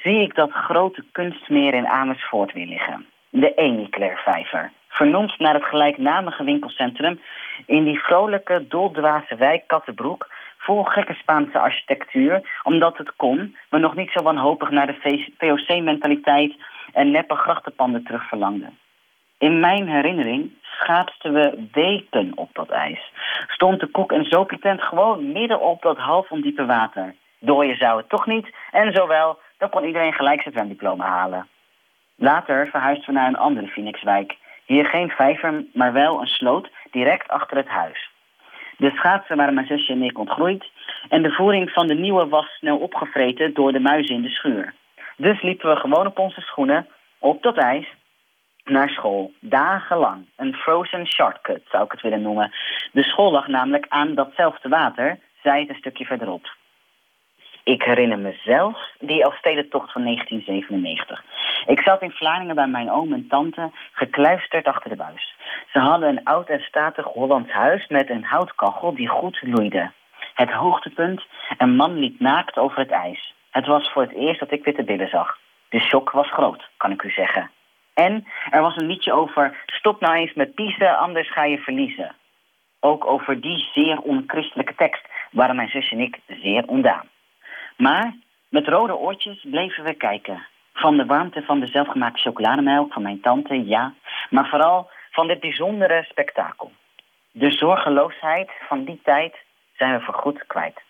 [0.03, 3.07] Zie ik dat grote kunstmeer in Amersfoort weer liggen.
[3.29, 4.73] De Emiklair-vijver.
[4.89, 7.21] Vernoemd naar het gelijknamige winkelcentrum
[7.67, 10.27] in die vrolijke, doldwaze wijk Kattenbroek
[10.63, 16.55] vol gekke Spaanse architectuur, omdat het kon, maar nog niet zo wanhopig naar de VOC-mentaliteit
[16.93, 18.71] en neppe grachtenpanden terug verlangde.
[19.49, 23.13] In mijn herinnering schaatsten we weken op dat ijs.
[23.47, 27.15] Stond de koek- en zoopietent gewoon midden op dat half ondiepe water.
[27.39, 31.49] Dooien zou het toch niet, en zowel, dan kon iedereen gelijk zijn zwemdiploma halen.
[32.17, 34.37] Later verhuisden we naar een andere Phoenixwijk.
[34.65, 38.11] Hier geen vijver, maar wel een sloot direct achter het huis.
[38.77, 40.71] De schaatsen waren mijn zusje en ik ontgroeid...
[41.09, 44.75] en de voering van de nieuwe was snel opgevreten door de muizen in de schuur.
[45.17, 46.89] Dus liepen we gewoon op onze schoenen,
[47.19, 47.87] op dat ijs
[48.65, 49.33] naar school.
[49.41, 50.27] Dagenlang.
[50.37, 52.53] Een frozen shortcut zou ik het willen noemen.
[52.93, 56.47] De school lag namelijk aan datzelfde water, zij het een stukje verderop.
[57.65, 61.25] Ik herinner me zelfs die Elfstedentocht van 1997.
[61.67, 65.35] Ik zat in Vlaardingen bij mijn oom en tante, gekluisterd achter de buis.
[65.73, 69.93] Ze hadden een oud en statig Hollands huis met een houtkachel die goed loeide.
[70.35, 71.23] Het hoogtepunt,
[71.59, 73.35] een man liep naakt over het ijs.
[73.51, 75.39] Het was voor het eerst dat ik witte billen zag.
[75.69, 77.51] De shock was groot, kan ik u zeggen.
[78.07, 82.15] En er was een liedje over stop nou eens met piezen, anders ga je verliezen.
[82.81, 87.09] Ook over die zeer onchristelijke tekst waren mijn zus en ik zeer ondaan.
[87.77, 88.15] Maar
[88.49, 90.47] met rode oortjes bleven we kijken.
[90.75, 93.95] Van de warmte van de zelfgemaakte chocolademelk van mijn tante, ja.
[94.31, 96.73] Maar vooral van dit bijzondere spektakel.
[97.31, 99.37] De zorgeloosheid van die tijd
[99.77, 100.81] zijn we voorgoed kwijt.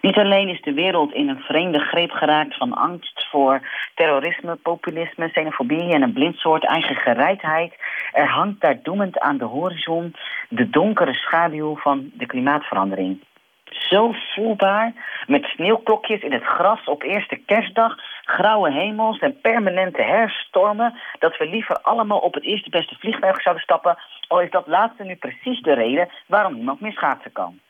[0.00, 3.60] Niet alleen is de wereld in een vreemde greep geraakt van angst voor
[3.94, 7.74] terrorisme, populisme, xenofobie en een blind soort eigen gereidheid.
[8.12, 10.14] Er hangt daar doemend aan de horizon
[10.48, 13.20] de donkere schaduw van de klimaatverandering.
[13.64, 14.92] zo voelbaar.
[15.26, 21.46] Met sneeuwklokjes in het gras op eerste kerstdag, grauwe hemels en permanente herstormen, dat we
[21.46, 25.60] liever allemaal op het eerste beste vliegtuig zouden stappen, al is dat laatste nu precies
[25.60, 27.60] de reden waarom niemand meer schaatsen kan.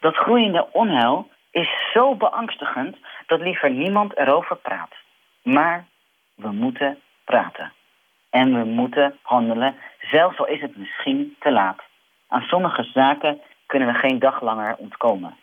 [0.00, 4.94] Dat groeiende onheil is zo beangstigend dat liever niemand erover praat.
[5.42, 5.86] Maar
[6.34, 7.72] we moeten praten.
[8.30, 11.82] En we moeten handelen, zelfs al is het misschien te laat.
[12.28, 15.36] Aan sommige zaken kunnen we geen dag langer ontkomen.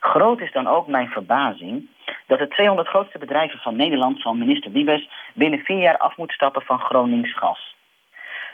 [0.00, 1.88] Groot is dan ook mijn verbazing
[2.26, 6.32] dat de 200 grootste bedrijven van Nederland van minister Wiebes binnen vier jaar af moet
[6.32, 7.76] stappen van Gronings gas.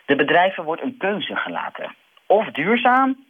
[0.07, 1.95] De bedrijven wordt een keuze gelaten.
[2.27, 3.25] Of duurzaam,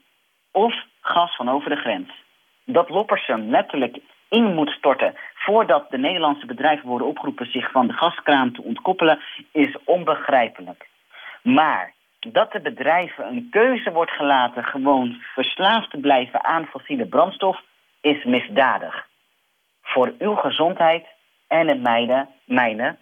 [0.52, 0.74] of
[1.06, 2.10] gas van over de grens.
[2.64, 3.98] Dat Loppersum letterlijk
[4.28, 9.20] in moet storten voordat de Nederlandse bedrijven worden opgeroepen zich van de gaskraan te ontkoppelen,
[9.52, 10.88] is onbegrijpelijk.
[11.42, 17.62] Maar dat de bedrijven een keuze wordt gelaten gewoon verslaafd te blijven aan fossiele brandstof,
[18.00, 19.06] is misdadig.
[19.82, 21.06] Voor uw gezondheid
[21.48, 22.96] en het mijne, mijne,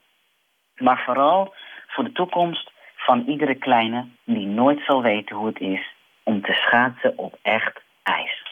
[0.76, 1.54] maar vooral
[1.86, 6.52] voor de toekomst van iedere kleine die nooit zal weten hoe het is om te
[6.52, 8.42] schaatsen op echt ijs.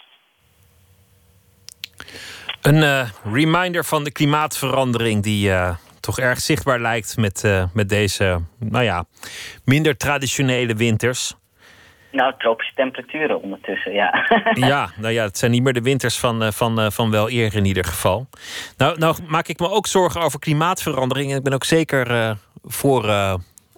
[2.62, 7.88] Een uh, reminder van de klimaatverandering die uh, toch erg zichtbaar lijkt met, uh, met
[7.88, 9.04] deze, nou ja,
[9.64, 11.34] minder traditionele winters.
[12.10, 14.26] Nou, tropische temperaturen ondertussen, ja.
[14.68, 17.64] ja, nou ja, het zijn niet meer de winters van, van, van wel eerder in
[17.64, 18.26] ieder geval.
[18.76, 21.30] Nou, nou maak ik me ook zorgen over klimaatverandering.
[21.30, 23.04] En ik ben ook zeker voor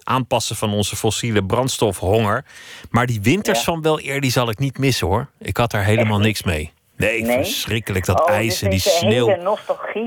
[0.05, 2.45] aanpassen van onze fossiele brandstofhonger.
[2.91, 3.65] Maar die winters ja.
[3.65, 5.29] van wel eer, die zal ik niet missen hoor.
[5.39, 6.73] Ik had daar helemaal niks mee.
[6.97, 8.05] Nee, nee, verschrikkelijk.
[8.05, 9.37] Dat oh, ijs en die sneeuw.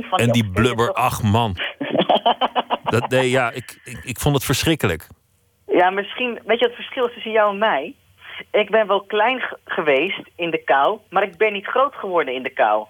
[0.10, 0.94] Van en die blubber.
[0.94, 1.58] Ach man.
[2.84, 5.08] dat, nee, ja, ik, ik, ik vond het verschrikkelijk.
[5.68, 6.40] Ja, misschien...
[6.46, 7.94] Weet je het verschil tussen jou en mij?
[8.52, 12.44] Ik ben wel klein geweest in de kou, maar ik ben niet groot geworden in
[12.44, 12.86] de kou.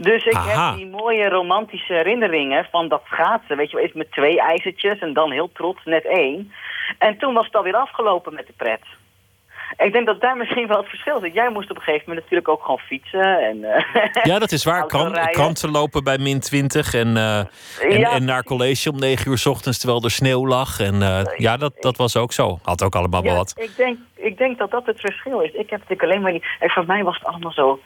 [0.00, 0.68] Dus ik Aha.
[0.68, 3.56] heb die mooie romantische herinneringen van dat schaatsen.
[3.56, 6.52] Weet je wel, eens met twee ijzertjes en dan heel trots net één.
[6.98, 8.82] En toen was het alweer afgelopen met de pret.
[9.76, 11.34] Ik denk dat daar misschien wel het verschil zit.
[11.34, 13.38] Jij moest op een gegeven moment natuurlijk ook gewoon fietsen.
[13.40, 14.86] En, uh, ja, dat is waar.
[14.92, 17.48] Kran kranten lopen bij min 20 en, uh, en,
[17.98, 18.10] ja.
[18.10, 20.80] en, naar college om 9 uur s ochtends terwijl er sneeuw lag.
[20.80, 22.58] En uh, ja, dat, dat was ook zo.
[22.62, 23.52] Had ook allemaal ja, wat.
[23.56, 25.52] Ik denk, ik denk dat dat het verschil is.
[25.52, 26.46] Ik heb natuurlijk alleen maar niet.
[26.58, 27.80] En voor mij was het allemaal zo,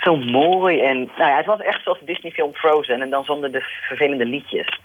[0.00, 0.80] zo mooi.
[0.80, 3.00] En nou ja, het was echt zoals de Disney-film Frozen.
[3.00, 4.80] En dan zonder de vervelende liedjes.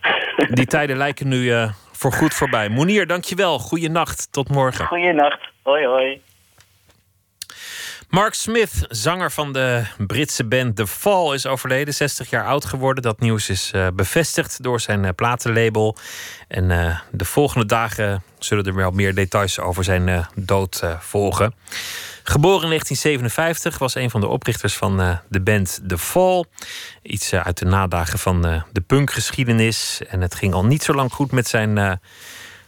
[0.50, 2.68] Die tijden lijken nu uh, voorgoed voorbij.
[2.68, 3.58] Monier, dankjewel.
[3.58, 4.32] Goeienacht.
[4.32, 4.86] Tot morgen.
[4.86, 5.40] Goeienacht.
[5.62, 6.20] Hoi, hoi.
[8.08, 11.94] Mark Smith, zanger van de Britse band The Fall, is overleden.
[11.94, 13.02] 60 jaar oud geworden.
[13.02, 15.96] Dat nieuws is uh, bevestigd door zijn uh, platenlabel.
[16.48, 16.68] En
[17.10, 21.54] de volgende dagen zullen er wel meer details over zijn dood volgen.
[22.22, 26.44] Geboren in 1957 was een van de oprichters van de band The Fall.
[27.02, 28.42] Iets uit de nadagen van
[28.72, 30.00] de punkgeschiedenis.
[30.08, 32.00] En het ging al niet zo lang goed met zijn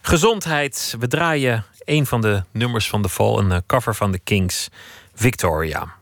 [0.01, 0.95] gezondheid.
[0.99, 4.69] We draaien een van de nummers van The Fall, een cover van The Kings,
[5.15, 5.96] Victoria.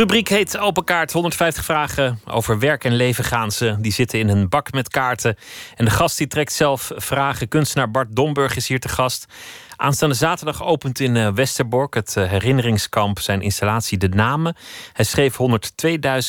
[0.00, 1.12] Rubriek heet Open Kaart.
[1.12, 3.76] 150 vragen over werk en leven gaan ze.
[3.78, 5.36] Die zitten in een bak met kaarten.
[5.76, 7.48] En de gast die trekt zelf vragen.
[7.48, 9.26] Kunstenaar Bart Domburg is hier te gast.
[9.76, 14.56] Aanstaande zaterdag opent in eh, Westerbork het eh, herinneringskamp zijn installatie De Namen.
[14.92, 15.36] Hij schreef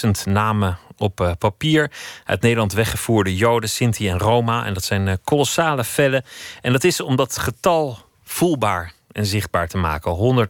[0.06, 1.92] 102.000 namen op eh, papier.
[2.26, 4.66] Uit Nederland weggevoerde Joden, Sinti en Roma.
[4.66, 6.24] En dat zijn kolossale vellen.
[6.62, 10.48] En dat is om dat getal voelbaar en zichtbaar te maken.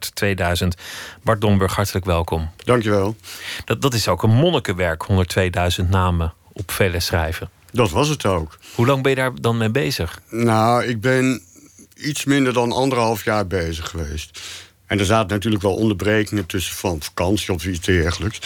[0.62, 0.68] 102.000.
[1.22, 2.50] Bart Domburg, hartelijk welkom.
[2.56, 3.16] Dankjewel.
[3.64, 5.06] Dat, dat is ook een monnikenwerk,
[5.82, 7.50] 102.000 namen op vellen schrijven.
[7.72, 8.58] Dat was het ook.
[8.74, 10.20] Hoe lang ben je daar dan mee bezig?
[10.28, 11.42] Nou, ik ben
[11.96, 14.40] iets minder dan anderhalf jaar bezig geweest.
[14.86, 18.40] En er zaten natuurlijk wel onderbrekingen tussen van vakantie of iets dergelijks.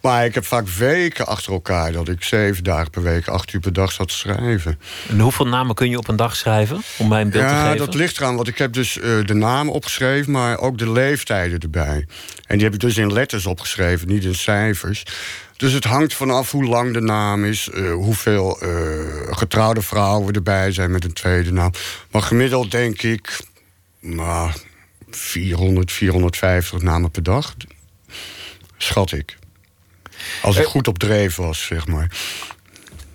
[0.00, 3.60] Maar ik heb vaak weken achter elkaar dat ik zeven dagen per week, acht uur
[3.60, 4.78] per dag zat te schrijven.
[5.08, 6.82] En hoeveel namen kun je op een dag schrijven?
[6.98, 7.72] Om mij een beeld ja, te geven?
[7.72, 8.36] Ja, dat ligt eraan.
[8.36, 12.06] Want ik heb dus uh, de namen opgeschreven, maar ook de leeftijden erbij.
[12.46, 15.02] En die heb ik dus in letters opgeschreven, niet in cijfers.
[15.56, 18.68] Dus het hangt vanaf hoe lang de naam is, uh, hoeveel uh,
[19.30, 21.70] getrouwde vrouwen erbij zijn met een tweede naam.
[22.10, 23.40] Maar gemiddeld denk ik,
[24.00, 24.50] nou,
[25.10, 27.54] 400, 450 namen per dag.
[28.76, 29.36] Schat ik.
[30.42, 32.10] Als ik goed op dreef was, zeg maar.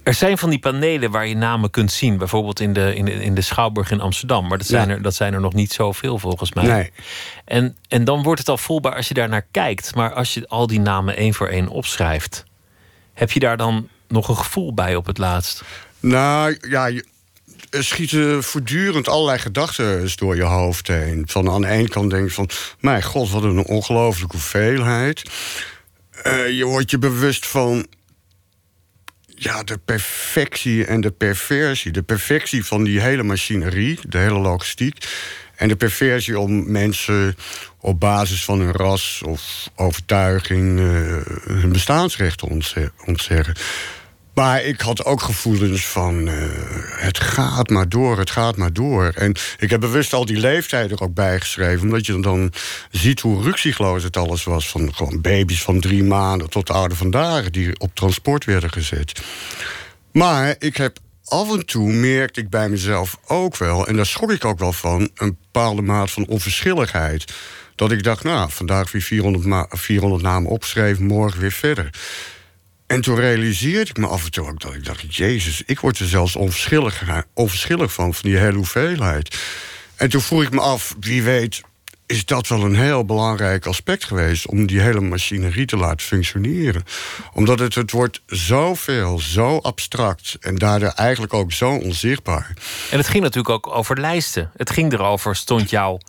[0.04, 2.18] Er zijn van die panelen waar je namen kunt zien.
[2.18, 4.48] Bijvoorbeeld in de, in de, in de Schouwburg in Amsterdam.
[4.48, 6.66] Maar dat zijn, er, dat zijn er nog niet zoveel volgens mij.
[6.66, 6.92] Nee.
[7.46, 9.96] En, en dan wordt het al voelbaar als je daar naar kijkt.
[9.96, 12.44] Maar als je al die namen één voor één opschrijft...
[13.14, 15.64] heb je daar dan nog een gevoel bij op het laatst?
[16.00, 16.92] Nou, ja...
[17.70, 21.24] Er schieten voortdurend allerlei gedachten door je hoofd heen.
[21.28, 22.50] Van aan de ene kant denk je van...
[22.80, 25.24] mijn god, wat een ongelooflijke hoeveelheid.
[26.28, 27.88] Uh, je wordt je bewust van
[29.26, 31.92] ja, de perfectie en de perversie.
[31.92, 35.08] De perfectie van die hele machinerie, de hele logistiek.
[35.56, 37.36] En de perversie om mensen
[37.80, 40.86] op basis van hun ras of overtuiging uh,
[41.44, 42.48] hun bestaansrecht te
[43.06, 43.56] ontzeggen.
[44.34, 46.34] Maar ik had ook gevoelens van uh,
[46.86, 49.12] het gaat maar door, het gaat maar door.
[49.16, 51.82] En ik heb bewust al die leeftijd er ook bijgeschreven...
[51.82, 52.52] omdat je dan
[52.92, 54.70] ziet hoe ruksigloos het alles was.
[54.70, 57.50] Van gewoon baby's van drie maanden tot de oude vandaag...
[57.50, 59.22] die op transport werden gezet.
[60.12, 63.88] Maar ik heb af en toe, merkte ik bij mezelf ook wel...
[63.88, 67.34] en daar schrok ik ook wel van, een bepaalde maat van onverschilligheid.
[67.76, 71.90] Dat ik dacht, nou, vandaag weer 400, 400 namen opgeschreven, morgen weer verder.
[72.94, 75.16] En toen realiseerde ik me af en toe ook dat ik dacht...
[75.16, 77.04] Jezus, ik word er zelfs onverschillig,
[77.34, 79.38] onverschillig van, van die hele hoeveelheid.
[79.96, 81.62] En toen vroeg ik me af, wie weet...
[82.06, 84.48] is dat wel een heel belangrijk aspect geweest...
[84.48, 86.84] om die hele machinerie te laten functioneren.
[87.34, 90.38] Omdat het, het wordt zoveel, zo abstract...
[90.40, 92.54] en daardoor eigenlijk ook zo onzichtbaar.
[92.92, 94.52] En het ging natuurlijk ook over lijsten.
[94.56, 96.00] Het ging erover, stond jouw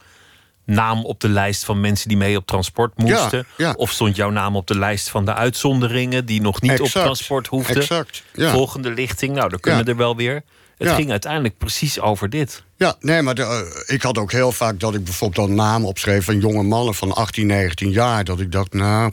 [0.64, 3.46] naam op de lijst van mensen die mee op transport moesten?
[3.56, 3.72] Ja, ja.
[3.76, 7.02] Of stond jouw naam op de lijst van de uitzonderingen die nog niet Exact, op
[7.02, 7.76] transport hoefden?
[7.76, 8.50] Exact, ja.
[8.50, 10.42] Volgende lichting, nou, dan kunnen er wel weer.
[10.78, 12.64] Het ging uiteindelijk precies over dit.
[12.76, 13.42] Ja, nee, maar de,
[13.86, 16.94] uh, ik had ook heel vaak dat ik bijvoorbeeld dan namen opschreef van jonge mannen
[16.94, 18.24] van 18, 19 jaar.
[18.24, 19.12] Dat ik dacht, nou,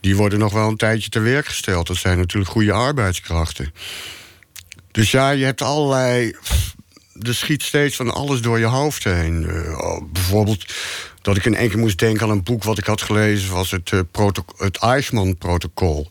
[0.00, 1.86] die worden nog wel een tijdje te werk gesteld.
[1.86, 3.72] Dat zijn natuurlijk goede arbeidskrachten.
[4.90, 6.36] Dus ja, je hebt allerlei
[7.22, 9.42] er schiet steeds van alles door je hoofd heen.
[9.42, 10.74] Uh, bijvoorbeeld
[11.22, 13.54] dat ik in één keer moest denken aan een boek wat ik had gelezen...
[13.54, 16.08] was het, uh, het Eichmann-protocol.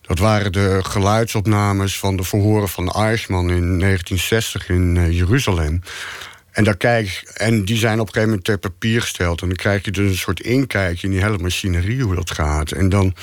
[0.00, 5.82] Dat waren de geluidsopnames van de verhoren van Eichmann in 1960 in uh, Jeruzalem.
[6.50, 9.40] En, daar kijk, en die zijn op een gegeven moment ter papier gesteld.
[9.40, 12.72] En dan krijg je dus een soort inkijkje in die hele machinerie, hoe dat gaat.
[12.72, 13.14] En dan...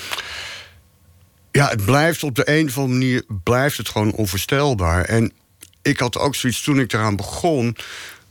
[1.52, 5.04] Ja, het blijft op de een of andere manier blijft het gewoon onvoorstelbaar.
[5.06, 5.32] En
[5.86, 7.78] ik had ook zoiets toen ik eraan begon.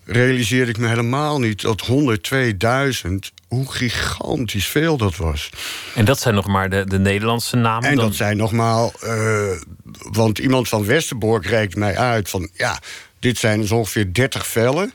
[0.05, 3.14] realiseerde ik me helemaal niet dat 102.000.
[3.48, 5.51] hoe gigantisch veel dat was.
[5.94, 7.89] En dat zijn nog maar de, de Nederlandse namen?
[7.89, 8.05] En dan?
[8.05, 8.93] dat zijn nogmaal.
[9.05, 9.51] Uh,
[9.98, 12.48] want iemand van Westerbork reikt mij uit van.
[12.55, 12.81] ja,
[13.18, 14.93] dit zijn dus ongeveer 30 vellen.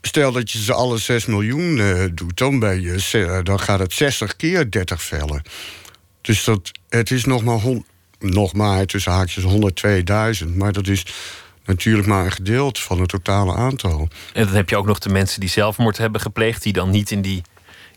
[0.00, 3.92] Stel dat je ze alle 6 miljoen uh, doet, dan, ben je, dan gaat het
[3.92, 5.42] 60 keer 30 vellen.
[6.20, 7.86] Dus dat, het is nog maar, hon,
[8.18, 9.44] nog maar tussen haakjes
[10.44, 10.54] 102.000.
[10.54, 11.06] Maar dat is
[11.66, 14.08] natuurlijk maar een gedeelte van het totale aantal.
[14.32, 17.10] En dan heb je ook nog de mensen die zelfmoord hebben gepleegd, die dan niet
[17.10, 17.42] in die,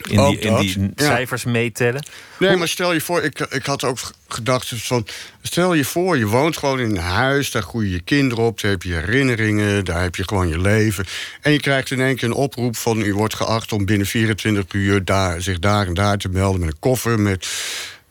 [0.08, 1.50] in die, in die cijfers ja.
[1.50, 2.06] meetellen.
[2.40, 5.08] Nee, maar stel je voor, ik, ik had ook gedacht van.
[5.41, 8.72] Stel je voor, je woont gewoon in een huis, daar groeien je kinderen op, daar
[8.72, 11.06] heb je herinneringen, daar heb je gewoon je leven.
[11.41, 14.74] En je krijgt in één keer een oproep van u wordt geacht om binnen 24
[14.74, 17.20] uur daar, zich daar en daar te melden met een koffer.
[17.20, 17.48] Met,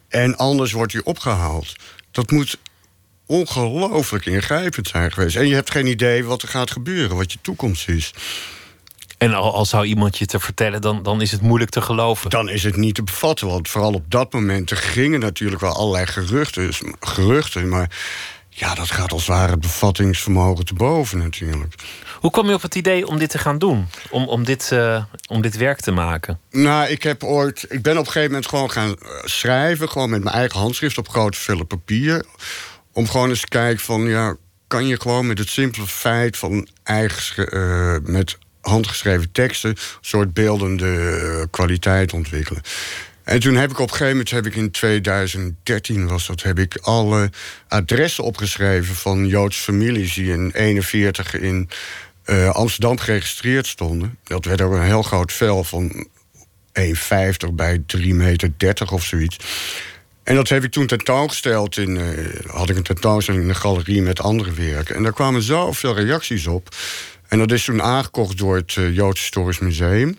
[0.09, 1.76] en anders wordt u opgehaald.
[2.10, 2.59] Dat moet
[3.28, 5.36] ongelooflijk ingrijpend zijn geweest.
[5.36, 8.12] En je hebt geen idee wat er gaat gebeuren, wat je toekomst is.
[9.18, 12.30] En al, al zou iemand je te vertellen, dan, dan is het moeilijk te geloven.
[12.30, 14.70] Dan is het niet te bevatten, want vooral op dat moment...
[14.70, 17.90] er gingen natuurlijk wel allerlei geruchten, geruchten maar
[18.59, 21.74] ja, dat gaat als ware het bevattingsvermogen te boven natuurlijk.
[22.20, 23.86] Hoe kwam je op het idee om dit te gaan doen?
[24.10, 26.40] Om, om, dit, uh, om dit werk te maken?
[26.50, 27.66] Nou, ik heb ooit.
[27.68, 29.88] Ik ben op een gegeven moment gewoon gaan eh, schrijven.
[29.88, 32.24] Gewoon met mijn eigen handschrift op grote vellen papier.
[32.98, 36.68] Om gewoon eens te kijken van ja, kan je gewoon met het simpele feit van
[36.82, 39.70] eigen, uh, met handgeschreven teksten...
[39.70, 42.62] een soort beeldende kwaliteit ontwikkelen.
[43.22, 46.58] En toen heb ik op een gegeven moment, heb ik in 2013 was dat, heb
[46.58, 47.30] ik alle
[47.68, 51.68] adressen opgeschreven van Joodse families die in 41 in
[52.26, 54.18] uh, Amsterdam geregistreerd stonden.
[54.24, 56.06] Dat werd ook een heel groot vel van
[56.80, 56.92] 1,50
[57.52, 59.36] bij 3,30 meter of zoiets.
[60.28, 61.76] En dat heb ik toen tentoongesteld.
[61.76, 64.94] In, uh, had ik een tentoonstelling in een galerie met andere werken.
[64.94, 66.68] En daar kwamen zoveel reacties op.
[67.28, 70.16] En dat is toen aangekocht door het uh, Joods Historisch Museum.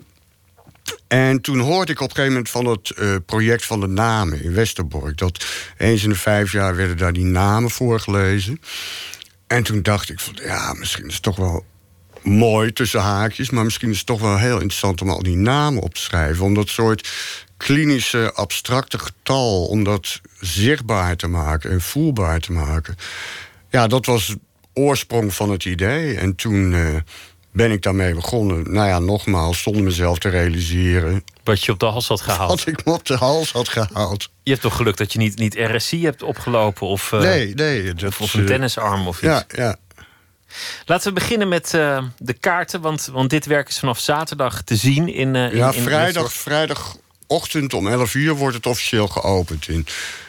[1.08, 4.42] En toen hoorde ik op een gegeven moment van het uh, project van de namen
[4.42, 5.18] in Westerbork.
[5.18, 5.46] Dat
[5.76, 8.60] eens in de vijf jaar werden daar die namen voorgelezen.
[9.46, 11.64] En toen dacht ik van ja, misschien is het toch wel
[12.22, 13.50] mooi tussen haakjes.
[13.50, 16.44] Maar misschien is het toch wel heel interessant om al die namen op te schrijven.
[16.44, 17.08] Om dat soort
[17.64, 22.96] klinische, abstracte getal, om dat zichtbaar te maken en voelbaar te maken.
[23.70, 24.38] Ja, dat was de
[24.72, 26.16] oorsprong van het idee.
[26.16, 26.72] En toen.
[26.72, 26.96] Uh,
[27.52, 28.72] ben ik daarmee begonnen.
[28.72, 31.24] Nou ja, nogmaals, zonder mezelf te realiseren.
[31.44, 32.50] Wat je op de hals had gehaald.
[32.50, 34.30] Wat ik me op de hals had gehaald.
[34.42, 36.86] Je hebt toch geluk dat je niet, niet RSI hebt opgelopen?
[36.86, 37.94] Of, uh, nee, nee.
[37.94, 39.26] Dat, of, of een tennisarm of iets.
[39.26, 39.76] Ja, ja.
[40.84, 42.80] Laten we beginnen met uh, de kaarten.
[42.80, 45.34] Want, want dit werk is vanaf zaterdag te zien in.
[45.34, 46.96] Uh, ja, in, vrijdag,
[47.30, 49.86] vrijdagochtend om 11 uur wordt het officieel geopend in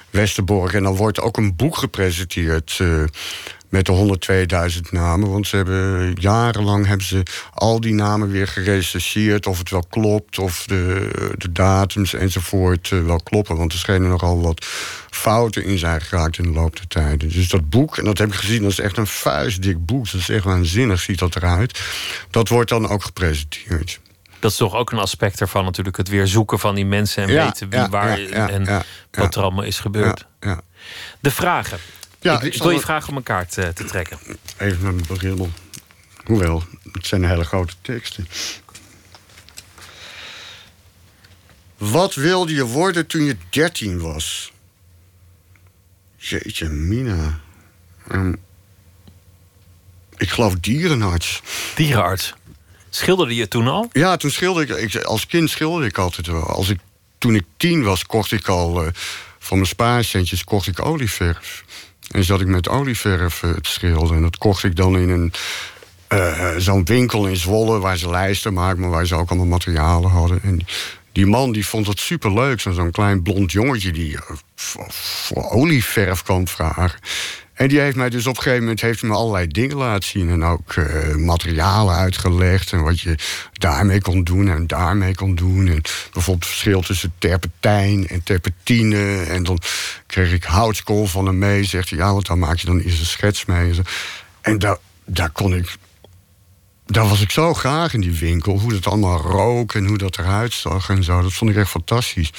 [0.10, 0.74] Westerbork.
[0.74, 2.80] En dan wordt ook een boek gepresenteerd
[3.70, 4.18] met de
[4.74, 5.30] 102.000 namen.
[5.30, 7.24] Want ze hebben jarenlang hebben ze
[7.54, 9.48] al die namen weer gerecenseerd.
[9.48, 13.58] Of het wel klopt, of de, de datums enzovoort uh, wel kloppen.
[13.58, 14.66] Want er schenen nogal wat
[15.10, 17.30] fouten in zijn geraakt in de loop der tijden.
[17.30, 20.12] Dus dat boek, en dat heb ik gezien, dat is echt een vuistdik boek.
[20.12, 21.82] Dat is echt waanzinnig, ziet dat eruit.
[22.30, 24.00] Dat wordt dan ook gepresenteerd.
[24.42, 25.98] Dat is toch ook een aspect ervan, natuurlijk.
[25.98, 29.64] Het weer zoeken van die mensen en weten wie waar ja, en wat er allemaal
[29.64, 30.26] is gebeurd.
[31.20, 31.80] De vragen.
[32.20, 34.18] Ja, ik, wil je vragen om een kaart uh, te trekken.
[34.58, 35.50] Even met mijn bril.
[36.24, 38.28] Hoewel, het zijn hele grote teksten.
[41.78, 44.54] Wat wilde je worden toen je 13 was?
[46.18, 47.40] Jeetje, Mina.
[48.12, 48.40] Um,
[50.18, 51.42] ik geloof dierenarts.
[51.76, 52.34] Dierenarts?
[52.94, 53.90] Schilderde je toen al?
[53.92, 54.96] Ja, toen schilderde ik.
[54.96, 56.44] Als kind schilderde ik altijd wel.
[56.44, 56.80] Als ik,
[57.18, 58.84] toen ik tien was, kocht ik al...
[58.84, 58.90] Uh,
[59.40, 61.64] van mijn spaarcentjes kocht ik olieverf.
[62.12, 64.16] En zat ik met olieverf uh, te schilderen.
[64.16, 65.34] En dat kocht ik dan in een
[66.10, 67.80] uh, zo'n winkel in Zwolle...
[67.80, 70.40] waar ze lijsten maakten, maar waar ze ook allemaal materialen hadden.
[70.44, 70.66] En
[71.12, 72.60] die man die vond het superleuk.
[72.60, 74.18] Zo'n klein blond jongetje die
[75.34, 77.00] olieverf kwam vragen.
[77.54, 80.30] En die heeft mij dus op een gegeven moment heeft me allerlei dingen laten zien.
[80.30, 82.72] En ook uh, materialen uitgelegd.
[82.72, 83.16] En wat je
[83.54, 85.68] daarmee kon doen en daarmee kon doen.
[85.68, 85.82] En
[86.14, 89.22] bijvoorbeeld het verschil tussen terpentijn en terpentine.
[89.22, 89.60] En dan
[90.08, 91.64] kreeg ik houtskool van hem mee.
[91.64, 93.74] Zegt hij, ja, want daar maak je dan eens een schets mee.
[94.42, 95.78] En daar, daar kon ik
[96.92, 98.60] daar was ik zo graag in die winkel.
[98.60, 101.22] Hoe het allemaal rook en hoe dat eruit zag en zo.
[101.22, 102.32] Dat vond ik echt fantastisch.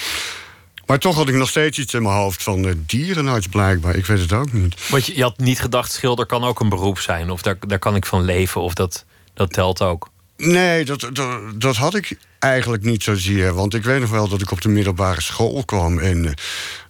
[0.86, 3.96] Maar toch had ik nog steeds iets in mijn hoofd van uh, dierenarts blijkbaar.
[3.96, 4.88] Ik weet het ook niet.
[4.88, 7.30] Want je, je, had niet gedacht, schilder kan ook een beroep zijn.
[7.30, 8.60] Of daar, daar kan ik van leven.
[8.60, 9.04] Of dat,
[9.34, 10.10] dat telt ook.
[10.36, 13.54] Nee, dat, dat, dat, had ik eigenlijk niet zozeer.
[13.54, 15.98] Want ik weet nog wel dat ik op de middelbare school kwam.
[15.98, 16.30] En uh,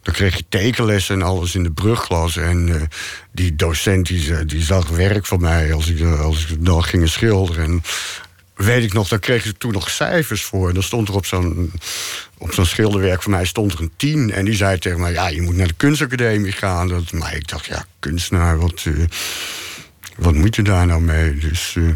[0.03, 2.37] dan kreeg je tekenlessen en alles in de brugklas.
[2.37, 2.83] En uh,
[3.33, 7.65] die docent die, die zag werk van mij als ik, als ik dan ging schilderen.
[7.65, 7.83] En
[8.65, 10.69] weet ik nog, daar kreeg ik toen nog cijfers voor.
[10.69, 11.73] En dan stond er op zo'n
[12.39, 14.33] op zo'n schilderwerk van mij stond er een tien.
[14.33, 16.89] En die zei tegen mij, ja, je moet naar de kunstacademie gaan.
[16.89, 19.07] Dat, maar ik dacht, ja, kunstenaar, wat, uh,
[20.17, 21.39] wat moet je daar nou mee?
[21.39, 21.75] Dus...
[21.75, 21.89] Uh...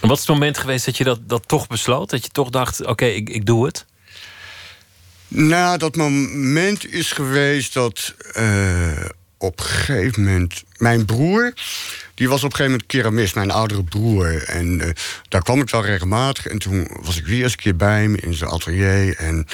[0.00, 2.10] En wat is het moment geweest dat je dat, dat toch besloot?
[2.10, 3.86] Dat je toch dacht, oké, ik, ik doe het?
[5.28, 9.04] Nou, dat moment is geweest dat uh,
[9.38, 10.62] op een gegeven moment...
[10.76, 11.52] Mijn broer,
[12.20, 14.42] die was op een gegeven moment keramist, mijn oudere broer.
[14.42, 14.88] En uh,
[15.28, 16.46] daar kwam ik wel regelmatig.
[16.46, 19.16] En toen was ik weer eens een keer bij hem in zijn atelier.
[19.16, 19.46] En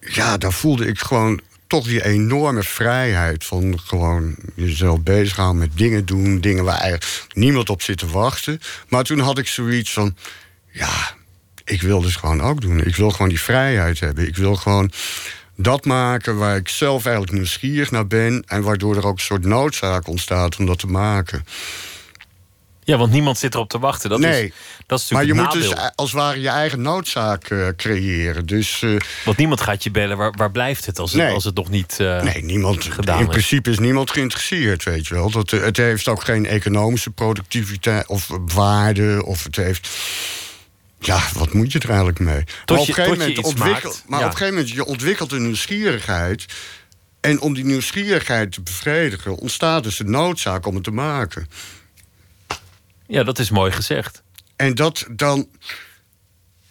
[0.00, 6.06] ja, daar voelde ik gewoon toch die enorme vrijheid van gewoon jezelf bezighouden met dingen
[6.06, 6.40] doen.
[6.40, 8.60] Dingen waar eigenlijk niemand op zit te wachten.
[8.88, 10.16] Maar toen had ik zoiets van,
[10.70, 11.14] ja,
[11.64, 12.84] ik wil dus gewoon ook doen.
[12.84, 14.26] Ik wil gewoon die vrijheid hebben.
[14.26, 14.90] Ik wil gewoon
[15.62, 18.44] dat maken waar ik zelf eigenlijk nieuwsgierig naar ben...
[18.46, 21.44] en waardoor er ook een soort noodzaak ontstaat om dat te maken.
[22.84, 24.10] Ja, want niemand zit erop te wachten.
[24.10, 24.52] Dat nee, is,
[24.86, 28.46] dat is maar je moet dus als het ware je eigen noodzaak eh, creëren.
[28.46, 31.54] Dus, eh, Want niemand gaat je bellen, waar, waar blijft het als het, als het
[31.54, 33.30] nog niet eh, nee, niemand, gedaan in is?
[33.30, 35.30] principe is niemand geïnteresseerd, weet je wel.
[35.30, 39.22] Dat, het heeft ook geen economische productiviteit of waarde.
[39.24, 39.88] Of het heeft...
[41.02, 42.44] Ja, wat moet je er eigenlijk mee?
[42.44, 44.02] maar op een gegeven moment ontwikkelt...
[44.06, 44.24] Maar ja.
[44.24, 46.46] op een gegeven moment, je ontwikkelt een nieuwsgierigheid...
[47.20, 49.36] En om die nieuwsgierigheid te bevredigen...
[49.36, 51.48] ontstaat dus de noodzaak om het te maken.
[53.06, 54.22] Ja, dat is mooi gezegd.
[54.56, 55.48] En dat dan...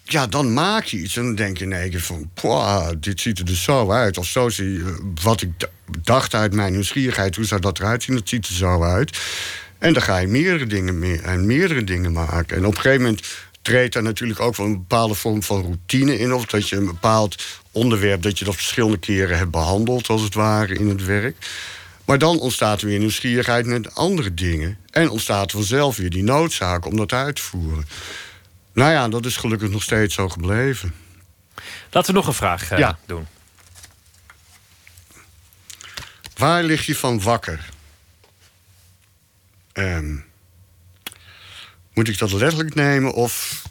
[0.04, 2.30] Ja, dan maak je iets en dan denk je in één keer van...
[2.34, 4.18] "Pwah, dit ziet er dus zo uit.
[4.18, 5.50] Of zo zie je wat ik
[6.02, 7.36] dacht uit mijn nieuwsgierigheid...
[7.36, 9.20] hoe zou dat eruit zien, dat ziet er zo uit.
[9.78, 12.58] En dan ga je meerdere dingen, meer, en meerdere dingen maken.
[12.58, 13.28] En op een gegeven moment
[13.62, 16.34] treedt er natuurlijk ook wel een bepaalde vorm van routine in...
[16.34, 18.22] of dat je een bepaald onderwerp...
[18.22, 21.36] dat je dat verschillende keren hebt behandeld, als het ware, in het werk...
[22.06, 24.78] Maar dan ontstaat er weer nieuwsgierigheid met andere dingen.
[24.90, 27.88] En ontstaat vanzelf weer die noodzaak om dat uit te voeren.
[28.74, 30.94] Nou ja, dat is gelukkig nog steeds zo gebleven.
[31.92, 33.00] Laten we nog een vraag eh, Ja.
[33.06, 33.28] doen.
[36.38, 37.70] Waar lig je van wakker?
[39.74, 40.16] Ehm,
[42.02, 43.64] moet ik dat letterlijk nemen of.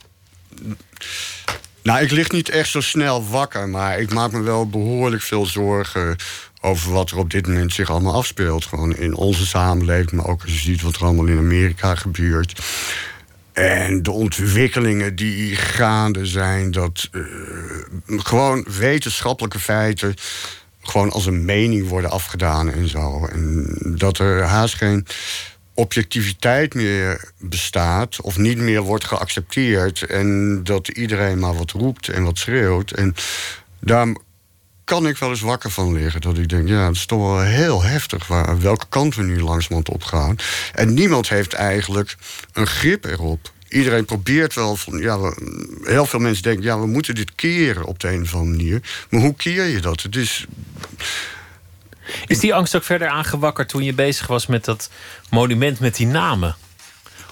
[1.82, 5.46] Nou, ik lig niet echt zo snel wakker, maar ik maak me wel behoorlijk veel
[5.46, 6.16] zorgen
[6.60, 8.64] over wat er op dit moment zich allemaal afspeelt.
[8.64, 12.60] Gewoon in onze samenleving, maar ook als je ziet wat er allemaal in Amerika gebeurt.
[13.52, 17.20] En de ontwikkelingen die gaande zijn, dat eh,
[18.06, 20.14] gewoon wetenschappelijke feiten
[20.80, 23.26] gewoon als een mening worden afgedaan en zo.
[23.26, 25.06] En dat er haast geen
[25.74, 30.02] objectiviteit meer bestaat of niet meer wordt geaccepteerd.
[30.02, 32.90] En dat iedereen maar wat roept en wat schreeuwt.
[32.90, 33.14] En
[33.80, 34.14] daar
[34.84, 36.20] kan ik wel eens wakker van liggen.
[36.20, 39.40] Dat ik denk, ja, het is toch wel heel heftig waar, welke kant we nu
[39.40, 40.36] langzamerhand op gaan.
[40.74, 42.16] En niemand heeft eigenlijk
[42.52, 43.52] een grip erop.
[43.68, 45.34] Iedereen probeert wel van, ja,
[45.82, 49.06] heel veel mensen denken, ja, we moeten dit keren op de een of andere manier.
[49.10, 50.02] Maar hoe keer je dat?
[50.02, 50.46] Het is,
[52.26, 54.90] Is die angst ook verder aangewakkerd toen je bezig was met dat
[55.30, 56.56] monument met die namen?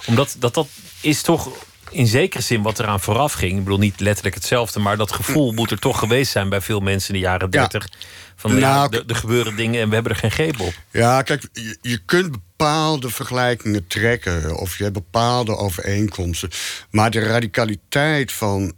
[0.07, 0.69] Omdat dat, dat
[1.01, 1.51] is toch
[1.91, 3.53] in zekere zin wat eraan vooraf ging.
[3.53, 6.81] Ik bedoel niet letterlijk hetzelfde, maar dat gevoel moet er toch geweest zijn bij veel
[6.81, 7.67] mensen in de jaren Ja.
[7.67, 7.89] 30.
[8.37, 10.75] Van Nou, er gebeuren dingen en we hebben er geen greep op.
[10.91, 16.51] Ja, kijk, je, je kunt bepaalde vergelijkingen trekken of je hebt bepaalde overeenkomsten.
[16.91, 18.73] Maar de radicaliteit van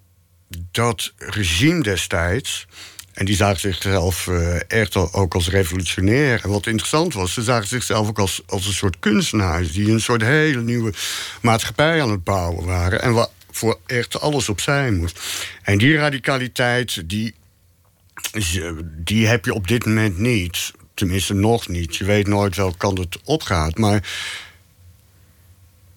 [0.70, 2.66] dat regime destijds.
[3.12, 6.40] En die zagen zichzelf eh, echt ook als revolutionair.
[6.42, 9.72] En wat interessant was, ze zagen zichzelf ook als, als een soort kunstenaars.
[9.72, 10.92] die een soort hele nieuwe
[11.42, 13.02] maatschappij aan het bouwen waren.
[13.02, 15.20] En waar voor echt alles opzij moest.
[15.62, 17.34] En die radicaliteit, die
[18.38, 20.72] ze- die heb je op dit moment niet.
[20.94, 21.96] Tenminste, nog niet.
[21.96, 23.78] Je weet nooit welke kant het opgaat.
[23.78, 24.02] Maar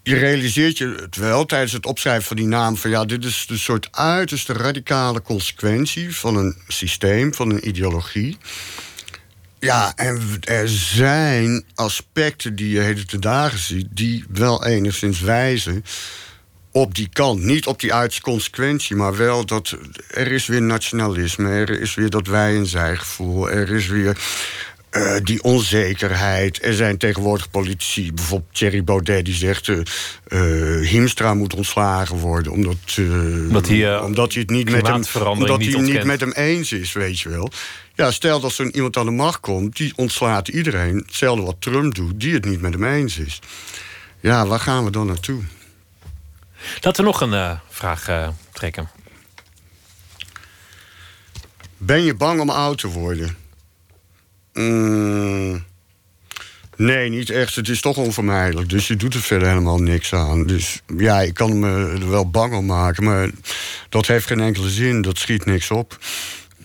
[0.03, 2.77] je realiseert je het wel tijdens het opschrijven van die naam...
[2.77, 6.15] van ja, dit is de soort uiterste radicale consequentie...
[6.15, 8.38] van een systeem, van een ideologie.
[9.59, 13.88] Ja, en er zijn aspecten die je heden te dagen ziet...
[13.89, 15.85] die wel enigszins wijzen
[16.71, 17.43] op die kant.
[17.43, 19.77] Niet op die uiterste consequentie, maar wel dat
[20.07, 21.49] er is weer nationalisme...
[21.49, 24.17] er is weer dat wij en zij gevoel, er is weer...
[24.93, 26.65] eh, die onzekerheid.
[26.65, 29.67] Er zijn tegenwoordig politici, bijvoorbeeld Thierry Baudet, die zegt...
[29.67, 29.79] eh
[30.27, 32.77] eh, Hiemstra moet ontslagen worden, omdat,
[33.47, 36.71] Omdat hij, omdat hij het niet met hem, omdat niet hij niet met hem eens
[36.71, 37.49] is, weet je wel.
[37.95, 40.97] Ja, stel dat zo'n iemand aan de macht komt, die ontslaat iedereen.
[40.97, 43.39] Hetzelfde wat Trump doet, die het niet met hem eens is.
[44.19, 45.41] Ja, waar gaan we dan naartoe?
[46.81, 48.89] Laten we nog een vraag trekken.
[51.77, 53.42] Ben je bang om oud te worden?
[54.53, 55.63] Mm,
[56.75, 57.55] nee, niet echt.
[57.55, 58.69] Het is toch onvermijdelijk.
[58.69, 60.45] Dus je doet er verder helemaal niks aan.
[60.45, 63.03] Dus ja, ik kan me er wel bang om maken.
[63.03, 63.30] Maar
[63.89, 65.01] dat heeft geen enkele zin.
[65.01, 65.97] Dat schiet niks op.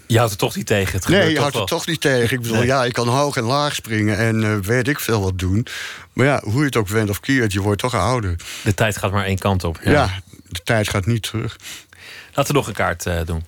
[0.07, 0.99] Je houdt het toch niet tegen?
[0.99, 2.37] Het nee, je toch houdt het toch niet tegen.
[2.37, 2.67] Ik bedoel, Nee.
[2.67, 5.67] ja, ik kan hoog en laag springen en eh, weet ik veel wat doen.
[6.13, 8.37] Maar ja, hoe je het ook went of keert, je wordt toch ouder.
[8.65, 9.79] De tijd gaat maar één kant op.
[9.85, 11.57] Ja, de tijd gaat niet terug.
[12.35, 13.45] Laten we nog een kaart eh, doen.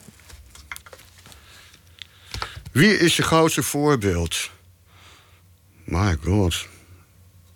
[2.70, 4.50] Wie is je grootste voorbeeld?
[5.84, 6.66] My god.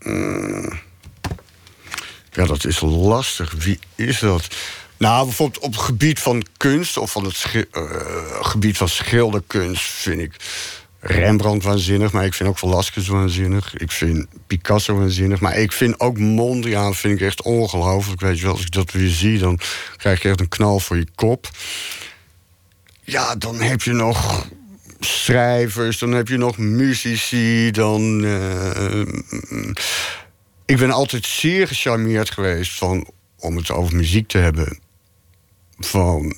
[0.00, 0.80] Mm.
[2.30, 3.52] Ja, dat is lastig.
[3.52, 4.48] Wie is dat?
[4.96, 6.96] Nou, bijvoorbeeld op het gebied van kunst...
[6.96, 7.82] of van het eh,
[8.40, 10.36] gebied van schilderkunst vind ik...
[11.06, 13.76] Rembrandt waanzinnig, maar ik vind ook Velasquez waanzinnig.
[13.76, 18.20] Ik vind Picasso waanzinnig, maar ik vind ook Mondriaan vind ik echt ongelooflijk.
[18.20, 19.58] Weet je wel, als ik dat weer zie, dan
[19.96, 21.48] krijg je echt een knal voor je kop.
[23.00, 24.46] Ja, dan heb je nog
[25.04, 28.24] schrijvers, dan heb je nog muzici, dan.
[28.24, 29.00] eh,
[30.66, 34.78] ik ben altijd zeer gecharmeerd geweest van, om het over muziek te hebben,
[35.78, 36.36] van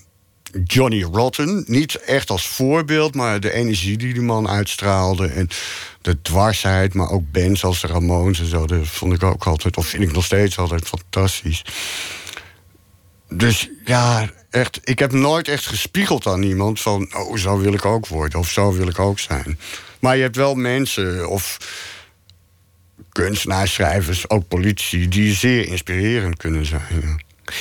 [0.64, 1.64] Johnny Rotten.
[1.66, 5.26] Niet echt als voorbeeld, maar de energie die die man uitstraalde.
[5.26, 5.48] En
[6.00, 8.66] de dwarsheid, maar ook bands als de Ramones en zo.
[8.66, 11.64] Dat vond ik ook altijd, of vind ik nog steeds altijd fantastisch.
[13.28, 17.14] Dus ja, echt, ik heb nooit echt gespiegeld aan iemand van...
[17.14, 19.58] oh, zo wil ik ook worden, of zo wil ik ook zijn.
[19.98, 21.58] Maar je hebt wel mensen, of
[23.12, 25.08] kunstenaars, schrijvers, ook politici...
[25.08, 26.86] die zeer inspirerend kunnen zijn.
[27.02, 27.16] ja.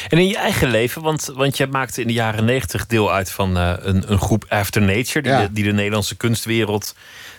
[0.09, 3.31] En in je eigen leven, want, want je maakte in de jaren negentig deel uit
[3.31, 5.41] van eh, een, een groep After Nature, die, Ja.
[5.41, 6.95] de, die de Nederlandse kunstwereld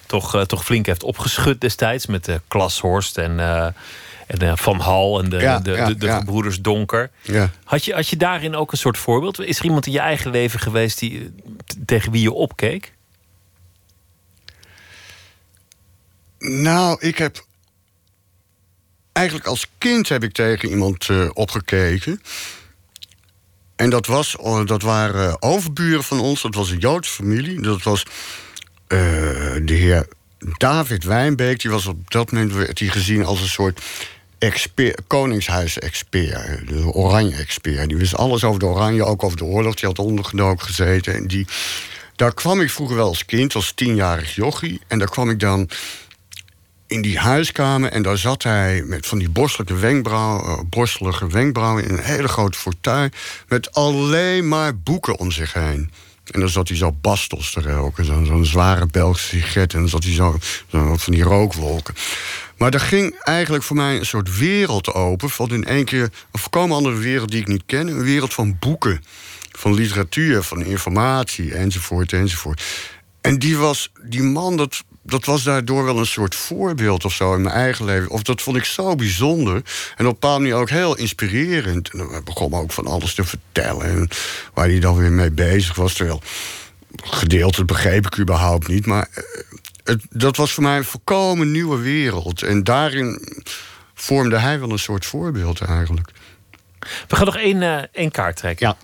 [0.06, 2.06] toch, eh, toch flink heeft opgeschud destijds.
[2.06, 3.66] Met de Klashorst en, eh,
[4.26, 7.10] en eh, Van Hal en de, Ja, de, ja, de, de gebroeders Donker.
[7.22, 7.50] Ja.
[7.64, 9.40] Had, je, had je daarin ook een soort voorbeeld?
[9.40, 11.26] Is er iemand in je eigen leven geweest die, eh,
[11.86, 12.92] tegen wie je opkeek?
[16.38, 17.44] Nou, ik heb.
[19.12, 22.20] Eigenlijk als kind heb ik tegen iemand eh, opgekeken.
[23.76, 26.42] En dat, was, oh, dat waren eh, overburen van ons.
[26.42, 27.60] Dat was een Joodse familie.
[27.60, 28.02] Dat was
[28.86, 28.98] eh,
[29.62, 30.08] de heer
[30.56, 31.60] David Wijnbeek.
[31.60, 33.80] Die was op dat moment werd hij gezien als een soort
[34.38, 36.68] expert, koningshuis-expert.
[36.68, 37.88] De oranje-expert.
[37.88, 39.74] Die wist alles over de oranje, ook over de oorlog.
[39.74, 41.14] Die had ondergedoken gezeten.
[41.14, 41.46] En die,
[42.16, 44.80] daar kwam ik vroeger wel als kind, als tienjarig jochie.
[44.86, 45.70] En daar kwam ik dan
[46.86, 51.84] in die huiskamer en daar zat hij met van die borstelijke wenkbrauw, eh, borstelige wenkbrauwen
[51.84, 53.12] in een hele grote fortuin
[53.48, 55.90] met alleen maar boeken om zich heen.
[56.30, 59.72] En dan zat hij zo bastos te roken, zo'n zo'n zware Belgische sigaret.
[59.72, 60.38] En dan zat hij zo,
[60.70, 61.94] zo van die rookwolken.
[62.56, 65.30] Maar er ging eigenlijk voor mij een soort wereld open.
[65.30, 67.88] Van in één keer een volkomen andere wereld die ik niet ken.
[67.88, 69.04] Een wereld van boeken,
[69.52, 72.62] van literatuur, van informatie, enzovoort, enzovoort.
[73.20, 77.34] En die, was, die man, dat, dat was daardoor wel een soort voorbeeld of zo
[77.34, 78.10] in mijn eigen leven.
[78.10, 79.54] Of dat vond ik zo bijzonder.
[79.54, 81.90] En op een bepaalde manier ook heel inspirerend.
[81.90, 83.86] En dan begon ook van alles te vertellen.
[83.86, 84.08] En
[84.54, 85.94] waar hij dan weer mee bezig was.
[85.94, 86.22] Terwijl
[87.02, 88.86] gedeelte begreep ik überhaupt niet.
[88.86, 89.22] Maar eh,
[89.86, 92.42] het, dat was voor mij een volkomen nieuwe wereld.
[92.42, 93.28] En daarin
[93.94, 96.10] vormde hij wel een soort voorbeeld eigenlijk.
[97.08, 98.66] We gaan nog één, eh, één kaart trekken.
[98.66, 98.76] Ja.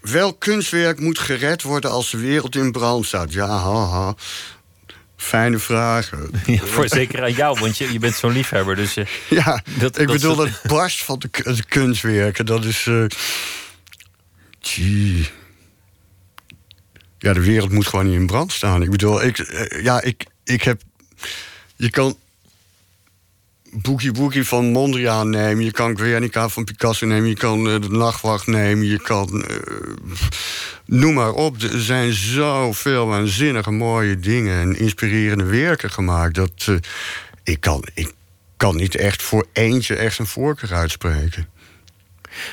[0.00, 3.32] Welk kunstwerk moet gered worden als de wereld in brand staat?
[3.32, 4.14] Ja, haha.
[5.16, 6.30] Fijne vragen.
[6.46, 8.76] Ja, voor, zeker aan jou, want je, je bent zo'n liefhebber.
[8.76, 12.46] Dus je, Ja, Dat- ik dat bedoel, dat barst van de, kunstwerken.
[12.46, 12.86] Dat is.
[12.86, 13.04] eh
[14.60, 15.28] tjie.
[17.26, 18.82] Ja, de wereld moet gewoon niet in brand staan.
[18.82, 20.80] Ik bedoel, ik, eh, ja, ik, ik heb.
[21.76, 22.16] Je kan.
[23.70, 25.64] Boekie Boekie van Mondriaan nemen.
[25.64, 27.28] Je kan Guernica van Picasso nemen.
[27.28, 28.86] Je kan eh, de Nachtwacht nemen.
[28.86, 29.44] Je kan.
[29.44, 29.56] eh,
[30.84, 31.62] noem maar op.
[31.62, 36.34] Er zijn zoveel waanzinnige mooie dingen en inspirerende werken gemaakt.
[36.34, 36.68] Dat
[37.44, 38.12] ik, kan, ik
[38.56, 41.48] kan niet echt voor eentje echt een voorkeur uitspreken.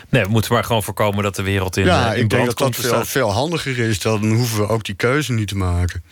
[0.10, 2.45] Nee, we moeten maar gewoon voorkomen dat de wereld in, ja, eh, in ik denk
[2.45, 3.99] dat dat veel, veel handiger is.
[3.99, 6.03] Dan hoeven we ook die keuze niet te maken.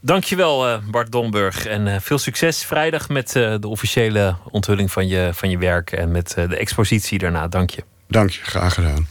[0.00, 5.30] Dankjewel eh Bart Domburg en eh, veel succes vrijdag met de officiële onthulling van je,
[5.32, 7.48] van je werk en met de expositie daarna.
[7.48, 7.84] Dank je.
[8.08, 9.06] Dank je, graag gedaan.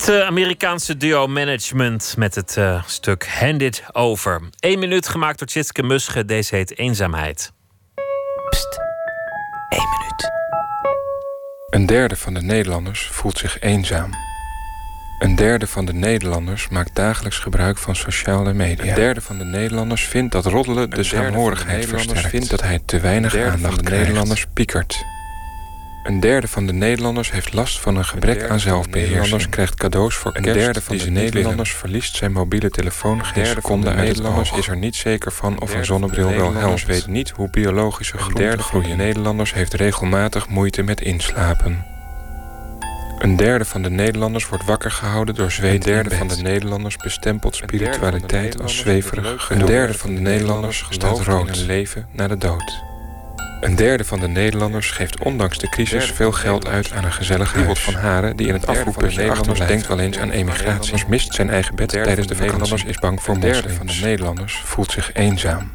[0.00, 4.40] Het eh, Amerikaanse duo Management met het eh, stuk Hand It Over.
[4.60, 6.24] Eén minuut gemaakt door Tjitske Musche.
[6.24, 7.52] Deze heet Eenzaamheid.
[11.70, 14.10] Een derde van de Nederlanders voelt zich eenzaam.
[15.18, 18.88] Een derde van de Nederlanders maakt dagelijks gebruik van sociale media.
[18.88, 22.28] Een derde van de Nederlanders vindt dat roddelen de saamhorigheid versterkt.
[22.28, 25.04] vindt dat hij te weinig aandacht van de Nederlanders piekert.
[26.02, 29.14] Een derde van de Nederlanders heeft last van een gebrek aan zelfbeheersing.
[29.14, 33.88] Nederlanders krijgt cadeaus voor een derde van de Nederlanders verliest zijn mobiele telefoon geen seconde
[33.88, 36.86] uit Nederlanders is er niet zeker van of een zonnebril wel helpt.
[36.86, 41.84] weet niet hoe biologische groenten derde van de Nederlanders heeft regelmatig moeite met inslapen.
[43.18, 45.74] Een derde van de Nederlanders wordt wakker gehouden door zweet.
[45.86, 49.50] Een derde van de Nederlanders bestempelt spiritualiteit als zweverig.
[49.50, 52.88] Een derde van de Nederlanders staat rood in een leven na de dood.
[53.60, 57.54] Een derde van de Nederlanders geeft ondanks de crisis veel geld uit aan een gezellig
[57.54, 57.80] huis.
[57.80, 61.04] van Haren, die in het afvoerputje achterblijft, denkt wel eens aan emigratie.
[61.08, 63.56] mist zijn eigen bed tijdens de Nederlanders is bang voor moslims.
[63.56, 65.72] Een derde van de Nederlanders voelt zich eenzaam.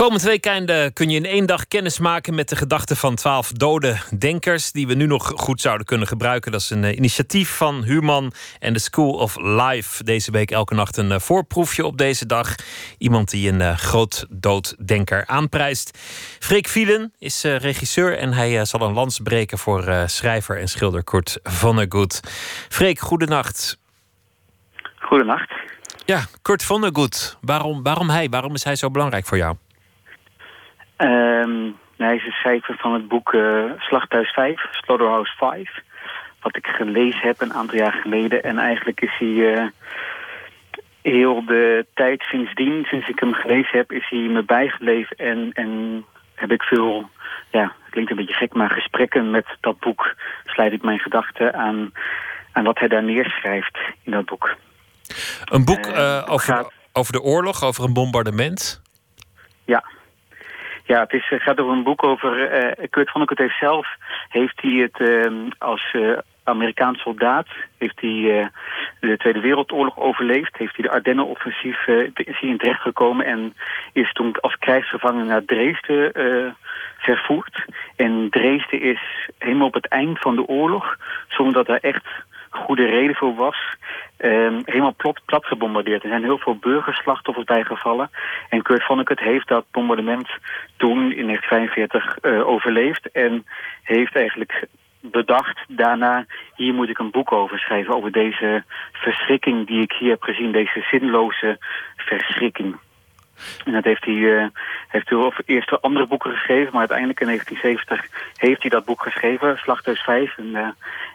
[0.00, 3.96] Komend weekend kun je in één dag kennis maken met de gedachten van twaalf dode
[4.18, 4.72] denkers.
[4.72, 6.52] die we nu nog goed zouden kunnen gebruiken.
[6.52, 10.04] Dat is een eh, initiatief van Human en de School of Life.
[10.04, 12.54] Deze week elke nacht een eh, voorproefje op deze dag.
[12.98, 15.98] Iemand die een eh, groot dooddenker aanprijst.
[16.38, 21.38] Freek Vielen is regisseur en hij zal een lans breken voor schrijver en schilder Kurt
[21.42, 22.20] Vonnegut.
[22.68, 23.78] Freek, goedenacht.
[24.98, 25.52] Goedenacht.
[26.04, 27.38] Ja, Kurt Vonnegut.
[27.40, 28.28] Waarom, waarom hij?
[28.28, 29.56] Waarom is hij zo belangrijk voor jou?
[31.00, 35.70] Ehm, hij is de schrijver van het boek eh Slachthuis 5, Slaughterhouse 5.
[36.40, 38.42] Wat ik gelezen heb een aantal jaar geleden.
[38.42, 39.66] En eigenlijk is hij eh,
[41.02, 45.16] heel de tijd sindsdien, sinds ik hem gelezen heb, is hij me bijgebleven.
[45.16, 46.04] En, en
[46.34, 47.10] heb ik veel,
[47.50, 50.14] ja, het klinkt een beetje gek, maar gesprekken met dat boek
[50.44, 51.92] sluit ik mijn gedachten aan,
[52.52, 54.56] aan wat hij daar neerschrijft in dat boek.
[55.44, 58.82] Een boek eh, over, over de oorlog, over een bombardement.
[59.64, 59.84] Ja.
[60.90, 62.50] Ja, het is, gaat over een boek over...
[62.50, 63.86] eh Kurt Vonnegut heeft zelf...
[64.28, 67.46] heeft hij het eh, als eh, Amerikaans soldaat...
[67.78, 68.46] heeft hij eh,
[69.00, 70.56] de Tweede Wereldoorlog overleefd.
[70.56, 73.26] Heeft hij de Ardennen-offensief is hij in terecht gekomen...
[73.26, 73.54] en
[73.92, 76.12] is toen als krijgsgevangene naar Dresden
[76.98, 77.64] vervoerd.
[77.96, 80.96] En Dresden is helemaal op het eind van de oorlog...
[81.28, 82.06] zonder dat er echt
[82.50, 83.76] goede reden voor was...
[84.20, 84.94] ehm, helemaal
[85.26, 86.02] plat, gebombardeerd.
[86.02, 88.10] Er zijn heel veel burgerslachtoffers bijgevallen.
[88.48, 90.28] En Kurt Vonnegut heeft dat bombardement
[90.76, 93.10] toen in 1945 eh, overleefd.
[93.10, 93.46] En
[93.82, 94.66] heeft eigenlijk
[95.00, 96.26] bedacht daarna...
[96.54, 97.94] hier moet ik een boek over schrijven...
[97.94, 100.52] over deze verschrikking die ik hier heb gezien.
[100.52, 101.58] Deze zinloze
[101.96, 102.76] verschrikking.
[103.64, 104.46] En dat heeft hij, eh,
[104.88, 108.06] heeft hij eerst andere boeken geschreven, maar uiteindelijk in 1970
[108.36, 110.68] heeft hij dat boek geschreven, Slachthuis 5, een, eh,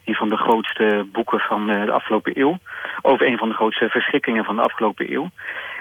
[0.06, 2.57] een van de grootste boeken van eh, de afgelopen eeuw.
[3.02, 5.30] Over een van de grootste verschrikkingen van de afgelopen eeuw.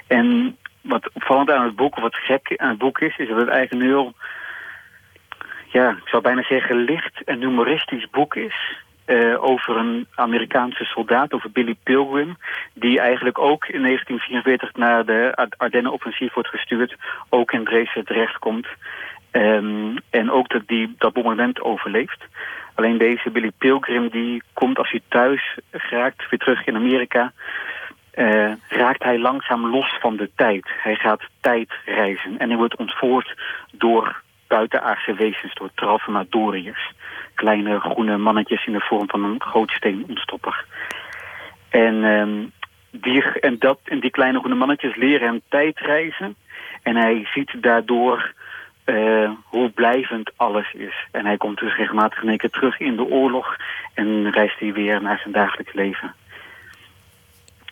[0.06, 3.48] En wat opvallend aan het boek, wat gek aan het boek is, is dat het
[3.48, 4.14] eigenlijk een heel,
[5.66, 8.83] ja, ik zou bijna zeggen licht en humoristisch boek is.
[9.04, 12.36] Eh, over een Amerikaanse soldaat, over Billy Pilgrim,
[12.74, 16.96] die eigenlijk ook in 1944 naar de Ar- Ardennen-offensief wordt gestuurd,
[17.28, 18.66] ook in Dresden terechtkomt.
[19.30, 22.24] Ehm, en ook dat die dat bombardement overleeft.
[22.74, 27.32] Alleen deze Billy Pilgrim die komt als hij thuis geraakt, weer terug in Amerika,
[28.10, 30.70] eh, raakt hij langzaam los van de tijd.
[30.82, 33.34] Hij gaat tijd reizen en hij wordt ontvoerd
[33.72, 36.92] door buitenaardse wezens, door Tralfamadoriërs.
[37.34, 40.64] Kleine groene mannetjes in de vorm van een grootsteenontstopper.
[41.68, 42.44] En, ehm,
[42.90, 46.36] die, en, dat, en die kleine groene mannetjes leren hem tijd reizen.
[46.82, 48.32] En hij ziet daardoor
[48.84, 51.06] eh, hoe blijvend alles is.
[51.10, 53.56] En hij komt dus regelmatig één keer terug in de oorlog
[53.94, 56.14] en reist hij weer naar zijn dagelijks leven.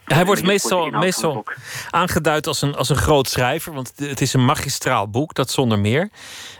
[0.04, 1.44] Hij wordt meestal, meestal
[1.90, 5.78] aangeduid als een, als een groot schrijver, want het is een magistraal boek, dat zonder
[5.78, 6.10] meer.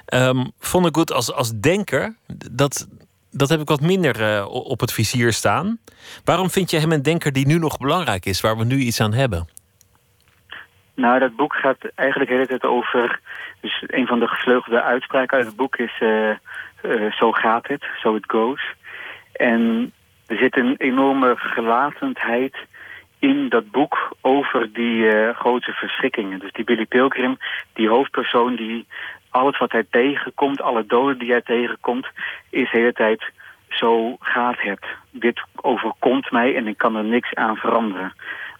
[0.07, 2.15] Ehm Vonnegut als, als denker,
[2.51, 2.89] dat,
[3.31, 5.79] dat heb ik wat minder eh, op het vizier staan.
[6.25, 9.01] Waarom vind je hem een denker die nu nog belangrijk is, waar we nu iets
[9.01, 9.49] aan hebben?
[10.95, 13.21] Nou, dat boek gaat eigenlijk de hele tijd over...
[13.61, 15.93] Dus een van de gevleugelde uitspraken uit het boek is...
[16.01, 18.75] eh, eh, zo gaat het, so it goes.
[19.33, 19.93] En
[20.27, 22.57] er zit een enorme gelatendheid
[23.23, 26.39] in dat boek over die eh, grote verschrikkingen.
[26.39, 27.37] Dus die Billy Pilgrim,
[27.73, 28.87] die hoofdpersoon die
[29.31, 32.07] alles wat hij tegenkomt, alle doden die hij tegenkomt,
[32.51, 33.31] is de hele tijd
[33.69, 34.85] zo gaat het.
[35.11, 38.13] Dit overkomt mij en ik kan er niks aan veranderen.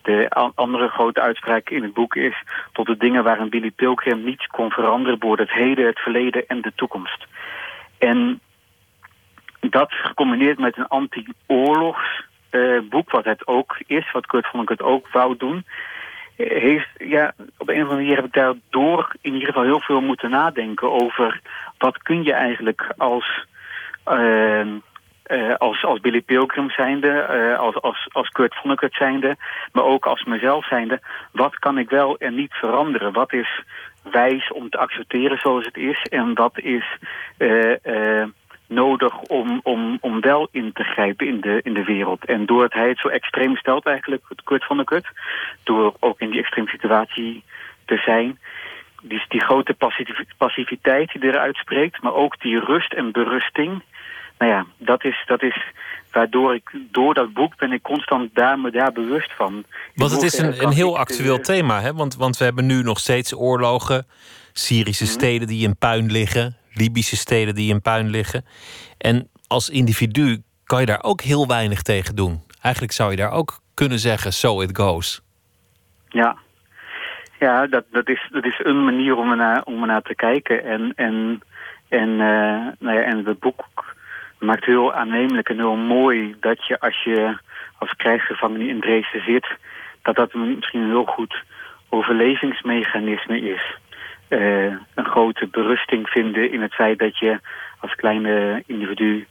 [0.03, 2.43] De andere grote uitspraak in het boek is...
[2.73, 5.19] tot de dingen waarin Billy Pilgrim niets kon veranderen...
[5.19, 7.27] worden het heden, het verleden en de toekomst.
[7.99, 8.41] En
[9.61, 12.31] dat gecombineerd met een anti-oorlogs
[12.91, 14.13] boek, wat het ook is...
[14.13, 15.65] wat Kurt het ook wou doen...
[16.37, 19.81] eh, heeft, ja, op een of andere manier heb ik daardoor in ieder geval heel
[19.81, 20.91] veel moeten nadenken...
[20.91, 21.41] over
[21.79, 23.47] wat kun je eigenlijk als...
[24.05, 24.69] ehm,
[25.23, 29.37] eh, als, als Billy Pilgrim zijnde, eh, als, als, als Kurt Vonnegut zijnde,
[29.73, 31.01] maar ook als mezelf zijnde.
[31.33, 33.13] Wat kan ik wel en niet veranderen?
[33.13, 33.63] Wat is
[34.11, 36.03] wijs om te accepteren zoals het is?
[36.11, 36.97] En wat is
[37.37, 38.29] eh, eh,
[38.67, 42.25] nodig om, om, om wel in te grijpen in de, in de wereld?
[42.25, 45.07] En doordat hij het zo extreem stelt eigenlijk, Kurt Vonnegut,
[45.63, 47.43] door ook in die extreme situatie
[47.85, 48.39] te zijn...
[49.05, 53.83] Die, die grote passiv- passiviteit die eruit spreekt, maar ook die rust en berusting
[54.43, 55.63] nou ja, dat is, dat is
[56.13, 59.65] waardoor ik, door dat boek ben ik constant daar, me daar bewust van.
[59.95, 61.95] Want het is een, een heel actueel thema, hè?
[61.95, 64.07] Want, want we hebben nu nog steeds oorlogen,
[64.53, 65.13] Syrische Mhm.
[65.13, 68.45] steden die in puin liggen, Libische steden die in puin liggen.
[68.99, 72.41] En als individu kan je daar ook heel weinig tegen doen.
[72.63, 75.23] Eigenlijk zou je daar ook kunnen zeggen, so it goes.
[76.09, 76.37] Ja,
[77.39, 80.65] ja dat, dat, is, dat is een manier om ernaar, om ernaar te kijken.
[80.65, 81.43] En, en,
[81.89, 83.65] en, eh, nou ja, en het boek
[84.39, 87.39] maakt heel aannemelijk en heel mooi dat je als je
[87.79, 89.47] als krijgsgevangene in Dresden zit,
[90.03, 91.43] dat dat misschien een heel goed
[91.89, 93.77] overlevingsmechanisme is.
[94.33, 94.65] Eh,
[94.95, 97.41] een grote berusting vinden in het feit dat je
[97.81, 99.27] als kleine individu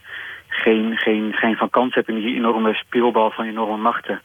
[0.48, 4.22] geen, geen, geen van kans hebt in die enorme speelbal van enorme machten.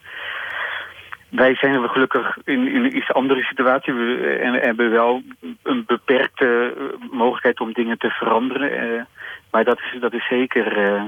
[1.28, 3.92] Wij zijn we gelukkig in, in een iets andere situatie.
[3.92, 5.22] We eh, en, hebben wel
[5.62, 9.08] een beperkte eh, mogelijkheid om dingen te veranderen.
[9.50, 10.94] maar dat is, dat is zeker...
[10.94, 11.02] eh,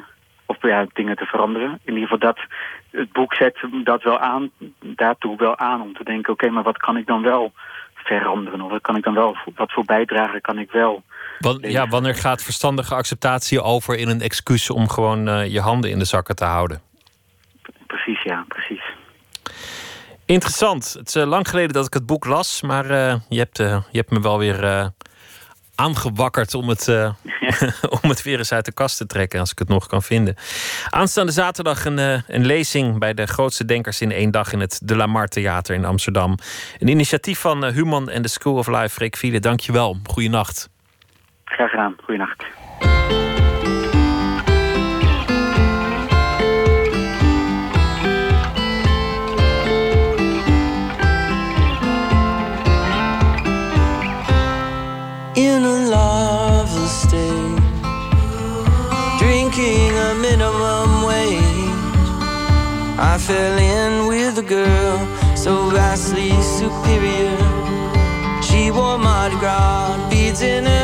[0.46, 1.78] of ja, dingen te veranderen.
[1.84, 2.38] In ieder geval dat
[2.90, 4.50] het boek zet dat wel aan,
[4.80, 7.52] daartoe wel aan om te denken, oké, maar wat kan ik dan wel
[8.16, 8.60] veranderen?
[8.60, 11.02] Of wat kan ik dan wel, wat voor bijdrage kan ik wel?
[11.38, 15.90] Want, ja, wanneer gaat verstandige acceptatie over in een excuus om gewoon eh, je handen
[15.90, 16.80] in de zakken te houden?
[17.86, 18.82] Precies, ja, precies.
[20.24, 20.92] Interessant.
[20.98, 23.82] Het is eh, lang geleden dat ik het boek las, maar eh, je, hebt, je
[23.90, 24.90] hebt me wel weer
[25.78, 27.10] aangewakkerd om het, eh,
[28.02, 30.34] om het weer eens uit de kast te trekken, als ik het nog kan vinden.
[30.90, 34.80] Aanstaande zaterdag een, eh, een lezing bij de grootste denkers in één dag in het
[34.84, 36.38] De La Mar Theater in Amsterdam.
[36.78, 38.98] Een initiatief van eh, Human en de School of Life.
[38.98, 39.96] Rick Viele, dank je wel.
[40.04, 40.68] Goeienacht.
[41.44, 41.96] Graag gedaan.
[42.04, 42.44] Goeienacht.
[63.28, 64.96] Fell in with a girl
[65.36, 67.36] so vastly superior.
[68.40, 70.77] She wore Mardi Gras beads in her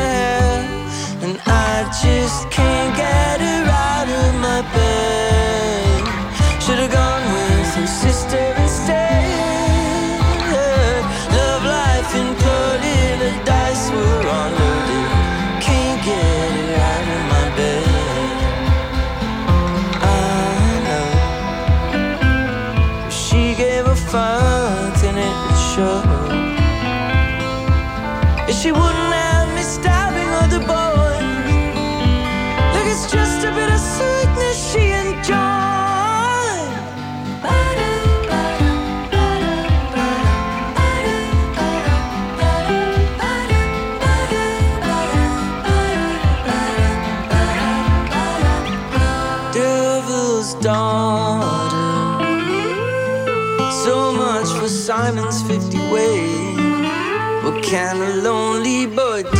[54.85, 57.43] Simon's 50 ways.
[57.43, 59.34] What kinda lonely, but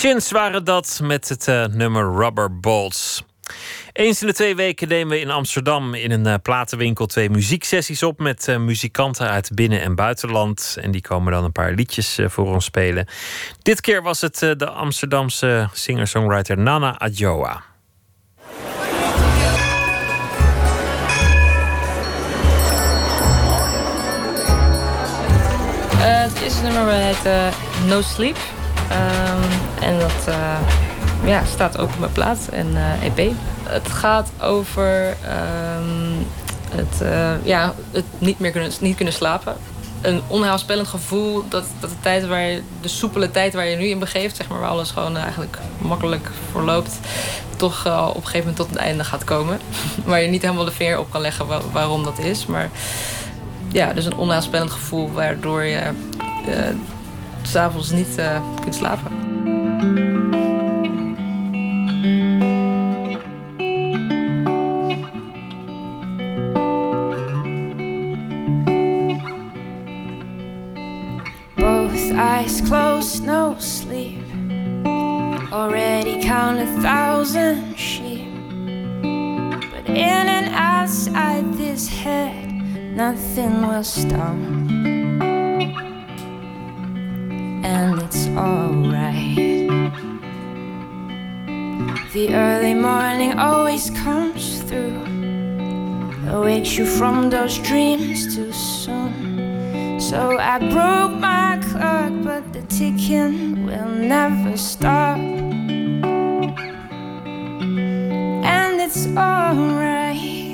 [0.00, 3.24] Shins waren dat met het eh, nummer Rubber Bolts.
[3.92, 8.02] Eens in de twee weken nemen we in Amsterdam in een eh, platenwinkel twee muzieksessies
[8.02, 10.76] op met eh, muzikanten uit binnen- en buitenland.
[10.80, 13.06] En die komen dan een paar liedjes voor ons spelen.
[13.62, 17.62] Dit keer was het de Amsterdamse singer-songwriter Nana Adjoa.
[25.96, 27.52] Het eerste nummer heet
[27.86, 28.59] No Sleep.
[28.90, 30.58] Ehm, en dat eh,
[31.24, 33.32] ja, staat ook op mijn plaat en eh, EP.
[33.62, 36.22] Het gaat over ehm,
[36.70, 39.56] het, eh, ja, het niet meer kunnen, niet kunnen slapen.
[40.00, 43.84] Een onheilspellend gevoel dat, dat de, tijd waar je, de soepele tijd waar je nu
[43.86, 46.98] in begeeft, zeg maar, waar alles gewoon eigenlijk makkelijk verloopt,
[47.56, 49.58] toch op een gegeven moment tot het einde gaat komen.
[50.04, 52.46] waar je niet helemaal de veer op kan leggen wa- waarom dat is.
[52.46, 52.70] Maar
[53.72, 55.82] ja, dus een onheilspellend gevoel waardoor je
[57.42, 59.12] s'avonds niet eh, kunt slapen.
[71.56, 74.18] Both eyes closed, no sleep.
[75.52, 78.28] Already count a thousand sheep.
[79.72, 82.52] But in and outside this head,
[82.94, 84.79] nothing will stop.
[87.62, 89.36] And it's alright.
[92.12, 95.04] The early morning always comes through.
[96.28, 100.00] Awakes you from those dreams too soon.
[100.00, 105.18] So I broke my clock, but the ticking will never stop.
[108.48, 110.49] And it's alright.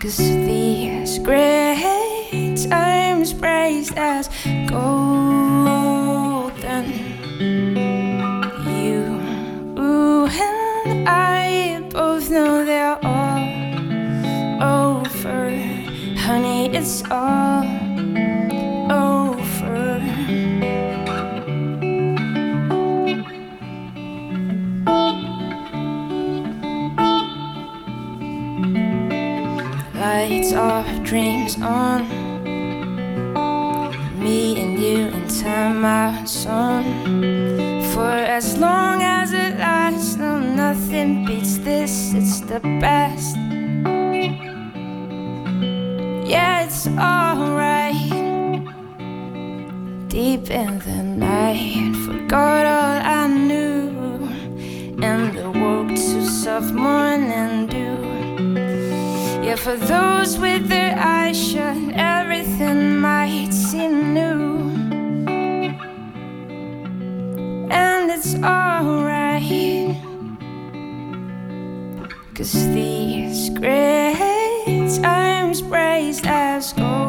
[0.00, 4.28] Cause these great times praised as
[4.68, 4.94] golden.
[8.64, 9.20] You
[10.30, 13.42] and I both know they're all
[14.62, 15.50] over.
[16.16, 17.87] Honey, it's all
[30.48, 32.08] Lights off, dreams on.
[34.18, 37.82] Me and you in time out zone.
[37.92, 42.14] For as long as it lasts, no, nothing beats this.
[42.14, 43.36] It's the best.
[46.26, 48.08] Yeah, it's alright.
[50.08, 54.30] Deep in the night, forgot all I knew,
[55.02, 58.27] and awoke to soft morning dew.
[59.48, 64.68] Yeah, for those with their eyes shut, everything might seem new.
[67.70, 69.96] And it's alright.
[72.34, 77.07] Cause these great times praised as golden.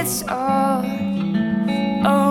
[0.00, 0.82] It's all
[2.06, 2.29] over.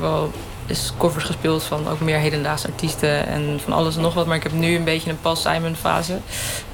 [0.00, 0.32] Heb wel
[0.66, 4.26] eens covers gespeeld van ook meer hedendaagse artiesten en van alles en nog wat.
[4.26, 6.18] Maar ik heb nu een beetje een Paul Simon fase.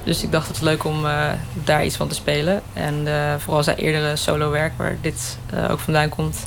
[0.03, 2.61] Dus ik dacht het is leuk om eh, daar iets van te spelen.
[2.73, 6.37] En eh, vooral zijn eerdere solo werk waar dit eh, ook vandaan komt.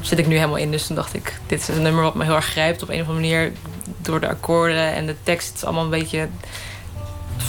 [0.00, 0.70] zit ik nu helemaal in.
[0.70, 3.00] Dus toen dacht ik, dit is een nummer wat me heel erg grijpt op een
[3.00, 3.52] of andere manier.
[4.02, 5.54] Door de akkoorden en de tekst.
[5.54, 6.28] Is allemaal een beetje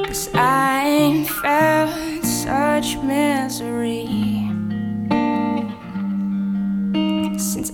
[0.07, 4.30] Cause I felt such misery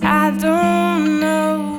[0.01, 1.76] I don't know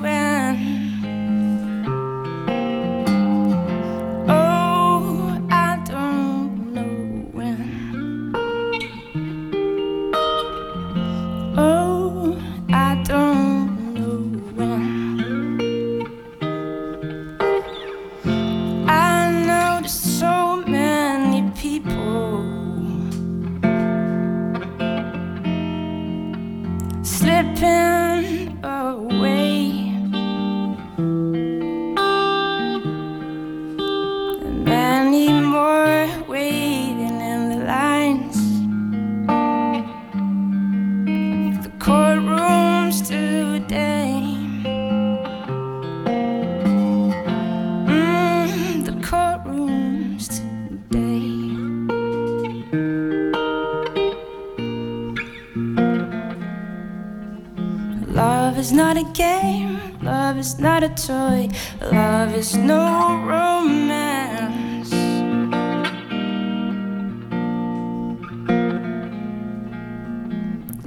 [58.68, 61.48] is not a game, love is not a toy,
[61.90, 64.92] love is no romance.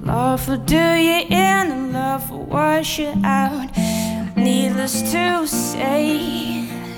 [0.05, 3.75] Love will do you in and love will wash you out.
[4.37, 6.05] Needless to say,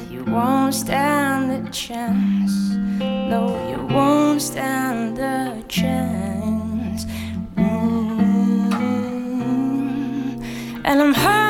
[0.09, 2.51] you won't stand a chance.
[3.31, 6.22] No, you won't stand a chance.
[10.93, 11.42] And I'm hungry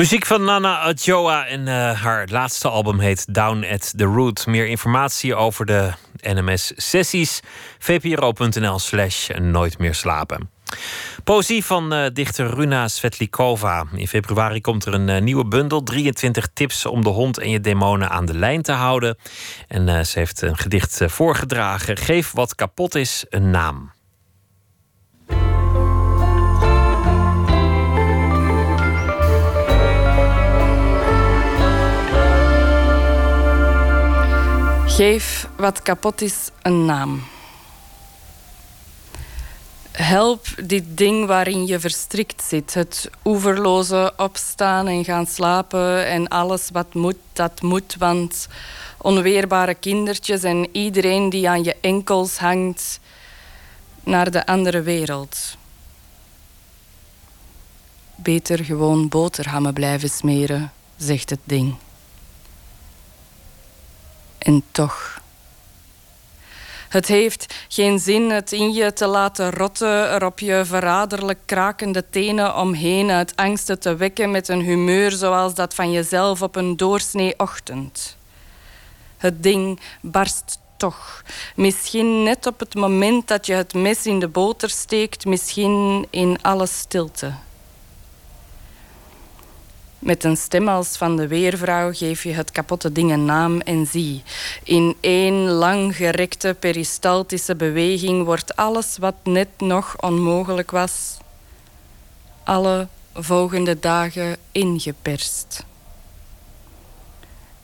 [0.00, 4.46] Muziek van Nana Adjoa en uh, haar laatste album heet Down at the Root.
[4.46, 7.40] Meer informatie over de NMS-sessies.
[7.78, 10.50] vpro.nl slash nooit meer slapen.
[11.24, 13.86] Poëzie van uh, dichter Runa Svetlikova.
[13.94, 15.82] In februari komt er een uh, nieuwe bundel.
[15.82, 19.16] 23 tips om de hond en je demonen aan de lijn te houden.
[19.68, 21.96] En ze heeft een gedicht voorgedragen.
[21.96, 23.92] Geef wat kapot is een naam.
[35.00, 37.22] Geef wat kapot is een naam.
[39.90, 42.74] Help dit ding waarin je verstrikt zit.
[42.74, 47.96] Het oeverloze opstaan en gaan slapen en alles wat moet, dat moet.
[47.98, 48.48] Want
[48.98, 53.00] onweerbare kindertjes en iedereen die aan je enkels hangt
[54.04, 55.56] naar de andere wereld.
[58.14, 61.76] Beter gewoon boterhammen blijven smeren, zegt het ding.
[64.40, 65.20] En toch.
[66.88, 72.04] Het heeft geen zin het in je te laten rotten, er op je verraderlijk krakende
[72.10, 76.76] tenen omheen uit angsten te wekken met een humeur zoals dat van jezelf op een
[76.76, 78.16] doorsnee ochtend.
[79.16, 81.22] Het ding barst toch.
[81.54, 86.42] Misschien net op het moment dat je het mes in de boter steekt, misschien in
[86.42, 87.32] alle stilte.
[90.00, 93.86] Met een stem als van de weervrouw geef je het kapotte ding een naam en
[93.86, 94.22] zie.
[94.64, 101.18] In één lang gerekte peristaltische beweging wordt alles wat net nog onmogelijk was,
[102.44, 105.64] alle volgende dagen ingeperst.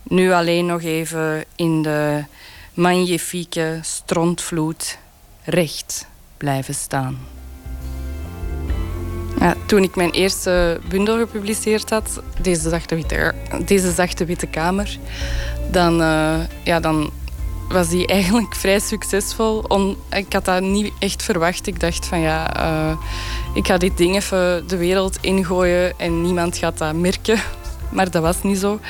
[0.02, 2.24] Nu alleen nog even in de
[2.74, 4.98] magnifieke strontvloed
[5.44, 6.06] recht
[6.36, 7.35] blijven staan.
[9.40, 13.34] Ja, toen ik mijn eerste bundel gepubliceerd had, deze zachte witte,
[13.64, 14.98] deze zachte witte kamer,
[15.70, 17.10] dan, uh, ja, dan
[17.68, 19.64] was die eigenlijk vrij succesvol.
[20.10, 21.66] Ik had dat niet echt verwacht.
[21.66, 22.96] Ik dacht van ja, uh,
[23.54, 27.38] ik ga dit ding even de wereld ingooien en niemand gaat dat merken.
[27.90, 28.80] Maar dat was niet zo.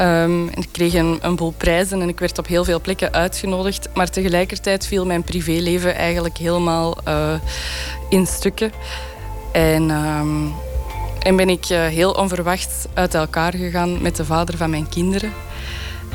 [0.00, 3.88] Um, ik kreeg een, een boel prijzen en ik werd op heel veel plekken uitgenodigd.
[3.94, 7.34] Maar tegelijkertijd viel mijn privéleven eigenlijk helemaal uh,
[8.08, 8.72] in stukken.
[9.54, 10.52] En, um,
[11.18, 15.32] en ben ik uh, heel onverwacht uit elkaar gegaan met de vader van mijn kinderen.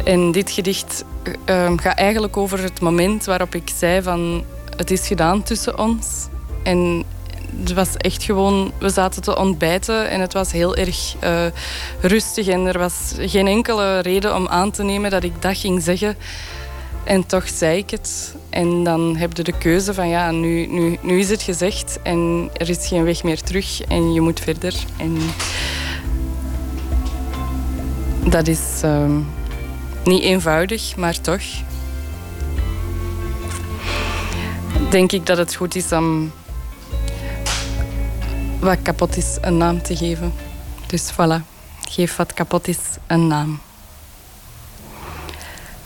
[0.04, 1.04] En dit gedicht
[1.46, 4.44] uh, gaat eigenlijk over het moment waarop ik zei van
[4.76, 6.28] het is gedaan tussen ons.
[6.64, 7.04] En
[7.60, 11.46] het was echt gewoon, we zaten te ontbijten en het was heel erg uh,
[12.02, 15.82] rustig en er was geen enkele reden om aan te nemen dat ik dat ging
[15.84, 16.18] zeggen.
[17.04, 18.36] En toch zei ik het.
[18.50, 22.50] En dan heb je de keuze van ja, nu, nu, nu is het gezegd en
[22.54, 24.76] er is geen weg meer terug en je moet verder.
[24.98, 25.18] En
[28.30, 29.16] dat is uh,
[30.04, 31.42] niet eenvoudig, maar toch.
[34.90, 36.32] Denk ik dat het goed is om
[38.60, 40.34] wat kapot is een naam te geven.
[40.88, 41.44] Dus voilà,
[41.90, 43.60] geef wat kapot is een naam.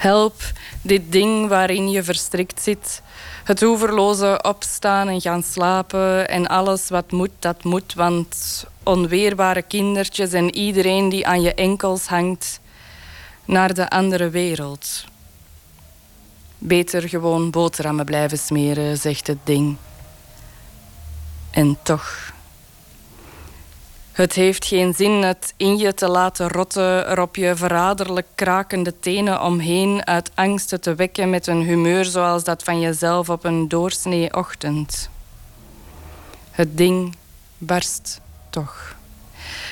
[0.03, 0.41] Help
[0.81, 3.01] dit ding waarin je verstrikt zit.
[3.43, 7.93] Het oeverloze opstaan en gaan slapen en alles wat moet, dat moet.
[7.93, 12.59] Want onweerbare kindertjes en iedereen die aan je enkels hangt
[13.45, 15.03] naar de andere wereld.
[16.57, 19.77] Beter gewoon boterhammen blijven smeren, zegt het ding.
[21.51, 22.32] En toch.
[24.13, 28.99] Het heeft geen zin het in je te laten rotten, er op je verraderlijk krakende
[28.99, 33.67] tenen omheen uit angsten te wekken met een humeur zoals dat van jezelf op een
[33.67, 35.09] doorsnee ochtend.
[36.51, 37.15] Het ding
[37.57, 38.95] barst toch.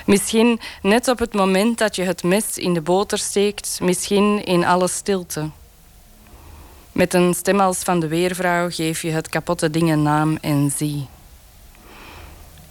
[0.06, 4.66] Misschien net op het moment dat je het mes in de boter steekt, misschien in
[4.66, 5.50] alle stilte.
[6.92, 10.72] Met een stem als van de weervrouw geef je het kapotte ding een naam en
[10.78, 11.08] zie.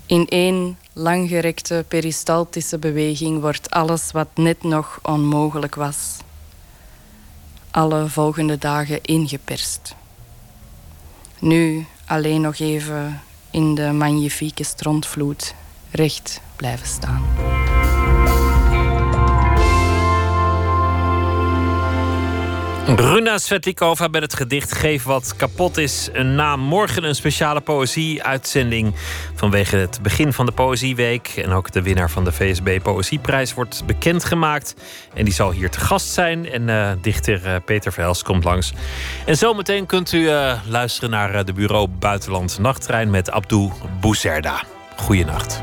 [0.07, 6.17] In één langgerekte peristaltische beweging wordt alles wat net nog onmogelijk was,
[7.71, 9.95] alle volgende dagen ingeperst.
[11.39, 15.55] Nu alleen nog even in de magnifieke strontvloed
[15.91, 17.23] recht blijven staan.
[22.87, 26.09] Runa Svetlikova met het gedicht Geef wat kapot is.
[26.13, 26.61] Een naam.
[26.61, 28.95] Morgen een speciale poëzie-uitzending
[29.35, 31.29] vanwege het begin van de Poëzieweek.
[31.29, 34.75] En ook de winnaar van de VSB Poëzieprijs wordt bekendgemaakt.
[35.15, 36.51] En die zal hier te gast zijn.
[36.51, 38.73] En uh, dichter uh, Peter Verhels komt langs.
[39.27, 43.71] En zometeen kunt u uh, luisteren naar de Bureau Buitenland Nachttrein met Abdou
[44.01, 44.63] Bouzerda.
[44.97, 45.63] Goeienacht.